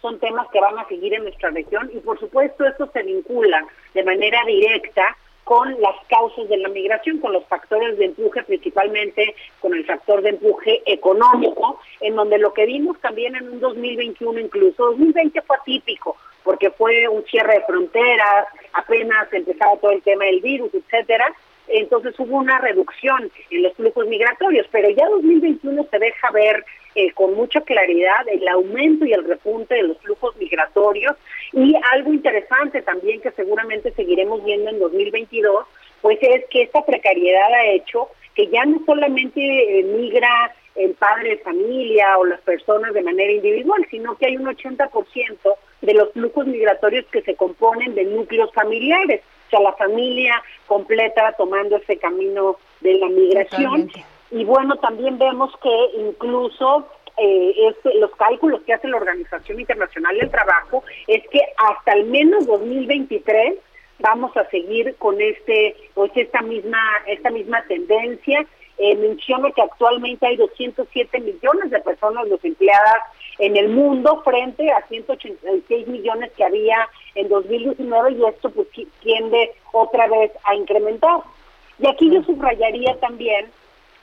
son 0.00 0.18
temas 0.18 0.48
que 0.50 0.60
van 0.60 0.78
a 0.78 0.88
seguir 0.88 1.14
en 1.14 1.24
nuestra 1.24 1.50
región 1.50 1.90
y 1.92 1.98
por 1.98 2.18
supuesto 2.18 2.64
esto 2.64 2.90
se 2.92 3.02
vincula 3.02 3.66
de 3.94 4.02
manera 4.04 4.42
directa 4.46 5.16
con 5.44 5.80
las 5.80 5.96
causas 6.08 6.48
de 6.48 6.58
la 6.58 6.68
migración, 6.68 7.18
con 7.18 7.32
los 7.32 7.44
factores 7.46 7.98
de 7.98 8.04
empuje, 8.04 8.42
principalmente 8.44 9.34
con 9.60 9.74
el 9.74 9.84
factor 9.84 10.22
de 10.22 10.30
empuje 10.30 10.80
económico, 10.86 11.80
en 12.00 12.14
donde 12.14 12.38
lo 12.38 12.54
que 12.54 12.66
vimos 12.66 13.00
también 13.00 13.34
en 13.34 13.48
un 13.48 13.60
2021 13.60 14.38
incluso, 14.38 14.90
2020 14.90 15.42
fue 15.42 15.56
atípico, 15.56 16.16
porque 16.44 16.70
fue 16.70 17.08
un 17.08 17.24
cierre 17.24 17.54
de 17.54 17.64
fronteras, 17.64 18.46
apenas 18.74 19.32
empezaba 19.32 19.76
todo 19.78 19.90
el 19.90 20.02
tema 20.02 20.24
del 20.26 20.40
virus, 20.40 20.72
etcétera, 20.72 21.34
entonces 21.72 22.14
hubo 22.18 22.36
una 22.36 22.58
reducción 22.58 23.30
en 23.50 23.62
los 23.62 23.74
flujos 23.74 24.06
migratorios, 24.06 24.66
pero 24.70 24.90
ya 24.90 25.08
2021 25.08 25.86
se 25.90 25.98
deja 25.98 26.30
ver 26.30 26.64
eh, 26.94 27.12
con 27.12 27.34
mucha 27.34 27.60
claridad 27.60 28.26
el 28.28 28.46
aumento 28.48 29.04
y 29.04 29.12
el 29.12 29.24
repunte 29.24 29.74
de 29.74 29.84
los 29.84 29.98
flujos 29.98 30.36
migratorios. 30.36 31.16
Y 31.52 31.74
algo 31.92 32.12
interesante 32.12 32.82
también 32.82 33.20
que 33.20 33.30
seguramente 33.32 33.92
seguiremos 33.92 34.44
viendo 34.44 34.70
en 34.70 34.78
2022, 34.78 35.66
pues 36.02 36.18
es 36.22 36.44
que 36.50 36.62
esta 36.62 36.84
precariedad 36.84 37.52
ha 37.54 37.66
hecho 37.66 38.08
que 38.34 38.48
ya 38.48 38.64
no 38.64 38.80
solamente 38.86 39.40
eh, 39.40 39.82
migra 39.84 40.54
el 40.74 40.94
padre 40.94 41.30
de 41.30 41.38
familia 41.38 42.18
o 42.18 42.24
las 42.24 42.40
personas 42.40 42.94
de 42.94 43.02
manera 43.02 43.32
individual, 43.32 43.86
sino 43.90 44.16
que 44.16 44.26
hay 44.26 44.36
un 44.36 44.46
80% 44.46 45.54
de 45.82 45.94
los 45.94 46.12
flujos 46.12 46.46
migratorios 46.46 47.06
que 47.06 47.22
se 47.22 47.34
componen 47.34 47.94
de 47.94 48.04
núcleos 48.04 48.52
familiares, 48.52 49.20
o 49.50 49.56
sea, 49.56 49.60
la 49.60 49.72
familia 49.72 50.40
completa 50.66 51.34
tomando 51.36 51.76
ese 51.76 51.96
camino 51.98 52.56
de 52.80 52.94
la 52.94 53.08
migración. 53.08 53.90
Y 54.30 54.44
bueno, 54.44 54.76
también 54.76 55.18
vemos 55.18 55.52
que 55.60 55.98
incluso 55.98 56.86
eh, 57.16 57.54
este, 57.68 57.98
los 57.98 58.12
cálculos 58.12 58.62
que 58.62 58.74
hace 58.74 58.86
la 58.86 58.98
Organización 58.98 59.58
Internacional 59.58 60.16
del 60.16 60.30
Trabajo 60.30 60.84
es 61.08 61.26
que 61.28 61.40
hasta 61.56 61.92
al 61.92 62.04
menos 62.04 62.46
2023 62.46 63.56
vamos 63.98 64.34
a 64.36 64.48
seguir 64.50 64.94
con 64.96 65.20
este 65.20 65.76
pues 65.94 66.12
esta 66.14 66.40
misma 66.40 66.80
esta 67.06 67.30
misma 67.30 67.62
tendencia 67.64 68.46
eh, 68.78 68.96
menciona 68.96 69.50
que 69.50 69.60
actualmente 69.60 70.26
hay 70.26 70.36
207 70.36 71.20
millones 71.20 71.70
de 71.70 71.80
personas 71.80 72.30
desempleadas 72.30 73.02
en 73.38 73.56
el 73.56 73.68
mundo 73.68 74.22
frente 74.24 74.70
a 74.70 74.86
186 74.88 75.88
millones 75.88 76.30
que 76.34 76.44
había 76.44 76.88
en 77.14 77.28
2019 77.28 78.12
y 78.12 78.24
esto 78.24 78.50
pues 78.50 78.68
tiende 79.00 79.52
otra 79.72 80.06
vez 80.08 80.32
a 80.44 80.54
incrementar. 80.54 81.20
Y 81.78 81.88
aquí 81.88 82.10
yo 82.10 82.22
subrayaría 82.22 82.98
también 83.00 83.46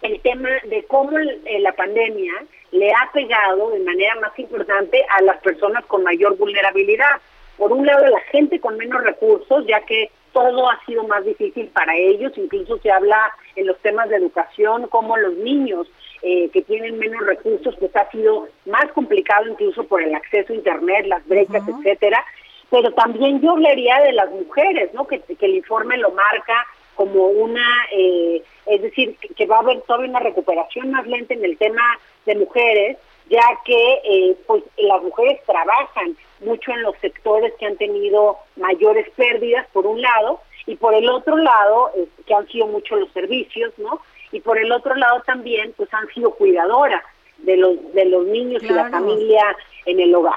el 0.02 0.20
tema 0.22 0.50
de 0.66 0.84
cómo 0.86 1.18
eh, 1.18 1.60
la 1.60 1.74
pandemia 1.74 2.34
le 2.72 2.92
ha 2.92 3.10
pegado 3.14 3.72
de 3.72 3.80
manera 3.80 4.16
más 4.20 4.38
importante 4.38 5.04
a 5.10 5.22
las 5.22 5.38
personas 5.42 5.86
con 5.86 6.04
mayor 6.04 6.38
vulnerabilidad. 6.38 7.22
Por 7.58 7.72
un 7.72 7.86
lado, 7.86 8.06
la 8.08 8.20
gente 8.32 8.60
con 8.60 8.78
menos 8.78 9.04
recursos, 9.04 9.66
ya 9.66 9.82
que 9.82 10.12
todo 10.34 10.70
ha 10.70 10.80
sido 10.86 11.04
más 11.04 11.26
difícil 11.26 11.68
para 11.68 11.96
ellos, 11.96 12.34
incluso 12.36 12.78
se 12.80 12.92
habla 12.92 13.34
en 13.56 13.66
los 13.66 13.78
temas 13.80 14.10
de 14.10 14.18
educación 14.18 14.88
como 14.88 15.18
los 15.18 15.34
niños 15.36 15.88
eh, 16.22 16.50
que 16.50 16.62
tienen 16.62 17.00
menos 17.00 17.26
recursos, 17.26 17.76
pues 17.80 17.96
ha 17.96 18.10
sido 18.12 18.48
más 18.66 18.92
complicado 18.92 19.48
incluso 19.48 19.84
por 19.86 20.04
el 20.04 20.14
acceso 20.14 20.54
a 20.54 20.56
Internet, 20.56 21.08
las 21.08 21.26
brechas, 21.28 21.64
etcétera. 21.68 22.24
Pero 22.70 22.92
también 22.94 23.40
yo 23.42 23.52
hablaría 23.52 24.00
de 24.02 24.14
las 24.14 24.30
mujeres, 24.32 24.94
¿no? 24.94 25.08
Que, 25.08 25.22
que 25.22 25.46
el 25.46 25.56
informe 25.56 25.98
lo 25.98 26.12
marca 26.12 26.66
como 26.98 27.28
una, 27.28 27.86
eh, 27.92 28.44
es 28.66 28.82
decir, 28.82 29.16
que 29.36 29.46
va 29.46 29.58
a 29.58 29.60
haber 29.60 29.82
todavía 29.82 30.10
una 30.10 30.20
recuperación 30.20 30.92
más 30.92 31.06
lenta 31.08 31.36
en 31.36 31.46
el 31.46 31.58
tema 31.58 31.84
de 32.26 32.36
mujeres, 32.36 32.98
ya 33.30 33.44
que 33.64 34.02
eh, 34.04 34.36
pues 34.48 34.64
las 34.78 35.02
mujeres 35.04 35.40
trabajan 35.46 36.18
mucho 36.42 36.72
en 36.72 36.82
los 36.82 36.98
sectores 37.00 37.54
que 37.60 37.68
han 37.68 37.78
tenido 37.78 38.38
mayores 38.56 39.08
pérdidas, 39.12 39.68
por 39.72 39.86
un 39.86 40.02
lado, 40.02 40.42
y 40.66 40.76
por 40.76 40.94
el 40.94 41.08
otro 41.10 41.38
lado, 41.38 41.92
que 42.26 42.34
han 42.34 42.48
sido 42.48 42.68
mucho 42.68 42.96
los 42.96 43.12
servicios, 43.12 43.72
¿no? 43.78 44.02
Y 44.32 44.42
por 44.42 44.58
el 44.58 44.72
otro 44.72 44.96
lado 44.96 45.22
también, 45.26 45.74
pues 45.78 45.94
han 45.94 46.08
sido 46.10 46.32
cuidadoras 46.32 47.04
de 47.38 47.58
los, 47.58 47.94
de 47.94 48.06
los 48.06 48.26
niños 48.26 48.64
y 48.64 48.70
la 48.70 48.90
familia 48.90 49.56
en 49.86 50.00
el 50.00 50.14
hogar. 50.14 50.36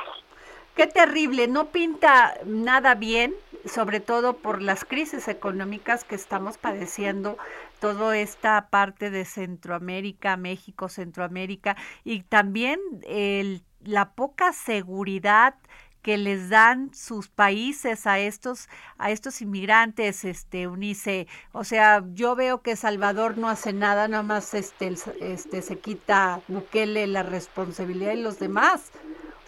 Qué 0.81 0.87
terrible, 0.87 1.47
no 1.47 1.73
pinta 1.73 2.39
nada 2.47 2.95
bien, 2.95 3.35
sobre 3.67 4.01
todo 4.01 4.39
por 4.39 4.63
las 4.63 4.87
crisis 4.87 5.29
económicas 5.29 6.05
que 6.05 6.15
estamos 6.15 6.57
padeciendo, 6.57 7.37
toda 7.81 8.17
esta 8.17 8.71
parte 8.71 9.11
de 9.11 9.27
Centroamérica, 9.27 10.39
México, 10.39 10.89
Centroamérica, 10.89 11.77
y 12.03 12.23
también 12.23 12.81
el, 13.07 13.63
la 13.85 14.13
poca 14.13 14.55
seguridad 14.55 15.55
que 16.01 16.17
les 16.17 16.49
dan 16.49 16.95
sus 16.95 17.29
países 17.29 18.07
a 18.07 18.19
estos 18.19 18.71
a 18.97 19.11
estos 19.11 19.43
inmigrantes, 19.43 20.25
este 20.25 20.67
Unice. 20.67 21.27
O 21.53 21.65
sea, 21.65 22.03
yo 22.15 22.35
veo 22.37 22.63
que 22.63 22.75
Salvador 22.75 23.37
no 23.37 23.51
hace 23.51 23.75
nada, 23.75 24.09
nada 24.09 24.23
más 24.23 24.55
este 24.55 24.95
este 25.21 25.61
se 25.61 25.79
quita 25.79 26.41
Bukele 26.49 27.07
la 27.07 27.23
responsabilidad 27.23 28.15
y 28.15 28.23
los 28.23 28.39
demás. 28.39 28.91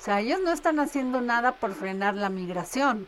O 0.03 0.05
sea, 0.05 0.19
ellos 0.19 0.41
no 0.41 0.51
están 0.51 0.81
haciendo 0.81 1.21
nada 1.21 1.53
por 1.53 1.75
frenar 1.75 2.15
la 2.17 2.29
migración. 2.29 3.07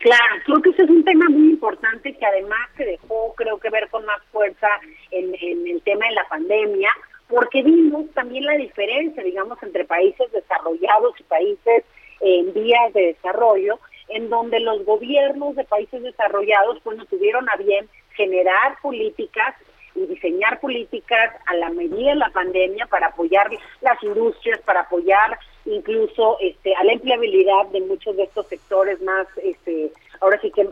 Claro, 0.00 0.34
creo 0.44 0.60
que 0.60 0.70
ese 0.70 0.82
es 0.82 0.90
un 0.90 1.04
tema 1.04 1.26
muy 1.28 1.50
importante 1.50 2.16
que 2.16 2.26
además 2.26 2.68
se 2.76 2.84
dejó, 2.84 3.32
creo 3.36 3.60
que 3.60 3.70
ver 3.70 3.88
con 3.90 4.04
más 4.04 4.20
fuerza 4.32 4.66
en, 5.12 5.32
en 5.40 5.68
el 5.68 5.80
tema 5.82 6.08
de 6.08 6.14
la 6.16 6.26
pandemia, 6.28 6.90
porque 7.28 7.62
vimos 7.62 8.10
también 8.12 8.44
la 8.44 8.54
diferencia, 8.54 9.22
digamos, 9.22 9.62
entre 9.62 9.84
países 9.84 10.32
desarrollados 10.32 11.14
y 11.20 11.22
países 11.22 11.84
en 12.18 12.52
vías 12.52 12.92
de 12.92 13.14
desarrollo, 13.14 13.78
en 14.08 14.28
donde 14.28 14.58
los 14.58 14.84
gobiernos 14.84 15.54
de 15.54 15.62
países 15.62 16.02
desarrollados 16.02 16.80
pues 16.82 16.98
no 16.98 17.04
tuvieron 17.04 17.48
a 17.48 17.54
bien 17.54 17.88
generar 18.16 18.80
políticas 18.82 19.54
y 19.94 20.04
diseñar 20.06 20.58
políticas 20.58 21.36
a 21.46 21.54
la 21.54 21.70
medida 21.70 22.10
de 22.10 22.16
la 22.16 22.30
pandemia 22.30 22.86
para 22.86 23.06
apoyar 23.06 23.48
las 23.80 24.02
industrias, 24.02 24.60
para 24.62 24.80
apoyar 24.80 25.38
incluso 25.66 26.38
este 26.40 26.74
a 26.74 26.84
la 26.84 26.92
empleabilidad 26.92 27.66
de 27.72 27.80
muchos 27.80 28.16
de 28.16 28.24
estos 28.24 28.46
sectores 28.46 29.00
más 29.02 29.26
este 29.42 29.92
ahora 30.20 30.40
sí 30.40 30.50
que 30.50 30.64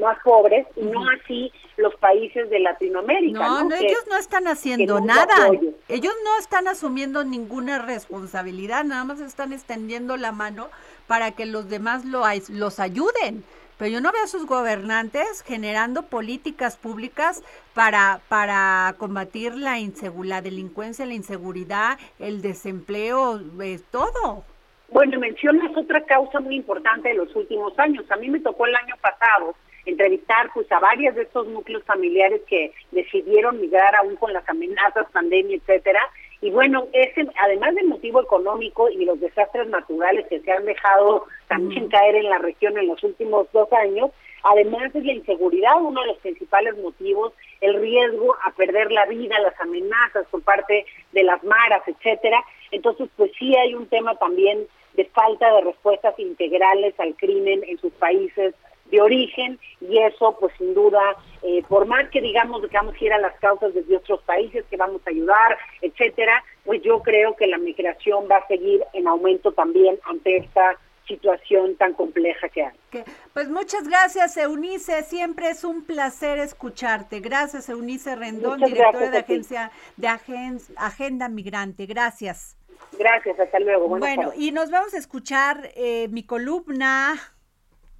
más 0.00 0.18
pobres 0.24 0.66
y 0.76 0.82
no 0.82 1.04
así 1.10 1.52
los 1.76 1.94
países 1.96 2.48
de 2.50 2.58
Latinoamérica. 2.60 3.38
No, 3.38 3.64
no, 3.64 3.76
ellos 3.76 4.04
no 4.08 4.16
están 4.16 4.48
haciendo 4.48 5.00
nada. 5.00 5.50
Ellos 5.88 6.14
no 6.24 6.38
están 6.38 6.68
asumiendo 6.68 7.22
ninguna 7.24 7.78
responsabilidad, 7.78 8.84
nada 8.84 9.04
más 9.04 9.20
están 9.20 9.52
extendiendo 9.52 10.16
la 10.16 10.32
mano 10.32 10.68
para 11.06 11.32
que 11.32 11.46
los 11.46 11.68
demás 11.68 12.04
lo, 12.04 12.24
los 12.48 12.80
ayuden. 12.80 13.44
Pero 13.78 13.90
yo 13.90 14.00
no 14.00 14.10
veo 14.12 14.24
a 14.24 14.28
sus 14.28 14.46
gobernantes 14.46 15.42
generando 15.42 16.02
políticas 16.02 16.76
públicas 16.76 17.42
para, 17.74 18.20
para 18.28 18.94
combatir 18.98 19.54
la, 19.54 19.76
la 20.24 20.42
delincuencia, 20.42 21.04
la 21.04 21.14
inseguridad, 21.14 21.98
el 22.18 22.40
desempleo, 22.40 23.40
eh, 23.62 23.80
todo. 23.90 24.44
Bueno, 24.88 25.18
mencionas 25.18 25.76
otra 25.76 26.04
causa 26.04 26.40
muy 26.40 26.56
importante 26.56 27.08
de 27.08 27.16
los 27.16 27.34
últimos 27.34 27.78
años. 27.78 28.10
A 28.10 28.16
mí 28.16 28.30
me 28.30 28.40
tocó 28.40 28.66
el 28.66 28.76
año 28.76 28.94
pasado 29.00 29.54
entrevistar 29.84 30.50
pues 30.52 30.70
a 30.72 30.80
varios 30.80 31.14
de 31.14 31.22
estos 31.22 31.46
núcleos 31.46 31.82
familiares 31.84 32.42
que 32.48 32.72
decidieron 32.90 33.60
migrar 33.60 33.94
aún 33.96 34.16
con 34.16 34.32
las 34.32 34.48
amenazas, 34.48 35.06
pandemia, 35.12 35.56
etcétera. 35.56 36.00
Y 36.40 36.50
bueno, 36.50 36.86
ese, 36.92 37.26
además 37.40 37.74
del 37.74 37.86
motivo 37.86 38.20
económico 38.22 38.88
y 38.90 39.04
los 39.04 39.18
desastres 39.20 39.68
naturales 39.68 40.26
que 40.28 40.40
se 40.40 40.52
han 40.52 40.64
dejado 40.64 41.26
también 41.48 41.88
caer 41.88 42.16
en 42.16 42.28
la 42.28 42.38
región 42.38 42.76
en 42.76 42.88
los 42.88 43.02
últimos 43.02 43.50
dos 43.52 43.72
años, 43.72 44.10
además 44.42 44.94
es 44.94 45.04
la 45.04 45.12
inseguridad 45.12 45.80
uno 45.80 46.02
de 46.02 46.08
los 46.08 46.18
principales 46.18 46.76
motivos, 46.78 47.32
el 47.60 47.80
riesgo 47.80 48.36
a 48.44 48.50
perder 48.52 48.92
la 48.92 49.06
vida, 49.06 49.38
las 49.40 49.58
amenazas 49.60 50.26
por 50.30 50.42
parte 50.42 50.84
de 51.12 51.22
las 51.22 51.42
maras, 51.42 51.82
etcétera. 51.86 52.44
Entonces, 52.70 53.08
pues 53.16 53.30
sí 53.38 53.56
hay 53.56 53.74
un 53.74 53.86
tema 53.86 54.14
también 54.16 54.66
de 54.94 55.04
falta 55.06 55.54
de 55.54 55.62
respuestas 55.62 56.18
integrales 56.18 56.94
al 56.98 57.14
crimen 57.16 57.62
en 57.66 57.78
sus 57.78 57.92
países 57.94 58.54
de 58.90 59.00
origen 59.00 59.58
y 59.80 59.98
eso 59.98 60.36
pues 60.38 60.52
sin 60.58 60.74
duda 60.74 61.00
eh, 61.42 61.62
por 61.68 61.86
más 61.86 62.08
que 62.10 62.20
digamos 62.20 62.62
que 62.62 62.76
vamos 62.76 62.94
a 62.94 63.04
ir 63.04 63.12
a 63.12 63.18
las 63.18 63.38
causas 63.40 63.74
desde 63.74 63.96
otros 63.96 64.22
países 64.22 64.64
que 64.70 64.76
vamos 64.76 65.00
a 65.06 65.10
ayudar 65.10 65.58
etcétera 65.82 66.44
pues 66.64 66.82
yo 66.82 67.02
creo 67.02 67.36
que 67.36 67.46
la 67.46 67.58
migración 67.58 68.28
va 68.30 68.36
a 68.36 68.46
seguir 68.46 68.84
en 68.92 69.06
aumento 69.06 69.52
también 69.52 69.98
ante 70.04 70.36
esta 70.38 70.78
situación 71.06 71.76
tan 71.76 71.94
compleja 71.94 72.48
que 72.48 72.64
hay. 72.64 73.04
Pues 73.32 73.48
muchas 73.48 73.86
gracias, 73.86 74.36
Eunice. 74.36 75.04
Siempre 75.04 75.50
es 75.50 75.64
un 75.64 75.84
placer 75.84 76.38
escucharte. 76.38 77.20
Gracias, 77.20 77.68
Eunice 77.68 78.16
Rendón, 78.16 78.60
directora 78.60 79.10
de 79.10 79.18
agencia 79.18 79.70
de 79.96 80.08
Agenda 80.08 81.28
Migrante. 81.28 81.86
Gracias. 81.86 82.56
Gracias, 82.98 83.38
hasta 83.38 83.58
luego. 83.60 83.88
bueno, 83.88 84.32
y 84.36 84.52
nos 84.52 84.70
vamos 84.70 84.94
a 84.94 84.98
escuchar 84.98 85.70
eh, 85.76 86.08
mi 86.08 86.24
columna 86.24 87.14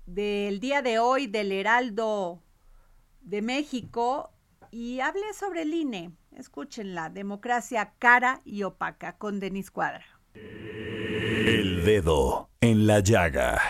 del 0.06 0.60
día 0.60 0.82
de 0.82 0.98
hoy 0.98 1.26
del 1.26 1.52
Heraldo 1.52 2.42
de 3.20 3.42
México 3.42 4.30
y 4.70 5.00
hablé 5.00 5.34
sobre 5.38 5.62
el 5.62 5.74
INE. 5.74 6.12
Escúchenla, 6.36 7.10
democracia 7.10 7.94
cara 7.98 8.40
y 8.44 8.62
opaca 8.62 9.16
con 9.18 9.40
Denis 9.40 9.70
Cuadra. 9.70 10.04
El 10.34 11.84
dedo 11.84 12.50
en 12.60 12.86
la 12.86 13.00
llaga. 13.00 13.60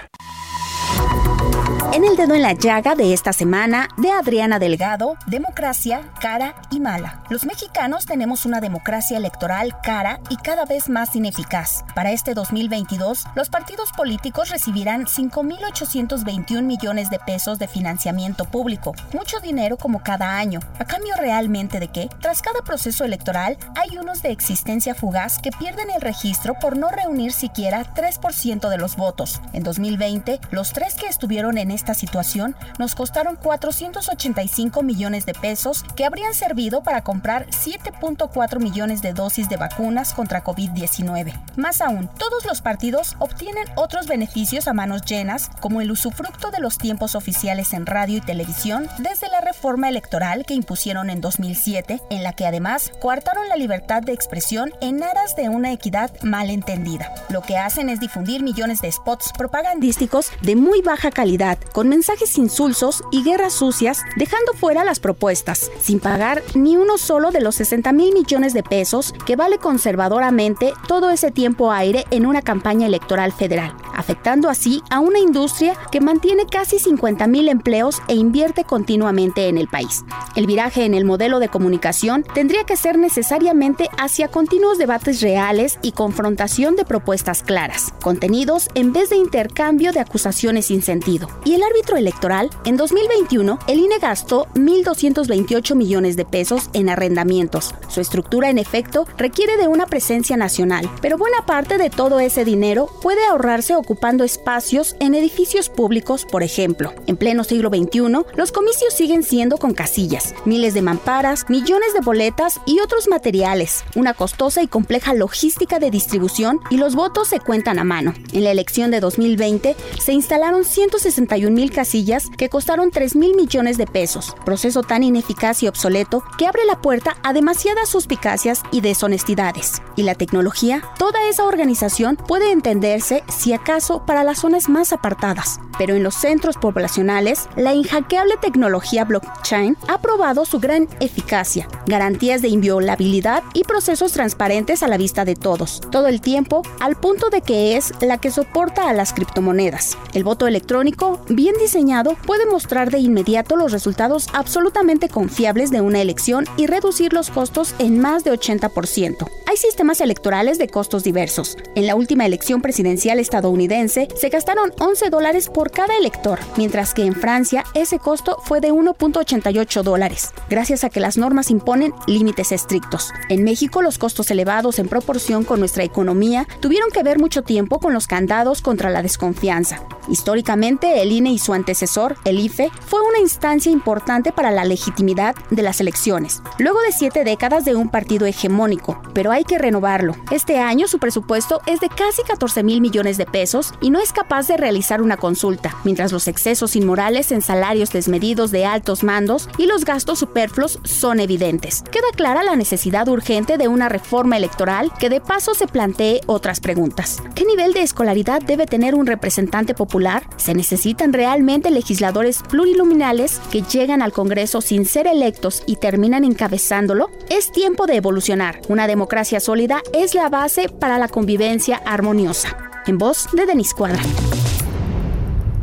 En 1.97 2.05
el 2.05 2.15
dedo 2.15 2.35
en 2.35 2.43
la 2.43 2.53
llaga 2.53 2.95
de 2.95 3.15
esta 3.15 3.33
semana, 3.33 3.89
de 3.97 4.11
Adriana 4.11 4.59
Delgado, 4.59 5.17
democracia 5.27 6.03
cara 6.21 6.55
y 6.71 6.79
mala. 6.79 7.23
Los 7.31 7.47
mexicanos 7.47 8.05
tenemos 8.05 8.45
una 8.45 8.61
democracia 8.61 9.17
electoral 9.17 9.81
cara 9.83 10.21
y 10.29 10.37
cada 10.37 10.67
vez 10.67 10.91
más 10.91 11.17
ineficaz. 11.17 11.85
Para 11.95 12.13
este 12.13 12.35
2022, 12.35 13.25
los 13.35 13.49
partidos 13.49 13.93
políticos 13.97 14.51
recibirán 14.51 15.07
5.821 15.07 16.61
millones 16.63 17.09
de 17.09 17.19
pesos 17.19 17.59
de 17.59 17.67
financiamiento 17.67 18.45
público, 18.45 18.95
mucho 19.15 19.41
dinero 19.41 19.79
como 19.79 20.03
cada 20.03 20.37
año. 20.37 20.61
¿A 20.79 20.85
cambio 20.85 21.15
realmente 21.17 21.81
de 21.81 21.89
qué? 21.89 22.11
Tras 22.21 22.43
cada 22.43 22.61
proceso 22.61 23.05
electoral, 23.05 23.57
hay 23.75 23.97
unos 23.97 24.21
de 24.23 24.33
existencia 24.33 24.95
fugaz 24.95 25.39
que 25.39 25.51
pierden 25.51 25.89
el 25.91 26.03
registro 26.03 26.55
por 26.61 26.77
no 26.77 26.91
reunir 26.91 27.33
siquiera 27.33 27.95
3% 27.95 28.69
de 28.69 28.77
los 28.77 28.97
votos. 28.97 29.41
En 29.55 29.63
2020, 29.63 30.41
los 30.51 30.75
tres 30.75 30.95
que 30.97 31.07
estuvieron 31.07 31.46
en 31.55 31.71
esta 31.71 31.95
situación 31.95 32.57
nos 32.79 32.95
costaron 32.95 33.37
485 33.37 34.83
millones 34.83 35.27
de 35.27 35.35
pesos 35.35 35.85
que 35.95 36.05
habrían 36.05 36.35
servido 36.35 36.83
para 36.83 37.03
comprar 37.03 37.47
7.4 37.47 38.59
millones 38.59 39.03
de 39.03 39.13
dosis 39.13 39.49
de 39.49 39.57
vacunas 39.57 40.13
contra 40.13 40.43
COVID-19. 40.43 41.33
Más 41.57 41.81
aún, 41.81 42.09
todos 42.19 42.45
los 42.45 42.61
partidos 42.61 43.17
obtienen 43.19 43.65
otros 43.77 44.09
beneficios 44.09 44.67
a 44.67 44.73
manos 44.73 45.03
llenas, 45.03 45.51
como 45.61 45.81
el 45.81 45.91
usufructo 45.91 46.51
de 46.51 46.61
los 46.61 46.79
tiempos 46.79 47.15
oficiales 47.15 47.73
en 47.73 47.87
radio 47.87 48.19
y 48.19 48.21
televisión 48.21 48.89
desde 48.99 49.29
la 49.29 49.41
reforma 49.41 49.89
electoral 49.89 50.45
que 50.45 50.55
impusieron 50.55 51.11
en 51.11 51.21
2007, 51.21 52.01
en 52.11 52.23
la 52.23 52.33
que 52.33 52.47
además 52.47 52.91
coartaron 53.01 53.49
la 53.49 53.57
libertad 53.57 54.03
de 54.03 54.13
expresión 54.13 54.73
en 54.81 55.03
aras 55.03 55.37
de 55.37 55.49
una 55.49 55.73
equidad 55.73 56.11
mal 56.23 56.51
entendida. 56.51 57.13
Lo 57.29 57.43
que 57.43 57.57
hacen 57.57 57.89
es 57.89 58.01
difundir 58.01 58.43
millones 58.43 58.81
de 58.81 58.91
spots 58.91 59.33
propagandísticos 59.37 60.31
de 60.43 60.57
muy 60.57 60.83
baja 60.83 61.11
calidad, 61.11 61.36
con 61.73 61.89
mensajes 61.89 62.39
insulsos 62.39 63.03
y 63.11 63.23
guerras 63.23 63.53
sucias, 63.53 64.03
dejando 64.17 64.53
fuera 64.55 64.85
las 64.85 65.01
propuestas, 65.01 65.71
sin 65.81 66.01
pagar 66.01 66.43
ni 66.55 66.77
uno 66.77 66.99
solo 66.99 67.31
de 67.31 67.41
los 67.41 67.57
60 67.57 67.93
mil 67.93 68.15
millones 68.15 68.55
de 68.55 68.63
pesos 68.63 69.13
que 69.27 69.37
vale 69.37 69.59
conservadoramente 69.59 70.73
todo 70.89 71.11
ese 71.11 71.31
tiempo 71.31 71.73
aire 71.73 72.05
en 72.11 72.27
una 72.27 72.43
campaña 72.43 72.87
electoral 72.87 73.33
federal, 73.33 73.75
afectando 73.97 74.49
así 74.49 74.83
a 74.91 75.01
una 75.01 75.19
industria 75.19 75.75
que 75.91 76.01
mantiene 76.01 76.47
casi 76.47 76.79
50 76.79 77.27
mil 77.27 77.49
empleos 77.49 78.01
e 78.09 78.15
invierte 78.15 78.65
continuamente 78.65 79.49
en 79.49 79.59
el 79.59 79.69
país. 79.69 80.05
El 80.37 80.47
viraje 80.47 80.85
en 80.85 80.95
el 80.95 81.05
modelo 81.05 81.41
de 81.41 81.49
comunicación 81.49 82.25
tendría 82.35 82.65
que 82.65 82.77
ser 82.77 82.99
necesariamente 82.99 83.89
hacia 83.99 84.29
continuos 84.29 84.79
debates 84.79 85.21
reales 85.21 85.79
y 85.83 85.93
confrontación 85.93 86.77
de 86.77 86.85
propuestas 86.85 87.43
claras, 87.43 87.93
contenidos 88.03 88.69
en 88.75 88.93
vez 88.93 89.11
de 89.11 89.17
intercambio 89.17 89.93
de 89.93 90.01
acusaciones 90.01 90.67
sin 90.67 90.83
sentido. 90.83 91.29
Y 91.45 91.55
el 91.55 91.63
árbitro 91.63 91.97
electoral, 91.97 92.51
en 92.65 92.77
2021, 92.77 93.59
el 93.67 93.79
INE 93.79 93.99
gastó 93.99 94.47
1.228 94.55 95.75
millones 95.75 96.17
de 96.17 96.25
pesos 96.25 96.71
en 96.73 96.89
arrendamientos. 96.89 97.75
Su 97.89 98.01
estructura, 98.01 98.51
en 98.51 98.59
efecto, 98.59 99.07
requiere 99.17 99.57
de 99.57 99.69
una 99.69 99.87
presencia 99.87 100.37
nacional, 100.37 100.91
pero 101.01 101.19
buena 101.19 101.47
parte 101.47 101.79
de 101.79 101.91
todo 101.91 102.21
ese 102.21 102.45
dinero 102.45 102.89
puede 103.03 103.25
ahorrarse 103.27 103.75
ocupando 103.87 104.25
espacios 104.25 104.97
en 104.99 105.15
edificios 105.15 105.69
públicos, 105.69 106.27
por 106.29 106.43
ejemplo. 106.43 106.93
En 107.07 107.17
pleno 107.17 107.45
siglo 107.45 107.69
XXI, 107.69 108.25
los 108.35 108.51
comicios 108.51 108.93
siguen 108.93 109.23
siendo 109.23 109.59
con 109.59 109.75
casillas, 109.75 110.35
miles 110.45 110.75
de 110.75 110.83
mamparas, 110.83 111.49
millones 111.49 111.95
de 111.95 112.01
boletas 112.01 112.61
y 112.67 112.81
otros 112.81 113.07
materiales, 113.07 113.85
una 113.95 114.13
costosa 114.13 114.61
y 114.61 114.67
compleja 114.67 115.15
logística 115.15 115.79
de 115.79 115.93
distribución 115.93 116.59
y 116.69 116.79
los 116.79 116.97
votos 116.97 117.29
se 117.29 117.39
cuentan 117.39 117.79
a 117.79 117.85
mano. 117.85 118.13
En 118.33 118.43
la 118.43 118.51
elección 118.51 118.91
de 118.91 118.99
2020 118.99 119.77
se 120.01 120.13
instalaron 120.13 120.65
161 120.65 121.55
mil 121.55 121.71
casillas 121.71 122.25
que 122.37 122.49
costaron 122.49 122.91
3 122.91 123.15
mil 123.15 123.37
millones 123.37 123.79
de 123.79 123.87
pesos, 123.87 124.35
proceso 124.45 124.83
tan 124.83 125.05
ineficaz 125.05 125.63
y 125.63 125.69
obsoleto 125.69 126.25
que 126.39 126.49
abre 126.49 126.65
la 126.67 126.81
puerta 126.81 127.19
a 127.23 127.33
demasiadas 127.33 127.89
suspicacias 127.89 128.63
y 128.73 128.81
deshonestidades. 128.81 129.81
Y 129.95 130.03
la 130.03 130.17
tecnología, 130.17 130.83
toda 130.99 131.29
esa 131.29 131.45
organización 131.45 132.17
puede 132.17 132.51
entenderse 132.51 133.23
si 133.29 133.53
acaso 133.53 133.76
para 134.07 134.25
las 134.25 134.39
zonas 134.39 134.71
más 134.71 134.95
apartadas, 134.95 135.61
pero 135.77 135.95
en 135.95 136.03
los 136.03 136.15
centros 136.15 136.57
poblacionales, 136.57 137.47
la 137.57 137.75
inhackeable 137.75 138.37
tecnología 138.41 139.05
blockchain 139.05 139.77
ha 139.87 140.01
probado 140.01 140.47
su 140.47 140.61
gran 140.61 140.89
eficacia, 141.01 141.69
garantías 141.87 142.41
de 142.41 142.49
inviolabilidad 142.49 143.43
y 143.53 143.65
procesos 143.65 144.13
transparentes 144.13 144.83
a 144.83 144.89
la 144.89 144.97
vista 144.97 145.27
de 145.27 145.35
todos, 145.35 145.83
todo 145.91 146.07
el 146.07 146.23
tiempo, 146.23 146.63
al 146.81 146.97
punto 146.97 147.29
de 147.29 147.43
que 147.43 147.77
es 147.77 147.93
la 148.01 148.17
que 148.17 148.31
soporta 148.31 148.89
a 148.89 148.95
las 148.95 149.13
criptomonedas. 149.13 149.99
El 150.15 150.25
voto 150.25 150.47
electrónico, 150.47 151.21
bien 151.29 151.55
diseñado, 151.61 152.15
puede 152.27 152.47
mostrar 152.47 152.91
de 152.91 152.99
inmediato 152.99 153.57
los 153.57 153.73
resultados 153.73 154.29
absolutamente 154.33 155.11
confiables 155.11 155.71
de 155.71 155.83
una 155.83 156.01
elección 156.01 156.47
y 156.57 156.67
reducir 156.67 157.13
los 157.13 157.29
costos 157.29 157.75
en 157.79 158.01
más 158.01 158.25
de 158.25 158.33
80%. 158.33 159.29
Hay 159.49 159.57
sistemas 159.59 160.01
electorales 160.01 160.59
de 160.59 160.67
costos 160.69 161.05
diversos. 161.05 161.57
En 161.77 161.87
la 161.87 161.95
última 161.95 162.27
elección 162.27 162.61
presidencial 162.61 163.21
estadounidense 163.21 164.09
se 164.17 164.29
gastaron 164.29 164.73
11 164.81 165.09
dólares 165.09 165.49
por 165.49 165.71
cada 165.71 165.97
elector, 165.97 166.41
mientras 166.57 166.93
que 166.93 167.05
en 167.05 167.15
Francia 167.15 167.63
ese 167.73 168.01
costo 168.01 168.39
fue 168.45 168.61
de 168.61 168.73
1.88 168.73 169.85
dólares, 169.85 170.33
gracias 170.51 170.83
a 170.83 170.91
que 170.91 170.99
las 170.99 171.17
normas 171.17 171.53
imponen 171.53 171.95
límites 172.09 172.51
estrictos. 172.51 173.13
En 173.29 173.45
México 173.45 173.83
los 173.83 173.99
costos 173.99 174.33
elevados 174.33 174.81
en 174.81 174.89
proporción 174.89 175.45
con 175.45 175.61
nuestra 175.61 175.85
economía 175.85 176.49
tuvieron 176.59 176.91
que 176.91 177.05
ver 177.05 177.21
mucho 177.21 177.43
tiempo 177.43 177.79
con 177.79 177.95
los 177.95 178.09
candados 178.09 178.63
contra 178.63 178.91
la 178.91 179.03
desconfianza. 179.03 179.81
Históricamente, 180.09 181.03
el 181.03 181.13
INE 181.13 181.33
y 181.33 181.39
su 181.39 181.53
antecesor, 181.53 182.17
el 182.25 182.39
IFE, 182.39 182.71
fue 182.87 183.01
una 183.03 183.19
instancia 183.19 183.71
importante 183.73 184.33
para 184.33 184.51
la 184.51 184.65
legitimidad 184.65 185.35
de 185.51 185.63
las 185.63 185.81
elecciones, 185.81 186.43
luego 186.59 186.81
de 186.81 186.93
siete 186.93 187.25
décadas 187.25 187.65
de 187.65 187.75
un 187.77 187.89
partido 187.91 188.27
hegemónico, 188.27 189.01
pero 189.15 189.33
hay 189.37 189.45
que 189.45 189.59
renovarlo. 189.59 190.17
Este 190.31 190.59
año 190.59 190.89
su 190.89 190.99
presupuesto 190.99 191.61
es 191.67 191.81
de 191.81 191.91
casi 191.91 192.23
14 192.23 192.63
mil 192.63 192.81
millones 192.81 193.19
de 193.19 193.27
pesos 193.27 193.75
y 193.83 193.91
no 193.91 194.01
es 194.01 194.11
capaz 194.11 194.49
de 194.49 194.57
realizar 194.57 195.03
una 195.03 195.19
consulta, 195.19 195.77
mientras 195.85 196.11
los 196.11 196.27
excesos 196.27 196.75
inmorales 196.75 197.31
en 197.33 197.43
salarios 197.43 197.91
desmedidos 197.91 198.51
de 198.51 198.65
altos 198.65 199.05
mandos 199.05 199.51
y 199.59 199.67
los 199.67 199.85
gastos 199.85 200.21
superfluos 200.21 200.81
son 200.85 201.21
evidentes. 201.21 201.85
Queda 201.91 202.07
clara 202.17 202.45
la 202.45 202.57
necesidad 202.57 203.09
urgente 203.09 203.59
de 203.59 203.69
una 203.69 203.91
reforma 203.91 204.39
electoral 204.39 204.91
que 204.99 205.11
de 205.11 205.21
paso 205.21 205.53
se 205.53 205.67
plantee 205.67 206.23
otras 206.25 206.61
preguntas. 206.61 207.23
¿Qué 207.35 207.45
nivel 207.45 207.75
de 207.75 207.83
escolaridad 207.83 208.41
debe 208.41 208.65
tener 208.65 208.95
un 208.95 209.07
representante 209.07 209.75
popular? 209.75 210.27
¿Se 210.39 210.55
necesitan 210.55 211.13
realmente 211.13 211.71
legisladores 211.71 212.43
pluriluminales 212.49 213.39
que 213.53 213.61
llegan 213.61 214.01
al 214.01 214.13
Congreso 214.13 214.63
sin 214.63 214.87
ser 214.87 215.07
electos 215.07 215.63
y 215.67 215.77
terminan 215.77 216.25
encabezándolo? 216.25 217.11
Es 217.29 217.53
tiempo 217.53 217.87
de 217.87 217.97
evolucionar. 217.97 218.63
Una 218.69 218.87
democracia 218.87 219.26
sólida 219.41 219.83
es 219.93 220.15
la 220.15 220.29
base 220.29 220.69
para 220.69 220.99
la 220.99 221.09
convivencia 221.09 221.77
armoniosa. 221.85 222.57
En 222.87 222.99
voz 222.99 223.29
de 223.33 223.47
Denis 223.47 223.75
Cuadra. 223.75 224.01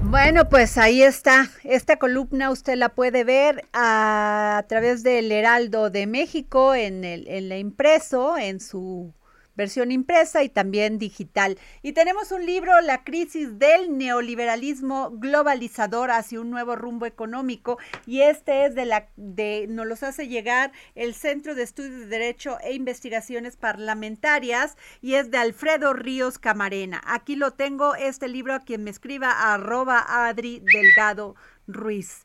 Bueno, 0.03 0.47
pues 0.49 0.77
ahí 0.77 1.01
está. 1.01 1.49
Esta 1.63 1.97
columna 1.97 2.51
usted 2.51 2.75
la 2.75 2.89
puede 2.89 3.23
ver 3.23 3.65
a, 3.73 4.63
través 4.67 5.01
del 5.01 5.31
Heraldo 5.31 5.89
de 5.89 6.05
México 6.05 6.75
en 6.75 7.03
el, 7.03 7.27
en 7.27 7.49
la 7.49 7.57
impreso, 7.57 8.37
en 8.37 8.59
su 8.59 9.13
versión 9.55 9.91
impresa 9.91 10.43
y 10.43 10.49
también 10.49 10.97
digital. 10.97 11.57
Y 11.81 11.93
tenemos 11.93 12.31
un 12.31 12.45
libro, 12.45 12.79
La 12.81 13.03
crisis 13.03 13.59
del 13.59 13.97
neoliberalismo 13.97 15.11
globalizador 15.11 16.11
hacia 16.11 16.41
un 16.41 16.49
nuevo 16.49 16.75
rumbo 16.75 17.05
económico. 17.05 17.77
Y 18.05 18.21
este 18.21 18.65
es 18.65 18.75
de 18.75 18.85
la, 18.85 19.07
de, 19.15 19.67
nos 19.69 19.87
los 19.87 20.03
hace 20.03 20.27
llegar 20.27 20.71
el 20.95 21.13
Centro 21.13 21.55
de 21.55 21.63
Estudios 21.63 21.99
de 21.99 22.07
Derecho 22.07 22.57
e 22.61 22.73
Investigaciones 22.73 23.55
Parlamentarias 23.55 24.77
y 25.01 25.15
es 25.15 25.31
de 25.31 25.37
Alfredo 25.37 25.93
Ríos 25.93 26.39
Camarena. 26.39 27.01
Aquí 27.05 27.35
lo 27.35 27.51
tengo, 27.51 27.95
este 27.95 28.27
libro 28.27 28.53
a 28.53 28.61
quien 28.61 28.83
me 28.83 28.91
escriba 28.91 29.53
arroba 29.53 30.27
Adri 30.27 30.61
Delgado 30.61 31.35
Ruiz 31.67 32.22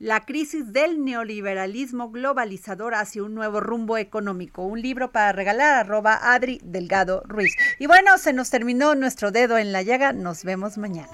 la 0.00 0.24
crisis 0.24 0.72
del 0.72 1.04
neoliberalismo 1.04 2.10
globalizador 2.10 2.94
hacia 2.94 3.22
un 3.22 3.34
nuevo 3.34 3.60
rumbo 3.60 3.98
económico. 3.98 4.62
Un 4.62 4.80
libro 4.80 5.12
para 5.12 5.30
regalar, 5.32 5.74
arroba 5.74 6.32
Adri 6.32 6.58
Delgado 6.64 7.22
Ruiz. 7.26 7.54
Y 7.78 7.86
bueno, 7.86 8.16
se 8.16 8.32
nos 8.32 8.48
terminó 8.48 8.94
nuestro 8.94 9.30
dedo 9.30 9.58
en 9.58 9.72
la 9.72 9.82
llaga. 9.82 10.14
Nos 10.14 10.42
vemos 10.42 10.78
mañana. 10.78 11.12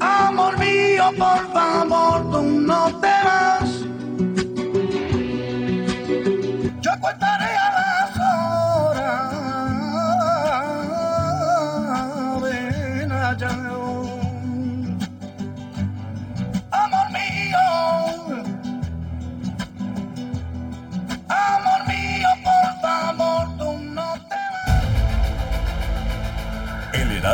Amor 0.00 0.58
mío, 0.58 1.04
por 1.16 1.52
favor, 1.52 2.27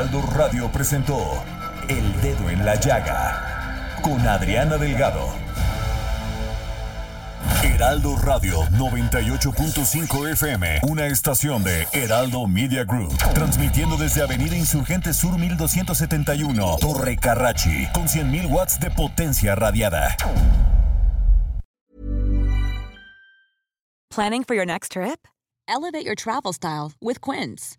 Heraldo 0.04 0.30
Radio 0.32 0.70
presentó 0.70 1.42
El 1.88 2.20
Dedo 2.20 2.50
en 2.50 2.62
la 2.62 2.74
Llaga 2.78 3.96
con 4.02 4.20
Adriana 4.28 4.76
Delgado. 4.76 5.32
Heraldo 7.62 8.14
Radio 8.18 8.60
98.5 8.72 10.32
FM, 10.32 10.80
una 10.82 11.06
estación 11.06 11.64
de 11.64 11.88
Heraldo 11.94 12.46
Media 12.46 12.84
Group, 12.84 13.16
transmitiendo 13.32 13.96
desde 13.96 14.20
Avenida 14.22 14.54
Insurgente 14.54 15.14
Sur 15.14 15.38
1271, 15.38 16.76
Torre 16.82 17.16
Carrachi, 17.16 17.88
con 17.94 18.06
100.000 18.06 18.50
watts 18.50 18.78
de 18.78 18.90
potencia 18.90 19.54
radiada. 19.54 20.14
Planning 24.10 24.44
for 24.44 24.54
your 24.54 24.66
next 24.66 24.92
trip? 24.92 25.26
Elevate 25.66 26.04
your 26.04 26.14
travel 26.14 26.52
style 26.52 26.92
with 27.00 27.22
Quince. 27.22 27.78